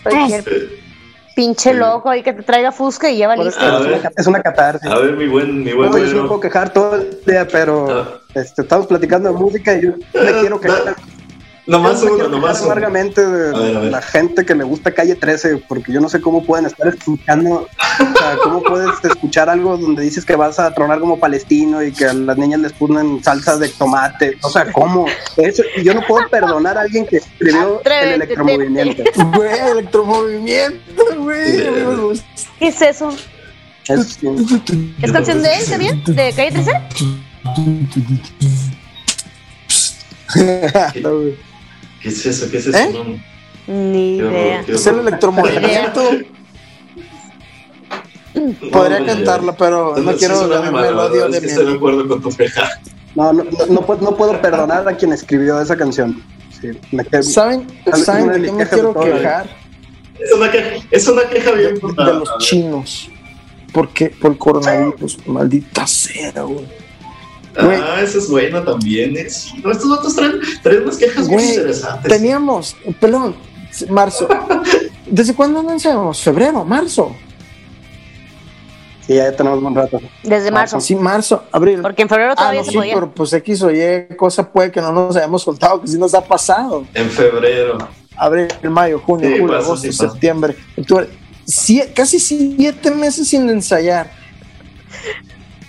Cualquier 0.02 0.44
pinche 1.36 1.72
loco 1.72 2.10
ahí 2.10 2.22
que 2.22 2.32
te 2.32 2.42
traiga 2.42 2.72
fusca 2.72 3.08
y 3.10 3.18
ya 3.18 3.28
valiste. 3.28 3.60
A 3.64 3.78
Es 3.78 3.84
ver. 3.84 3.98
una, 4.00 4.12
es 4.16 4.26
una 4.26 4.42
catarsis. 4.42 4.90
A 4.90 4.98
ver, 4.98 5.16
mi 5.16 5.28
buen, 5.28 5.62
mi 5.62 5.72
buen 5.72 5.92
yo 5.92 5.98
güero. 5.98 6.26
puedo 6.28 6.40
quejar 6.40 6.72
todo 6.72 6.96
el 6.96 7.16
día, 7.26 7.46
pero 7.46 7.86
Ah. 7.88 8.20
este, 8.34 8.62
estamos 8.62 8.86
platicando 8.88 9.32
de 9.32 9.38
música 9.38 9.76
y 9.78 9.82
yo 9.82 9.92
me 10.14 10.32
quiero 10.40 10.60
quejar. 10.60 10.96
Nomás 11.68 12.02
uno, 12.02 12.14
quiero 12.14 12.28
nomás 12.30 12.60
uno. 12.62 12.70
amargamente 12.72 13.20
de 13.26 13.54
A 13.54 13.58
ver, 13.60 13.76
a 13.76 13.80
ver. 13.80 13.90
la 13.92 14.00
gente 14.02 14.46
que 14.46 14.54
le 14.54 14.64
gusta 14.64 14.92
Calle 14.94 15.14
13, 15.14 15.58
porque 15.68 15.92
yo 15.92 16.00
no 16.00 16.08
sé 16.08 16.18
cómo 16.20 16.42
pueden 16.42 16.64
estar 16.64 16.88
escuchando, 16.88 17.68
o 17.68 18.18
sea, 18.18 18.36
cómo 18.42 18.62
puedes 18.62 18.88
escuchar 19.04 19.50
algo 19.50 19.76
donde 19.76 20.02
dices 20.02 20.24
que 20.24 20.34
vas 20.34 20.58
a 20.58 20.72
tronar 20.72 20.98
como 20.98 21.18
palestino 21.20 21.82
y 21.82 21.92
que 21.92 22.06
a 22.06 22.14
las 22.14 22.38
niñas 22.38 22.60
les 22.60 22.72
ponen 22.72 23.22
salsa 23.22 23.58
de 23.58 23.68
tomate, 23.68 24.38
o 24.42 24.48
sea, 24.48 24.72
¿cómo? 24.72 25.04
Eso, 25.36 25.62
y 25.76 25.82
yo 25.84 25.92
no 25.92 26.00
puedo 26.08 26.26
perdonar 26.30 26.78
a 26.78 26.80
alguien 26.80 27.06
que 27.06 27.18
escribió 27.18 27.82
el 27.84 28.08
electromovimiento. 28.22 29.02
Güey, 29.34 29.58
electromovimiento, 29.72 31.04
güey. 31.18 32.18
¿Qué 32.58 32.68
es 32.68 32.80
eso? 32.80 33.10
Es- 33.88 34.18
¿Es 35.02 35.12
canción 35.12 35.42
de 35.42 35.54
él 35.54 35.64
también? 35.68 36.02
¿De 36.04 36.32
Calle 36.32 36.52
13? 36.52 36.72
¿Qué 42.02 42.08
es 42.08 42.26
eso? 42.26 42.50
¿Qué 42.50 42.58
es 42.58 42.66
eso? 42.66 42.78
¿Eh? 42.78 42.90
No. 42.92 43.04
Ni 43.74 44.16
Qué 44.18 44.24
horror, 44.24 44.32
idea. 44.38 44.64
es 44.66 44.86
el 44.86 44.98
electromovimiento. 45.00 46.02
Podría 48.72 49.00
No, 49.00 49.06
cantarla, 49.06 49.56
pero 49.56 49.96
no 49.96 50.12
quiero 50.16 50.46
de 50.48 50.54
es 50.56 51.40
que 51.40 51.40
mi 51.40 51.46
estoy 51.52 51.66
de 51.66 51.72
acuerdo 51.74 52.08
con 52.08 52.20
tu 52.22 52.30
queja. 52.30 52.68
No, 53.14 53.32
no, 53.32 53.44
no, 53.44 53.66
no 53.66 53.80
puedo, 53.86 54.00
no 54.02 54.16
puedo 54.16 54.40
perdonar 54.40 54.86
a 54.88 54.96
quien 54.96 55.12
escribió 55.12 55.60
esa 55.60 55.76
canción. 55.76 56.22
Sí, 56.60 56.68
me 56.92 57.04
quedé- 57.04 57.22
¿Saben, 57.24 57.66
¿saben 58.04 58.28
de 58.28 58.38
de 58.38 58.46
qué 58.46 58.52
me 58.52 58.64
de 58.64 58.70
quiero 58.70 58.92
todo 58.92 59.02
el- 59.04 59.12
quejar? 59.14 59.46
Es 60.20 60.32
una 60.32 60.50
queja, 60.50 60.86
es 60.90 61.08
una 61.08 61.22
queja 61.28 61.50
bien 61.52 61.74
De 61.74 61.80
fundada. 61.80 62.12
los 62.12 62.38
chinos. 62.38 63.10
Porque 63.72 64.10
por 64.10 64.32
el 64.32 64.38
coronavirus, 64.38 65.26
maldita 65.26 65.86
sea, 65.86 66.32
güey. 66.42 66.66
Ah, 67.58 68.00
esa 68.02 68.18
es 68.18 68.28
buena 68.30 68.64
también. 68.64 69.16
¿eh? 69.16 69.28
Sí, 69.28 69.60
no, 69.64 69.72
estos 69.72 69.90
otros 69.90 70.14
traen, 70.14 70.40
traen 70.62 70.82
unas 70.82 70.96
quejas 70.96 71.28
muy 71.28 71.42
interesantes. 71.42 72.10
Teníamos, 72.12 72.76
perdón, 73.00 73.34
marzo. 73.90 74.28
¿Desde 75.06 75.34
cuándo 75.34 75.62
no 75.62 75.72
ensayamos? 75.72 76.20
¿Febrero? 76.22 76.64
¿Marzo? 76.64 77.14
Sí, 79.06 79.14
ya 79.14 79.32
tenemos 79.34 79.62
un 79.62 79.74
rato. 79.74 80.00
Desde 80.22 80.50
marzo. 80.50 80.80
Sí, 80.80 80.94
marzo, 80.94 81.44
abril. 81.50 81.80
Porque 81.80 82.02
en 82.02 82.08
febrero 82.10 82.32
Ah, 82.32 82.36
todavía 82.36 82.60
no, 82.60 82.64
se 82.66 82.70
sí, 82.72 82.76
podía. 82.76 82.94
pero 82.94 83.10
pues 83.14 83.32
X 83.32 83.62
o 83.62 83.70
Y 83.70 84.14
cosa 84.16 84.52
puede 84.52 84.70
que 84.70 84.80
no 84.82 84.92
nos 84.92 85.16
hayamos 85.16 85.44
contado, 85.44 85.80
que 85.80 85.88
sí 85.88 85.98
nos 85.98 86.12
ha 86.14 86.22
pasado. 86.22 86.84
En 86.94 87.08
febrero. 87.10 87.78
Abril, 88.16 88.48
mayo, 88.64 88.98
junio, 89.00 89.28
Sí, 89.28 89.38
julio, 89.40 89.56
pasa, 89.56 89.66
agosto, 89.68 89.86
sí 89.86 89.92
septiembre, 89.92 90.56
octubre. 90.76 91.08
Sie- 91.46 91.90
casi 91.94 92.18
siete 92.20 92.90
meses 92.90 93.28
sin 93.28 93.48
ensayar. 93.48 94.10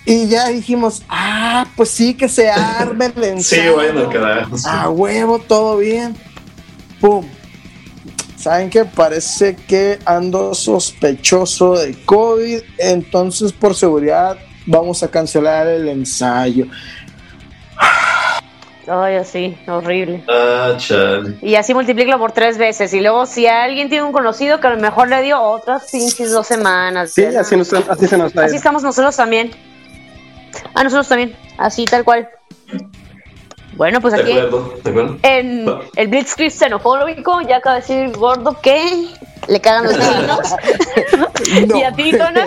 Y 0.06 0.28
ya 0.28 0.48
dijimos, 0.48 1.02
ah, 1.08 1.66
pues 1.76 1.90
sí, 1.90 2.14
que 2.14 2.28
se 2.28 2.50
arme 2.50 3.06
el 3.06 3.12
Sí, 3.42 3.56
ensayo. 3.56 3.74
bueno, 3.74 4.08
carajo. 4.10 4.56
sí. 4.56 4.64
A 4.68 4.88
huevo, 4.88 5.38
todo 5.38 5.76
bien. 5.76 6.16
Pum. 7.00 7.26
¿Saben 8.36 8.70
qué? 8.70 8.86
Parece 8.86 9.54
que 9.54 9.98
ando 10.06 10.54
sospechoso 10.54 11.74
de 11.78 11.94
COVID, 12.06 12.60
entonces 12.78 13.52
por 13.52 13.74
seguridad 13.74 14.38
vamos 14.66 15.02
a 15.02 15.08
cancelar 15.10 15.66
el 15.66 15.86
ensayo. 15.88 16.66
Ay, 18.92 19.16
así, 19.16 19.56
horrible. 19.68 20.24
Ah, 20.28 20.72
chale. 20.78 21.36
Y 21.42 21.54
así 21.54 21.74
multiplícalo 21.74 22.18
por 22.18 22.32
tres 22.32 22.58
veces. 22.58 22.92
Y 22.92 23.00
luego, 23.00 23.24
si 23.26 23.46
alguien 23.46 23.88
tiene 23.88 24.04
un 24.04 24.12
conocido 24.12 24.58
que 24.58 24.66
a 24.66 24.70
lo 24.70 24.80
mejor 24.80 25.08
le 25.08 25.22
dio 25.22 25.40
otras 25.40 25.88
pinches 25.92 26.32
dos 26.32 26.46
semanas. 26.46 27.12
Sí, 27.12 27.24
así, 27.24 27.56
nos- 27.56 27.72
así 27.72 28.08
se 28.08 28.16
nos 28.18 28.26
Así 28.28 28.34
trae. 28.34 28.56
estamos 28.56 28.82
nosotros 28.82 29.14
también. 29.14 29.50
Ah, 30.74 30.84
nosotros 30.84 31.08
también. 31.08 31.36
Así, 31.58 31.84
tal 31.84 32.04
cual. 32.04 32.28
Bueno, 33.74 34.00
pues 34.00 34.14
De 34.14 34.20
aquí 34.20 34.32
acuerdo, 34.32 34.74
de 34.82 34.90
acuerdo. 34.90 35.16
en 35.22 35.66
Va. 35.68 35.80
el 35.96 36.08
Blitzkrieg 36.08 36.50
xenofóbico, 36.52 37.40
ya 37.42 37.56
acaba 37.58 37.76
de 37.76 37.80
decir 37.82 38.16
gordo 38.16 38.60
que 38.60 39.06
le 39.48 39.60
cagan 39.60 39.84
los 39.84 39.94
chinos. 39.98 40.54
No. 41.66 41.76
Y 41.78 41.82
a 41.82 41.92
ti, 41.92 42.10
Tona, 42.12 42.44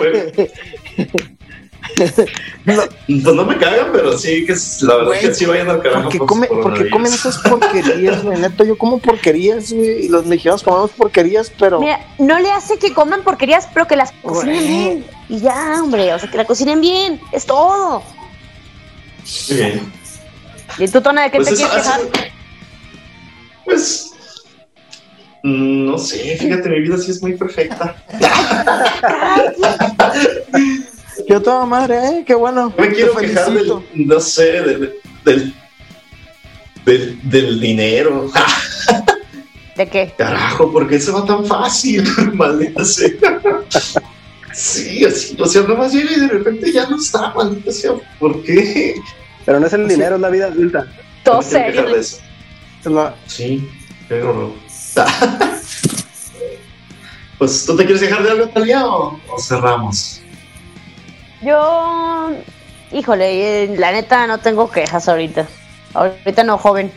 Pues 2.64 3.34
no 3.34 3.44
me 3.44 3.58
cagan, 3.58 3.88
pero 3.92 4.16
sí 4.16 4.46
que 4.46 4.52
es- 4.52 4.80
la 4.82 4.96
verdad 4.96 5.14
es 5.16 5.20
que 5.28 5.34
sí 5.34 5.44
vayan 5.44 5.68
al 5.68 5.82
carajo. 5.82 6.04
¿Por 6.04 6.12
qué, 6.12 6.18
con 6.18 6.26
come- 6.28 6.48
su 6.48 6.60
por 6.60 6.74
qué 6.78 6.88
comen 6.90 7.12
esas 7.12 7.36
porquerías, 7.38 8.22
güey? 8.22 8.38
Neta, 8.40 8.64
yo 8.64 8.78
como 8.78 8.98
porquerías, 8.98 9.70
güey. 9.72 10.06
Y 10.06 10.08
los 10.08 10.24
mexicanos 10.24 10.62
comemos 10.62 10.90
porquerías, 10.92 11.52
pero. 11.58 11.78
mira, 11.80 12.00
no 12.18 12.38
le 12.40 12.50
hace 12.50 12.78
que 12.78 12.94
coman 12.94 13.22
porquerías, 13.22 13.68
pero 13.74 13.86
que 13.86 13.96
las 13.96 14.12
cocinen 14.22 14.66
bien. 14.66 15.04
Y 15.28 15.40
ya, 15.40 15.80
hombre, 15.82 16.14
o 16.14 16.18
sea, 16.18 16.30
que 16.30 16.38
la 16.38 16.46
cocinen 16.46 16.80
bien. 16.80 17.20
Es 17.32 17.44
todo. 17.44 18.02
Muy 19.50 19.58
bien. 19.58 19.92
¿Y 20.78 20.88
tú, 20.88 21.02
Tona, 21.02 21.24
de 21.24 21.30
qué 21.32 21.36
Pues 21.36 21.50
te 21.50 21.56
quieres 21.56 21.74
quejar? 21.76 22.00
hace- 22.00 22.32
Pues. 23.66 24.10
mm, 25.42 25.84
No 25.86 25.98
sé, 25.98 26.36
fíjate, 26.38 26.68
mi 26.70 26.80
vida 26.80 26.96
sí 26.96 27.10
es 27.10 27.20
muy 27.22 27.34
perfecta. 27.36 27.94
Yo 31.28 31.40
toda 31.42 31.64
madre, 31.66 31.96
¿eh? 31.98 32.24
Qué 32.26 32.34
bueno. 32.34 32.72
Me 32.78 32.88
quiero 32.92 33.14
quejar 33.16 33.52
del, 33.52 33.72
no 33.94 34.20
sé, 34.20 34.44
de- 34.62 34.78
de- 34.78 35.00
del, 35.24 35.54
del, 36.84 37.18
del 37.30 37.60
dinero. 37.60 38.30
¿De 39.76 39.88
qué? 39.88 40.12
Carajo, 40.16 40.70
¿por 40.70 40.88
qué 40.88 41.00
se 41.00 41.10
va 41.10 41.24
tan 41.24 41.44
fácil? 41.44 42.04
Maldita 42.34 42.84
sea. 42.84 43.10
Sí, 44.52 45.04
así, 45.04 45.36
o 45.40 45.46
sea, 45.46 45.62
nomás 45.62 45.92
llega 45.92 46.12
y 46.12 46.20
de 46.20 46.28
repente 46.28 46.70
ya 46.72 46.88
no 46.88 46.96
está, 46.96 47.32
maldita 47.34 47.72
sea. 47.72 47.92
¿Por 48.20 48.40
qué? 48.44 48.94
Pero 49.44 49.58
no 49.58 49.66
es 49.66 49.72
el 49.72 49.88
dinero, 49.88 50.14
es 50.14 50.20
la 50.20 50.28
vida 50.30 50.46
adulta. 50.46 50.86
Todo 51.24 51.42
serio. 51.42 51.88
eso. 51.96 52.18
Sí, 53.26 53.68
qué 54.08 54.22
horror. 54.22 54.52
Pues, 57.36 57.66
¿tú 57.66 57.76
te 57.76 57.84
quieres 57.84 58.00
dejar 58.00 58.22
de 58.22 58.30
algo, 58.30 58.48
Talia, 58.48 58.86
o, 58.86 59.20
o 59.28 59.38
cerramos? 59.40 60.22
Yo, 61.44 62.30
híjole, 62.92 63.64
eh, 63.64 63.76
la 63.76 63.92
neta 63.92 64.26
no 64.26 64.38
tengo 64.38 64.70
quejas 64.70 65.08
ahorita. 65.08 65.46
Ahorita 65.94 66.42
no, 66.44 66.58
joven. 66.58 66.90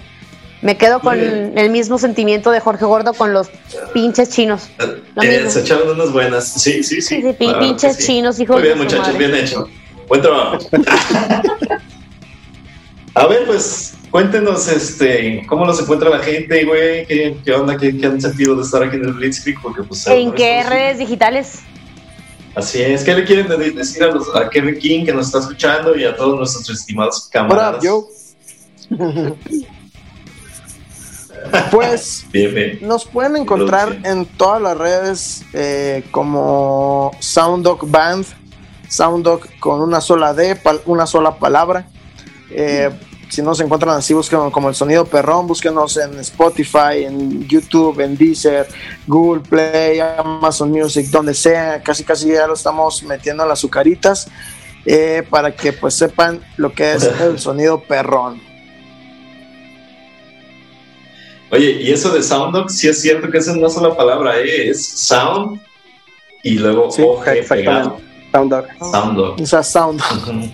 Me 0.62 0.76
quedo 0.76 1.00
con 1.02 1.20
el 1.20 1.70
mismo 1.70 2.00
sentimiento 2.00 2.50
de 2.50 2.60
Jorge 2.60 2.86
Gordo 2.86 3.14
con 3.14 3.32
los 3.32 3.50
pinches 3.94 4.30
chinos. 4.32 4.70
Lo 5.16 5.22
Eh, 5.22 5.48
se 5.50 5.60
echaron 5.62 5.90
unas 5.92 6.12
buenas. 6.12 6.48
Sí, 6.48 6.82
sí, 6.84 7.00
sí. 7.00 7.02
Sí, 7.02 7.22
sí, 7.22 7.34
pi- 7.34 7.46
claro 7.46 7.60
que 7.60 7.66
pinches 7.68 7.98
chinos, 8.00 8.40
hijos 8.40 8.56
Muy 8.56 8.64
bien, 8.64 8.78
de 8.78 8.84
muchachos, 8.84 9.08
madre. 9.14 9.28
bien 9.28 9.36
hecho. 9.44 9.70
Buen 10.08 10.22
trabajo. 10.22 10.58
A 13.14 13.26
ver, 13.28 13.46
pues, 13.48 13.94
cuéntenos, 14.12 14.68
este, 14.68 15.44
cómo 15.48 15.66
los 15.66 15.80
encuentra 15.82 16.10
la 16.10 16.20
gente, 16.20 16.64
güey, 16.66 17.06
qué, 17.08 17.36
qué 17.44 17.52
onda, 17.54 17.76
qué, 17.78 17.96
qué 17.98 18.06
han 18.06 18.22
sentido 18.22 18.56
de 18.56 18.62
estar 18.62 18.84
aquí 18.84 18.96
en 18.96 19.06
el 19.06 19.14
Blitzkrieg, 19.14 19.60
porque 19.62 19.82
pues... 19.84 20.06
¿En 20.08 20.32
qué 20.34 20.64
redes 20.64 21.00
digitales? 21.00 21.60
Así 22.58 22.82
es. 22.82 23.04
¿Qué 23.04 23.14
le 23.14 23.24
quieren 23.24 23.48
de- 23.48 23.70
decir 23.72 24.04
a, 24.04 24.08
los, 24.08 24.36
a 24.36 24.50
Kevin 24.50 24.80
King 24.80 25.06
que 25.06 25.14
nos 25.14 25.28
está 25.28 25.40
escuchando 25.40 25.96
y 25.96 26.04
a 26.06 26.16
todos 26.16 26.36
nuestros 26.38 26.68
estimados 26.72 27.30
camaradas? 27.32 27.84
yo? 27.84 28.08
pues 31.72 32.26
Bien, 32.32 32.54
bien. 32.56 32.80
nos 32.82 33.06
pueden 33.06 33.36
encontrar 33.38 34.00
en 34.04 34.26
todas 34.26 34.62
las 34.62 34.78
redes 34.78 35.44
eh, 35.54 36.04
como 36.12 37.12
Sounddog 37.20 37.88
Band, 37.90 38.26
Sounddog 38.90 39.42
con 39.60 39.82
una 39.82 40.02
sola 40.02 40.34
D, 40.34 40.60
una 40.86 41.06
sola 41.06 41.38
palabra. 41.38 41.88
Eh, 42.50 42.90
si 43.30 43.42
no 43.42 43.54
se 43.56 43.64
encuentran 43.64 43.96
así, 43.96 44.14
busquen 44.14 44.50
como 44.52 44.70
el 44.70 44.76
sonido 44.76 45.06
perrón, 45.06 45.48
búsquenos 45.48 45.98
en 45.98 46.18
Spotify, 46.20 47.04
en 47.06 47.48
YouTube, 47.48 48.00
en 48.00 48.18
Deezer, 48.18 48.68
Google 49.06 49.42
Play, 49.42 50.00
Amazon 50.00 50.72
Music, 50.72 51.08
donde 51.10 51.34
sea, 51.34 51.82
casi 51.84 52.04
casi 52.04 52.30
ya 52.30 52.48
lo 52.48 52.54
estamos 52.54 53.04
metiendo 53.04 53.44
en 53.44 53.50
las 53.50 53.60
azucaritas 53.60 54.28
eh, 54.86 55.24
para 55.30 55.54
que 55.56 55.74
pues 55.74 55.94
sepan 55.96 56.40
lo 56.58 56.72
que 56.72 56.94
es 56.94 57.04
el 57.04 57.38
sonido 57.48 57.82
perrón. 57.82 58.42
Oye, 61.50 61.72
y 61.82 61.92
eso 61.92 62.10
de 62.10 62.22
Sounddog, 62.22 62.70
sí 62.70 62.88
es 62.90 63.02
cierto 63.02 63.30
que 63.32 63.38
es 63.38 63.48
una 63.48 63.70
sola 63.70 63.96
palabra, 63.96 64.38
¿eh? 64.40 64.70
Es 64.70 64.86
Sound 64.86 65.62
y 66.44 66.58
luego 66.60 66.92
Sí, 66.92 67.02
OG 67.02 67.24
pegado. 67.24 67.40
exactamente. 68.00 68.04
Sound 68.34 68.52
Dog. 68.52 68.66
Sounddog. 68.92 69.42
O 69.42 69.46
sea, 69.46 69.64
sound, 69.64 70.02
Ujú. 70.02 70.52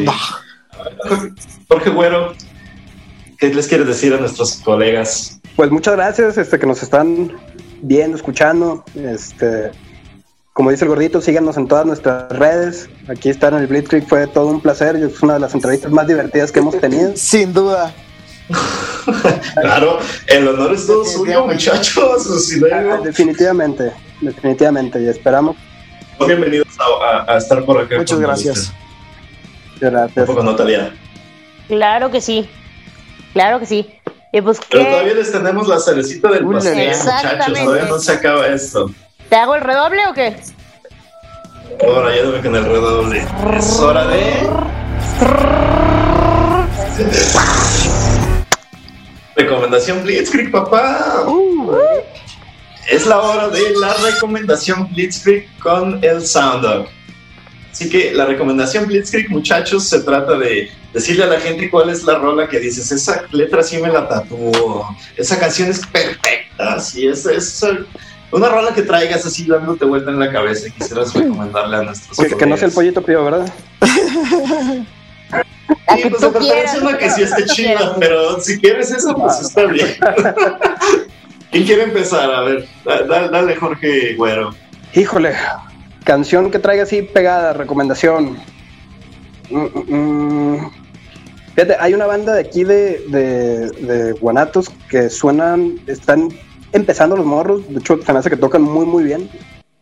Jorge 1.68 1.90
Güero, 1.90 2.34
¿qué 3.38 3.52
les 3.52 3.66
quieres 3.66 3.86
decir 3.86 4.12
a 4.14 4.18
nuestros 4.18 4.54
colegas? 4.64 5.40
Pues 5.56 5.70
muchas 5.70 5.94
gracias, 5.96 6.36
este, 6.38 6.58
que 6.58 6.66
nos 6.66 6.82
están 6.82 7.32
viendo, 7.82 8.16
escuchando. 8.16 8.84
Este, 8.94 9.70
como 10.52 10.70
dice 10.70 10.84
el 10.84 10.90
gordito, 10.90 11.20
síganos 11.20 11.56
en 11.56 11.66
todas 11.68 11.86
nuestras 11.86 12.30
redes. 12.30 12.88
Aquí 13.08 13.28
estar 13.30 13.52
en 13.54 13.60
el 13.60 13.66
Blitzkrieg 13.66 14.06
fue 14.08 14.26
todo 14.26 14.46
un 14.48 14.60
placer. 14.60 14.96
Es 14.96 15.22
una 15.22 15.34
de 15.34 15.40
las 15.40 15.54
entrevistas 15.54 15.90
más 15.92 16.06
divertidas 16.06 16.52
que 16.52 16.58
hemos 16.60 16.78
tenido. 16.80 17.12
Sin 17.16 17.52
duda. 17.52 17.92
Claro, 19.60 19.98
el 20.26 20.48
honor 20.48 20.72
es 20.74 20.84
todo 20.86 21.04
suyo, 21.04 21.46
muchachos. 21.46 22.44
Si 22.46 22.58
no, 22.60 22.66
Ah, 22.72 23.00
definitivamente, 23.04 23.92
definitivamente. 24.20 25.00
Y 25.00 25.06
esperamos. 25.06 25.56
bienvenidos 26.26 26.66
a, 26.78 27.30
a- 27.32 27.34
a 27.34 27.38
estar 27.38 27.64
por 27.64 27.80
acá. 27.80 27.96
Muchas 27.98 28.16
con 28.16 28.22
gracias. 28.26 28.58
usted. 28.58 28.74
Gracias. 29.80 30.26
poco 30.26 30.42
Natalia. 30.42 30.92
Claro 31.68 32.10
que 32.10 32.20
sí. 32.20 32.48
Claro 33.32 33.58
que 33.60 33.66
sí. 33.66 33.90
Y 34.32 34.40
pues, 34.40 34.58
Pero 34.70 34.84
¿qué? 34.84 34.90
todavía 34.90 35.14
les 35.14 35.32
tenemos 35.32 35.68
la 35.68 35.78
cerecita 35.78 36.28
del 36.30 36.46
pastel, 36.46 36.78
Exactamente. 36.78 37.36
muchachos. 37.48 37.64
Todavía 37.64 37.88
no 37.88 37.98
se 37.98 38.12
acaba 38.12 38.46
esto. 38.48 38.90
¿Te 39.28 39.36
hago 39.36 39.54
el 39.54 39.60
redoble 39.62 40.06
o 40.08 40.14
qué? 40.14 40.36
Ahora 41.82 42.14
ya 42.14 42.22
debe 42.22 42.40
con 42.40 42.54
el 42.56 42.64
redoble. 42.64 43.24
Es 43.56 43.78
hora 43.80 44.06
de. 44.06 44.48
Recomendación 49.34 50.02
Blitzkrieg, 50.02 50.50
papá. 50.50 51.24
Es 52.90 53.06
la 53.06 53.20
hora 53.20 53.48
de 53.48 53.60
la 53.80 53.92
recomendación 53.94 54.88
Blitzkrieg 54.92 55.46
con 55.58 56.02
el 56.02 56.24
Sounddog. 56.26 56.86
Así 57.76 57.90
que 57.90 58.14
la 58.14 58.24
recomendación 58.24 58.86
Blitzkrieg, 58.86 59.28
muchachos, 59.30 59.86
se 59.86 60.00
trata 60.00 60.38
de 60.38 60.70
decirle 60.94 61.24
a 61.24 61.26
la 61.26 61.38
gente 61.38 61.68
cuál 61.68 61.90
es 61.90 62.04
la 62.04 62.14
rola 62.16 62.48
que 62.48 62.58
dices. 62.58 62.90
Esa 62.90 63.24
letra 63.32 63.62
sí 63.62 63.76
me 63.76 63.88
la 63.88 64.08
tatuó. 64.08 64.96
Esa 65.14 65.38
canción 65.38 65.68
es 65.68 65.86
perfecta. 65.86 66.80
Sí, 66.80 67.06
es, 67.06 67.26
es 67.26 67.62
una 68.30 68.48
rola 68.48 68.72
que 68.72 68.80
traigas 68.80 69.26
así 69.26 69.44
dándote 69.46 69.84
vuelta 69.84 70.10
en 70.10 70.18
la 70.18 70.32
cabeza 70.32 70.68
y 70.68 70.70
quisieras 70.70 71.12
recomendarle 71.12 71.76
a 71.76 71.82
nuestros 71.82 72.16
Que, 72.16 72.34
que 72.34 72.46
no 72.46 72.56
sea 72.56 72.68
el 72.68 72.72
pollito 72.72 73.02
pío, 73.02 73.22
¿verdad? 73.26 73.52
Sí, 75.94 76.02
pues 76.08 76.22
tú 76.22 76.32
quieras, 76.32 76.78
una 76.80 76.96
que 76.96 77.10
sí 77.10 77.22
esté 77.24 77.44
chida, 77.44 77.94
pero 78.00 78.40
si 78.40 78.58
quieres 78.58 78.90
eso, 78.90 79.14
pues 79.16 79.38
está 79.40 79.66
bien. 79.66 79.96
¿Quién 81.50 81.64
quiere 81.64 81.82
empezar? 81.82 82.30
A 82.30 82.40
ver, 82.40 82.66
da- 82.86 83.02
da- 83.02 83.28
dale 83.28 83.54
Jorge 83.54 84.14
Güero. 84.14 84.54
Híjole, 84.94 85.34
canción 86.06 86.52
que 86.52 86.60
traiga 86.60 86.84
así 86.84 87.02
pegada, 87.02 87.52
recomendación. 87.52 88.38
Mm, 89.50 89.66
mm, 89.74 90.54
mm. 90.54 90.70
Fíjate, 91.54 91.76
hay 91.80 91.94
una 91.94 92.06
banda 92.06 92.34
de 92.34 92.40
aquí 92.40 92.64
de, 92.64 93.00
de, 93.08 93.70
de 93.70 94.12
Guanatos 94.12 94.70
que 94.88 95.10
suenan, 95.10 95.80
están 95.86 96.28
empezando 96.72 97.16
los 97.16 97.26
morros, 97.26 97.68
de 97.68 97.80
hecho 97.80 98.00
se 98.00 98.12
me 98.12 98.18
hace 98.18 98.30
que 98.30 98.36
tocan 98.36 98.62
muy 98.62 98.86
muy 98.86 99.02
bien, 99.04 99.28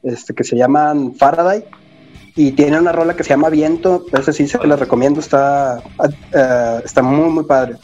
este, 0.02 0.34
que 0.34 0.44
se 0.44 0.56
llaman 0.56 1.14
Faraday 1.14 1.64
y 2.36 2.52
tienen 2.52 2.80
una 2.80 2.92
rola 2.92 3.14
que 3.14 3.24
se 3.24 3.30
llama 3.30 3.50
Viento, 3.50 4.06
ese 4.12 4.32
sí 4.32 4.46
se 4.46 4.64
les 4.66 4.78
recomiendo, 4.78 5.20
está, 5.20 5.82
ah, 5.98 6.80
está 6.84 7.02
muy 7.02 7.28
muy 7.28 7.44
padre. 7.44 7.76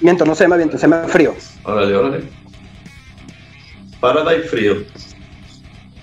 Viento, 0.00 0.24
no 0.24 0.34
se 0.34 0.44
llama 0.44 0.56
viento, 0.56 0.78
se 0.78 0.88
llama 0.88 1.06
frío. 1.06 1.34
Órale, 1.64 1.94
órale. 1.94 2.24
Faraday 4.00 4.40
frío. 4.42 4.84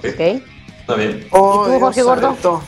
Ok. 0.03 0.41
Está 0.89 0.97
bien. 0.99 1.27
Oh, 1.29 1.67
¿Y 1.67 1.71
tú, 1.73 1.79
Jorge 1.81 2.01
Gordo? 2.01 2.63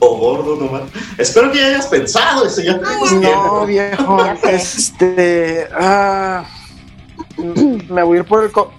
O 0.00 0.16
gordo 0.18 0.56
nomás. 0.56 0.82
Espero 1.16 1.52
que 1.52 1.58
ya 1.58 1.66
hayas 1.66 1.86
pensado 1.86 2.44
eso. 2.46 2.62
Ya 2.62 2.80
No, 3.22 3.64
viejo. 3.64 4.18
Sé. 4.42 4.54
Este. 4.56 5.68
Ah, 5.72 6.44
me 7.38 8.02
voy 8.02 8.16
a 8.16 8.20
ir 8.22 8.26
por 8.26 8.42
el. 8.42 8.50
co- 8.50 8.72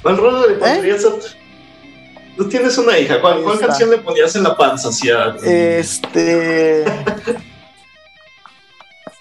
¿Cuál 0.00 0.16
rola 0.16 0.46
le 0.46 0.54
pondrías 0.54 1.04
a 1.06 1.10
tu- 1.10 1.18
Tú 2.36 2.48
tienes 2.48 2.78
una 2.78 2.96
hija. 2.96 3.20
¿Cuál, 3.20 3.42
cuál 3.42 3.58
canción 3.58 3.90
le 3.90 3.98
ponías 3.98 4.36
en 4.36 4.44
la 4.44 4.56
panza 4.56 4.90
hacia 4.90 5.34
Este. 5.42 6.84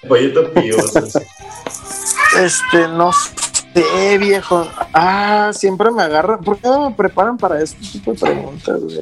Pollito 0.07 0.53
Pío? 0.53 0.77
Este, 2.39 2.87
no 2.89 3.11
sé, 3.83 4.17
viejo. 4.17 4.67
Ah, 4.93 5.51
siempre 5.53 5.91
me 5.91 6.03
agarran. 6.03 6.39
¿Por 6.41 6.57
qué 6.57 6.67
no 6.67 6.89
me 6.89 6.95
preparan 6.95 7.37
para 7.37 7.61
este 7.61 7.79
tipo 7.85 8.13
de 8.13 8.19
preguntas, 8.19 8.79
güey? 8.81 8.99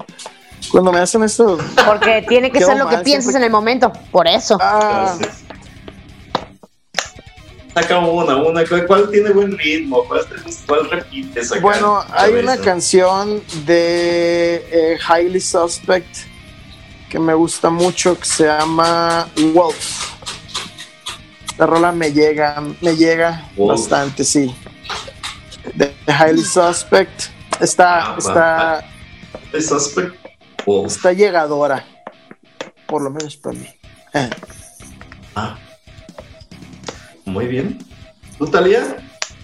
Cuando 0.71 0.91
me 0.91 0.99
hacen 0.99 1.23
esto. 1.23 1.57
Porque 1.85 2.25
tiene 2.27 2.51
que 2.51 2.59
ser 2.61 2.77
lo 2.77 2.87
que 2.87 3.03
siempre- 3.03 3.37
en 3.37 3.43
el 3.43 3.51
momento. 3.51 3.91
Por 4.11 4.27
eso. 4.27 4.57
Ah. 4.61 5.15
Saca 7.73 7.99
una, 7.99 8.37
una. 8.37 8.63
¿Cuál, 8.87 9.09
tiene 9.11 9.31
buen 9.31 9.57
ritmo? 9.57 10.03
¿Cuál, 10.05 10.25
te- 10.27 10.51
cuál 10.65 10.89
repites 10.89 11.51
acá? 11.51 11.61
bueno, 11.61 12.03
hay 12.13 12.33
una 12.35 12.57
canción 12.57 13.43
de 13.65 14.65
eh, 14.71 14.97
Highly 15.09 15.41
Suspect 15.41 16.07
que 17.09 17.19
me 17.19 17.33
gusta 17.33 17.69
mucho 17.69 18.17
que 18.17 18.25
se 18.25 18.45
llama 18.45 19.27
Wolf. 19.53 20.15
La 21.57 21.65
rola 21.65 21.91
me 21.91 22.11
llega, 22.11 22.61
me 22.81 22.95
llega 22.95 23.49
bastante, 23.57 24.23
sí. 24.23 24.53
De 25.73 25.93
Highly 26.07 26.43
Suspect. 26.43 27.23
Está, 27.59 28.13
Ah, 28.13 28.15
está, 28.17 28.83
The 29.51 29.61
Suspect. 29.61 30.15
Está 30.85 31.13
llegadora. 31.13 31.85
Por 32.87 33.01
lo 33.01 33.09
menos 33.09 33.37
para 33.37 33.57
mí. 33.57 33.67
Eh. 34.13 34.29
Ah. 35.35 35.57
Muy 37.25 37.47
bien. 37.47 37.79
¿Tú, 38.37 38.47
Talia? 38.47 38.97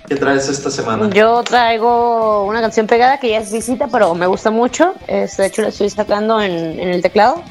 ¿Qué 0.07 0.15
traes 0.17 0.49
esta 0.49 0.69
semana? 0.69 1.09
Yo 1.11 1.41
traigo 1.43 2.43
una 2.45 2.59
canción 2.59 2.85
pegada 2.87 3.19
que 3.19 3.29
ya 3.29 3.37
es 3.39 3.51
visita, 3.51 3.87
pero 3.87 4.13
me 4.13 4.27
gusta 4.27 4.51
mucho. 4.51 4.93
Es, 5.07 5.37
de 5.37 5.45
hecho, 5.45 5.61
la 5.61 5.69
estoy 5.69 5.89
sacando 5.89 6.41
en, 6.41 6.79
en 6.79 6.89
el 6.89 7.01
teclado. 7.01 7.41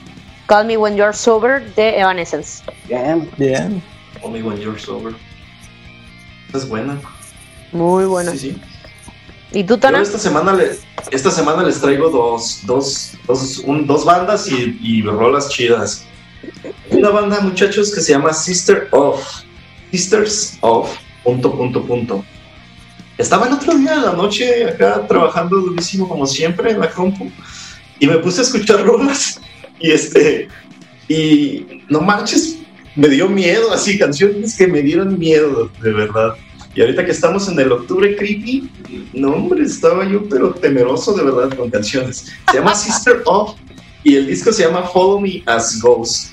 Call 0.47 0.67
Me 0.67 0.77
When 0.77 0.97
You're 0.97 1.15
Sober 1.15 1.75
de 1.75 1.99
Evanescence. 1.99 2.63
Bien. 2.87 3.31
Bien. 3.39 3.83
Only 4.23 4.43
When 4.43 4.59
You're 4.59 4.79
Sober. 4.79 5.15
Es 6.55 6.69
buena. 6.69 7.01
Muy 7.73 8.05
bueno. 8.05 8.33
Sí, 8.33 8.39
sí. 8.39 8.61
¿Y 9.53 9.65
tú, 9.65 9.75
Yo 9.75 9.81
Tona? 9.81 10.01
esta 10.03 10.19
semana, 10.19 10.53
le- 10.53 10.77
esta 11.11 11.31
semana 11.31 11.63
les 11.63 11.81
traigo 11.81 12.09
dos, 12.11 12.61
dos, 12.65 13.13
dos, 13.27 13.59
un- 13.59 13.87
dos 13.87 14.05
bandas 14.05 14.49
y, 14.49 14.79
y 14.81 15.03
rolas 15.03 15.49
chidas. 15.49 16.05
Una 16.91 17.11
banda, 17.11 17.41
muchachos, 17.41 17.93
que 17.95 18.01
se 18.01 18.13
llama 18.13 18.33
Sister 18.33 18.89
of. 18.93 19.23
Sisters 19.91 20.57
of. 20.61 20.91
Punto, 21.25 21.53
punto, 21.57 21.85
punto. 21.85 22.25
Estaba 23.19 23.47
el 23.49 23.53
otro 23.53 23.75
día 23.75 23.97
de 23.97 24.07
la 24.07 24.13
noche 24.13 24.65
acá 24.67 25.07
trabajando 25.07 25.57
durísimo 25.59 26.09
como 26.09 26.27
siempre 26.27 26.71
en 26.71 26.81
la 26.81 26.89
compu 26.91 27.31
y 27.99 28.07
me 28.07 28.17
puse 28.19 28.41
a 28.41 28.45
escuchar 28.45 28.83
rolas 28.87 29.39
y 29.79 29.91
este 29.91 30.49
y 31.07 31.83
no 31.91 32.01
manches 32.01 32.57
me 32.97 33.09
dio 33.09 33.29
miedo 33.29 33.73
así 33.73 33.99
canciones 33.99 34.57
que 34.57 34.67
me 34.67 34.83
dieron 34.83 35.19
miedo 35.19 35.71
de 35.83 35.93
verdad. 35.93 36.35
Y 36.75 36.81
ahorita 36.81 37.05
que 37.05 37.11
estamos 37.11 37.49
en 37.49 37.59
el 37.59 37.73
octubre 37.73 38.15
creepy 38.17 38.71
no 39.13 39.33
hombre 39.33 39.65
estaba 39.65 40.09
yo 40.09 40.29
pero 40.29 40.53
temeroso 40.53 41.13
de 41.15 41.25
verdad 41.25 41.57
con 41.57 41.71
canciones. 41.71 42.33
Se 42.51 42.59
llama 42.59 42.75
Sister 42.77 43.23
of 43.27 43.57
y 44.03 44.17
el 44.17 44.27
disco 44.27 44.53
se 44.53 44.65
llama 44.65 44.83
Follow 44.85 45.21
Me 45.21 45.43
as 45.47 45.81
Ghost. 45.81 46.33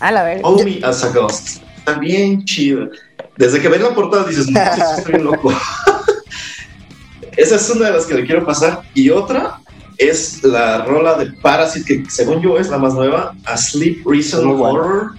A 0.00 0.12
la 0.12 0.22
ver. 0.22 0.40
Follow 0.40 0.64
Me 0.64 0.80
as 0.82 1.04
a 1.04 1.10
Ghost. 1.10 1.62
Está 1.78 1.94
bien 1.98 2.44
chido. 2.44 2.90
Desde 3.36 3.60
que 3.60 3.68
ves 3.68 3.80
la 3.80 3.94
portada 3.94 4.24
dices 4.24 4.48
no 4.48 4.60
estoy 4.60 5.12
bien 5.12 5.24
loco 5.24 5.52
esa 7.36 7.56
es 7.56 7.70
una 7.70 7.86
de 7.86 7.92
las 7.92 8.06
que 8.06 8.14
le 8.14 8.26
quiero 8.26 8.44
pasar. 8.44 8.82
Y 8.94 9.10
otra 9.10 9.60
es 9.98 10.42
la 10.42 10.84
rola 10.84 11.16
de 11.16 11.32
Parasite, 11.32 12.02
que 12.02 12.10
según 12.10 12.40
yo 12.40 12.58
es 12.58 12.68
la 12.68 12.78
más 12.78 12.94
nueva, 12.94 13.34
A 13.44 13.56
Sleep 13.56 14.06
Reason 14.06 14.56
buena. 14.56 15.14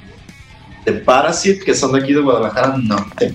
De 0.88 0.94
Parasite, 1.02 1.66
que 1.66 1.76
son 1.76 1.92
de 1.92 2.00
aquí 2.02 2.14
de 2.14 2.22
Guadalajara. 2.22 2.78
No, 2.82 2.96
te 3.18 3.34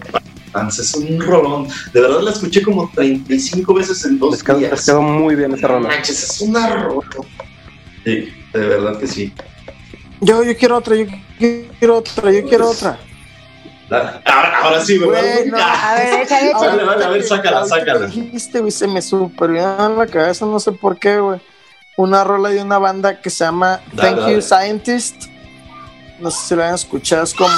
pases, 0.51 0.87
es 0.89 0.95
un 0.95 1.21
rolón. 1.21 1.69
De 1.93 2.01
verdad 2.01 2.21
la 2.23 2.31
escuché 2.31 2.63
como 2.63 2.91
35 2.95 3.75
veces 3.75 4.03
en 4.07 4.19
dos 4.19 4.43
quedó, 4.43 4.59
les 4.59 4.71
días. 4.71 4.87
quedó 4.87 5.03
muy 5.03 5.35
bien 5.35 5.53
esa 5.53 5.69
rola. 5.69 5.89
manches, 5.89 6.23
es 6.31 6.41
una 6.41 6.77
rola. 6.77 7.07
Sí, 8.05 8.33
de 8.55 8.59
verdad 8.59 8.99
que 8.99 9.07
sí. 9.07 9.35
Yo, 10.23 10.43
yo 10.43 10.57
quiero 10.57 10.79
otra, 10.79 10.97
yo 10.97 11.05
quiero 11.39 11.99
otra, 11.99 12.33
yo 12.33 12.43
quiero 12.49 12.71
otra. 12.71 12.99
La- 13.91 14.23
ahora, 14.25 14.59
ahora 14.63 14.85
sí, 14.85 14.97
¿verdad? 14.97 15.21
Güey, 15.21 15.51
no. 15.51 15.59
A 15.59 15.95
ver, 15.97 16.07
échale, 16.23 16.51
échale. 16.53 16.67
Vale, 16.69 16.85
vale, 16.85 17.05
a 17.05 17.09
ver, 17.11 17.23
sácala, 17.23 17.67
sácala. 17.67 18.07
dijiste, 18.07 18.61
güey, 18.61 18.73
se 18.73 18.87
me 18.89 19.03
super 19.03 19.51
en 19.51 19.99
la 19.99 20.07
cabeza, 20.07 20.47
no 20.47 20.59
sé 20.59 20.73
por 20.73 20.99
qué, 20.99 21.19
güey. 21.19 21.39
Una 21.99 22.25
rola 22.25 22.49
de 22.49 22.63
una 22.63 22.79
banda 22.79 23.21
que 23.21 23.29
se 23.29 23.45
llama 23.45 23.81
Dale, 23.93 24.09
Thank 24.09 24.21
dale. 24.21 24.35
You 24.37 24.41
Scientist. 24.41 25.25
No 26.23 26.31
sé 26.31 26.49
si 26.49 26.55
lo 26.55 26.63
han 26.63 26.75
escuchado, 26.75 27.25
es 27.25 27.35
como 27.35 27.53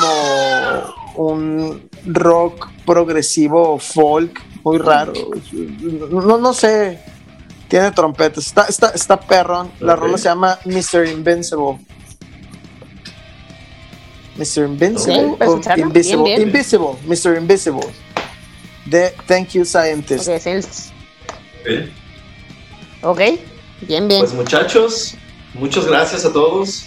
un 1.17 1.87
rock 2.07 2.71
progresivo 2.87 3.79
folk, 3.79 4.41
muy 4.63 4.79
raro. 4.79 5.13
No, 6.11 6.39
no 6.39 6.55
sé. 6.55 6.99
Tiene 7.69 7.91
trompetas. 7.93 8.47
Está, 8.47 8.65
está, 8.65 8.89
está 8.91 9.21
perrón. 9.21 9.71
La 9.81 9.97
rola 9.97 10.17
se 10.17 10.25
llama 10.25 10.59
Mr. 10.65 11.07
Invincible. 11.09 11.79
Mr. 14.37 14.65
Invincible. 14.67 15.27
Ok, 15.27 15.37
¿puedes 15.37 15.53
o 15.53 15.57
escucharlo? 15.59 15.85
Invisible. 15.85 16.25
Bien, 16.25 16.37
bien. 16.37 16.49
Invisible. 16.49 16.97
Mr. 17.07 17.37
Invisible. 17.39 17.87
De 18.87 19.15
Thank 19.27 19.51
You 19.51 19.65
Scientist. 19.67 20.29
Ok, 20.29 20.41
sí. 20.41 20.93
¿Eh? 21.67 21.93
Ok, 23.03 23.21
bien, 23.83 24.09
bien. 24.09 24.21
Pues 24.21 24.33
muchachos, 24.33 25.15
muchas 25.53 25.87
gracias 25.87 26.25
a 26.25 26.33
todos. 26.33 26.87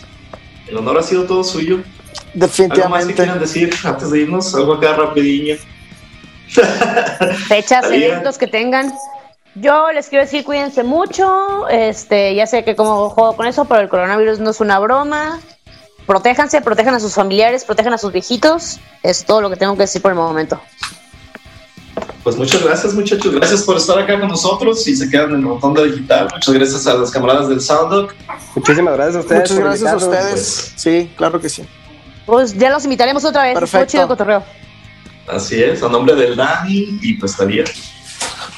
El 0.67 0.77
honor 0.77 0.99
ha 0.99 1.03
sido 1.03 1.25
todo 1.25 1.43
suyo. 1.43 1.75
¿Algo 1.75 1.83
más 1.83 2.31
que 2.33 2.39
Definitivamente. 2.39 3.13
quieran 3.13 3.39
decir 3.39 3.73
antes 3.83 4.11
de 4.11 4.19
irnos? 4.19 4.53
Algo 4.53 4.73
acá 4.73 4.95
rapidinho. 4.95 5.55
Fechas, 7.47 7.85
eventos 7.91 8.37
que 8.37 8.47
tengan. 8.47 8.93
Yo 9.55 9.91
les 9.91 10.07
quiero 10.07 10.23
decir, 10.23 10.43
cuídense 10.43 10.83
mucho. 10.83 11.67
Este, 11.69 12.35
ya 12.35 12.45
sé 12.45 12.63
que 12.63 12.75
como 12.75 13.09
juego 13.09 13.35
con 13.35 13.47
eso, 13.47 13.65
pero 13.65 13.81
el 13.81 13.89
coronavirus 13.89 14.39
no 14.39 14.51
es 14.51 14.59
una 14.59 14.79
broma. 14.79 15.39
Protéjanse, 16.05 16.61
protejan 16.61 16.93
a 16.93 16.99
sus 16.99 17.13
familiares, 17.13 17.65
protejan 17.65 17.93
a 17.93 17.97
sus 17.97 18.13
viejitos. 18.13 18.79
Es 19.03 19.25
todo 19.25 19.41
lo 19.41 19.49
que 19.49 19.55
tengo 19.55 19.73
que 19.73 19.81
decir 19.81 20.01
por 20.01 20.11
el 20.11 20.17
momento. 20.17 20.59
Pues 22.27 22.35
muchas 22.35 22.61
gracias, 22.61 22.93
muchachos. 22.93 23.33
Gracias 23.33 23.63
por 23.63 23.77
estar 23.77 23.97
acá 23.97 24.19
con 24.19 24.27
nosotros 24.27 24.85
y 24.85 24.97
se 24.97 25.09
quedan 25.09 25.33
en 25.33 25.43
Rotonda 25.43 25.81
Digital. 25.83 26.27
Muchas 26.33 26.53
gracias 26.53 26.85
a 26.85 26.95
las 26.95 27.09
camaradas 27.09 27.47
del 27.47 27.61
Soundock. 27.61 28.13
Muchísimas 28.53 28.97
gracias 28.97 29.15
a 29.15 29.19
ustedes. 29.21 29.51
Muchas 29.51 29.59
gracias 29.63 29.93
a 29.93 29.95
ustedes. 29.95 30.73
Sí, 30.75 31.09
claro 31.15 31.39
que 31.39 31.47
sí. 31.47 31.63
Pues 32.25 32.53
ya 32.53 32.69
los 32.69 32.83
invitaremos 32.83 33.23
otra 33.23 33.43
vez. 33.43 33.53
Perfecto. 33.53 33.91
chido 33.93 34.09
cotorreo. 34.09 34.43
Así 35.25 35.63
es, 35.63 35.81
a 35.81 35.87
nombre 35.87 36.15
del 36.15 36.35
Dani 36.35 36.99
y 37.01 37.13
pues 37.13 37.31
estaría. 37.31 37.63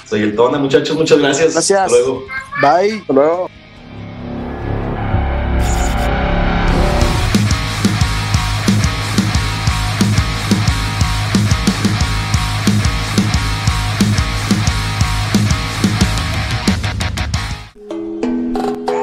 Soy 0.09 0.24
el 0.24 0.36
Tona, 0.36 0.57
muchachos. 0.57 0.97
Muchas 0.97 1.20
gracias. 1.20 1.53
Gracias. 1.53 1.80
Hasta 1.80 1.95
luego. 1.95 2.26
Bye. 2.63 3.01
Hasta 3.01 3.13
luego. 3.13 3.51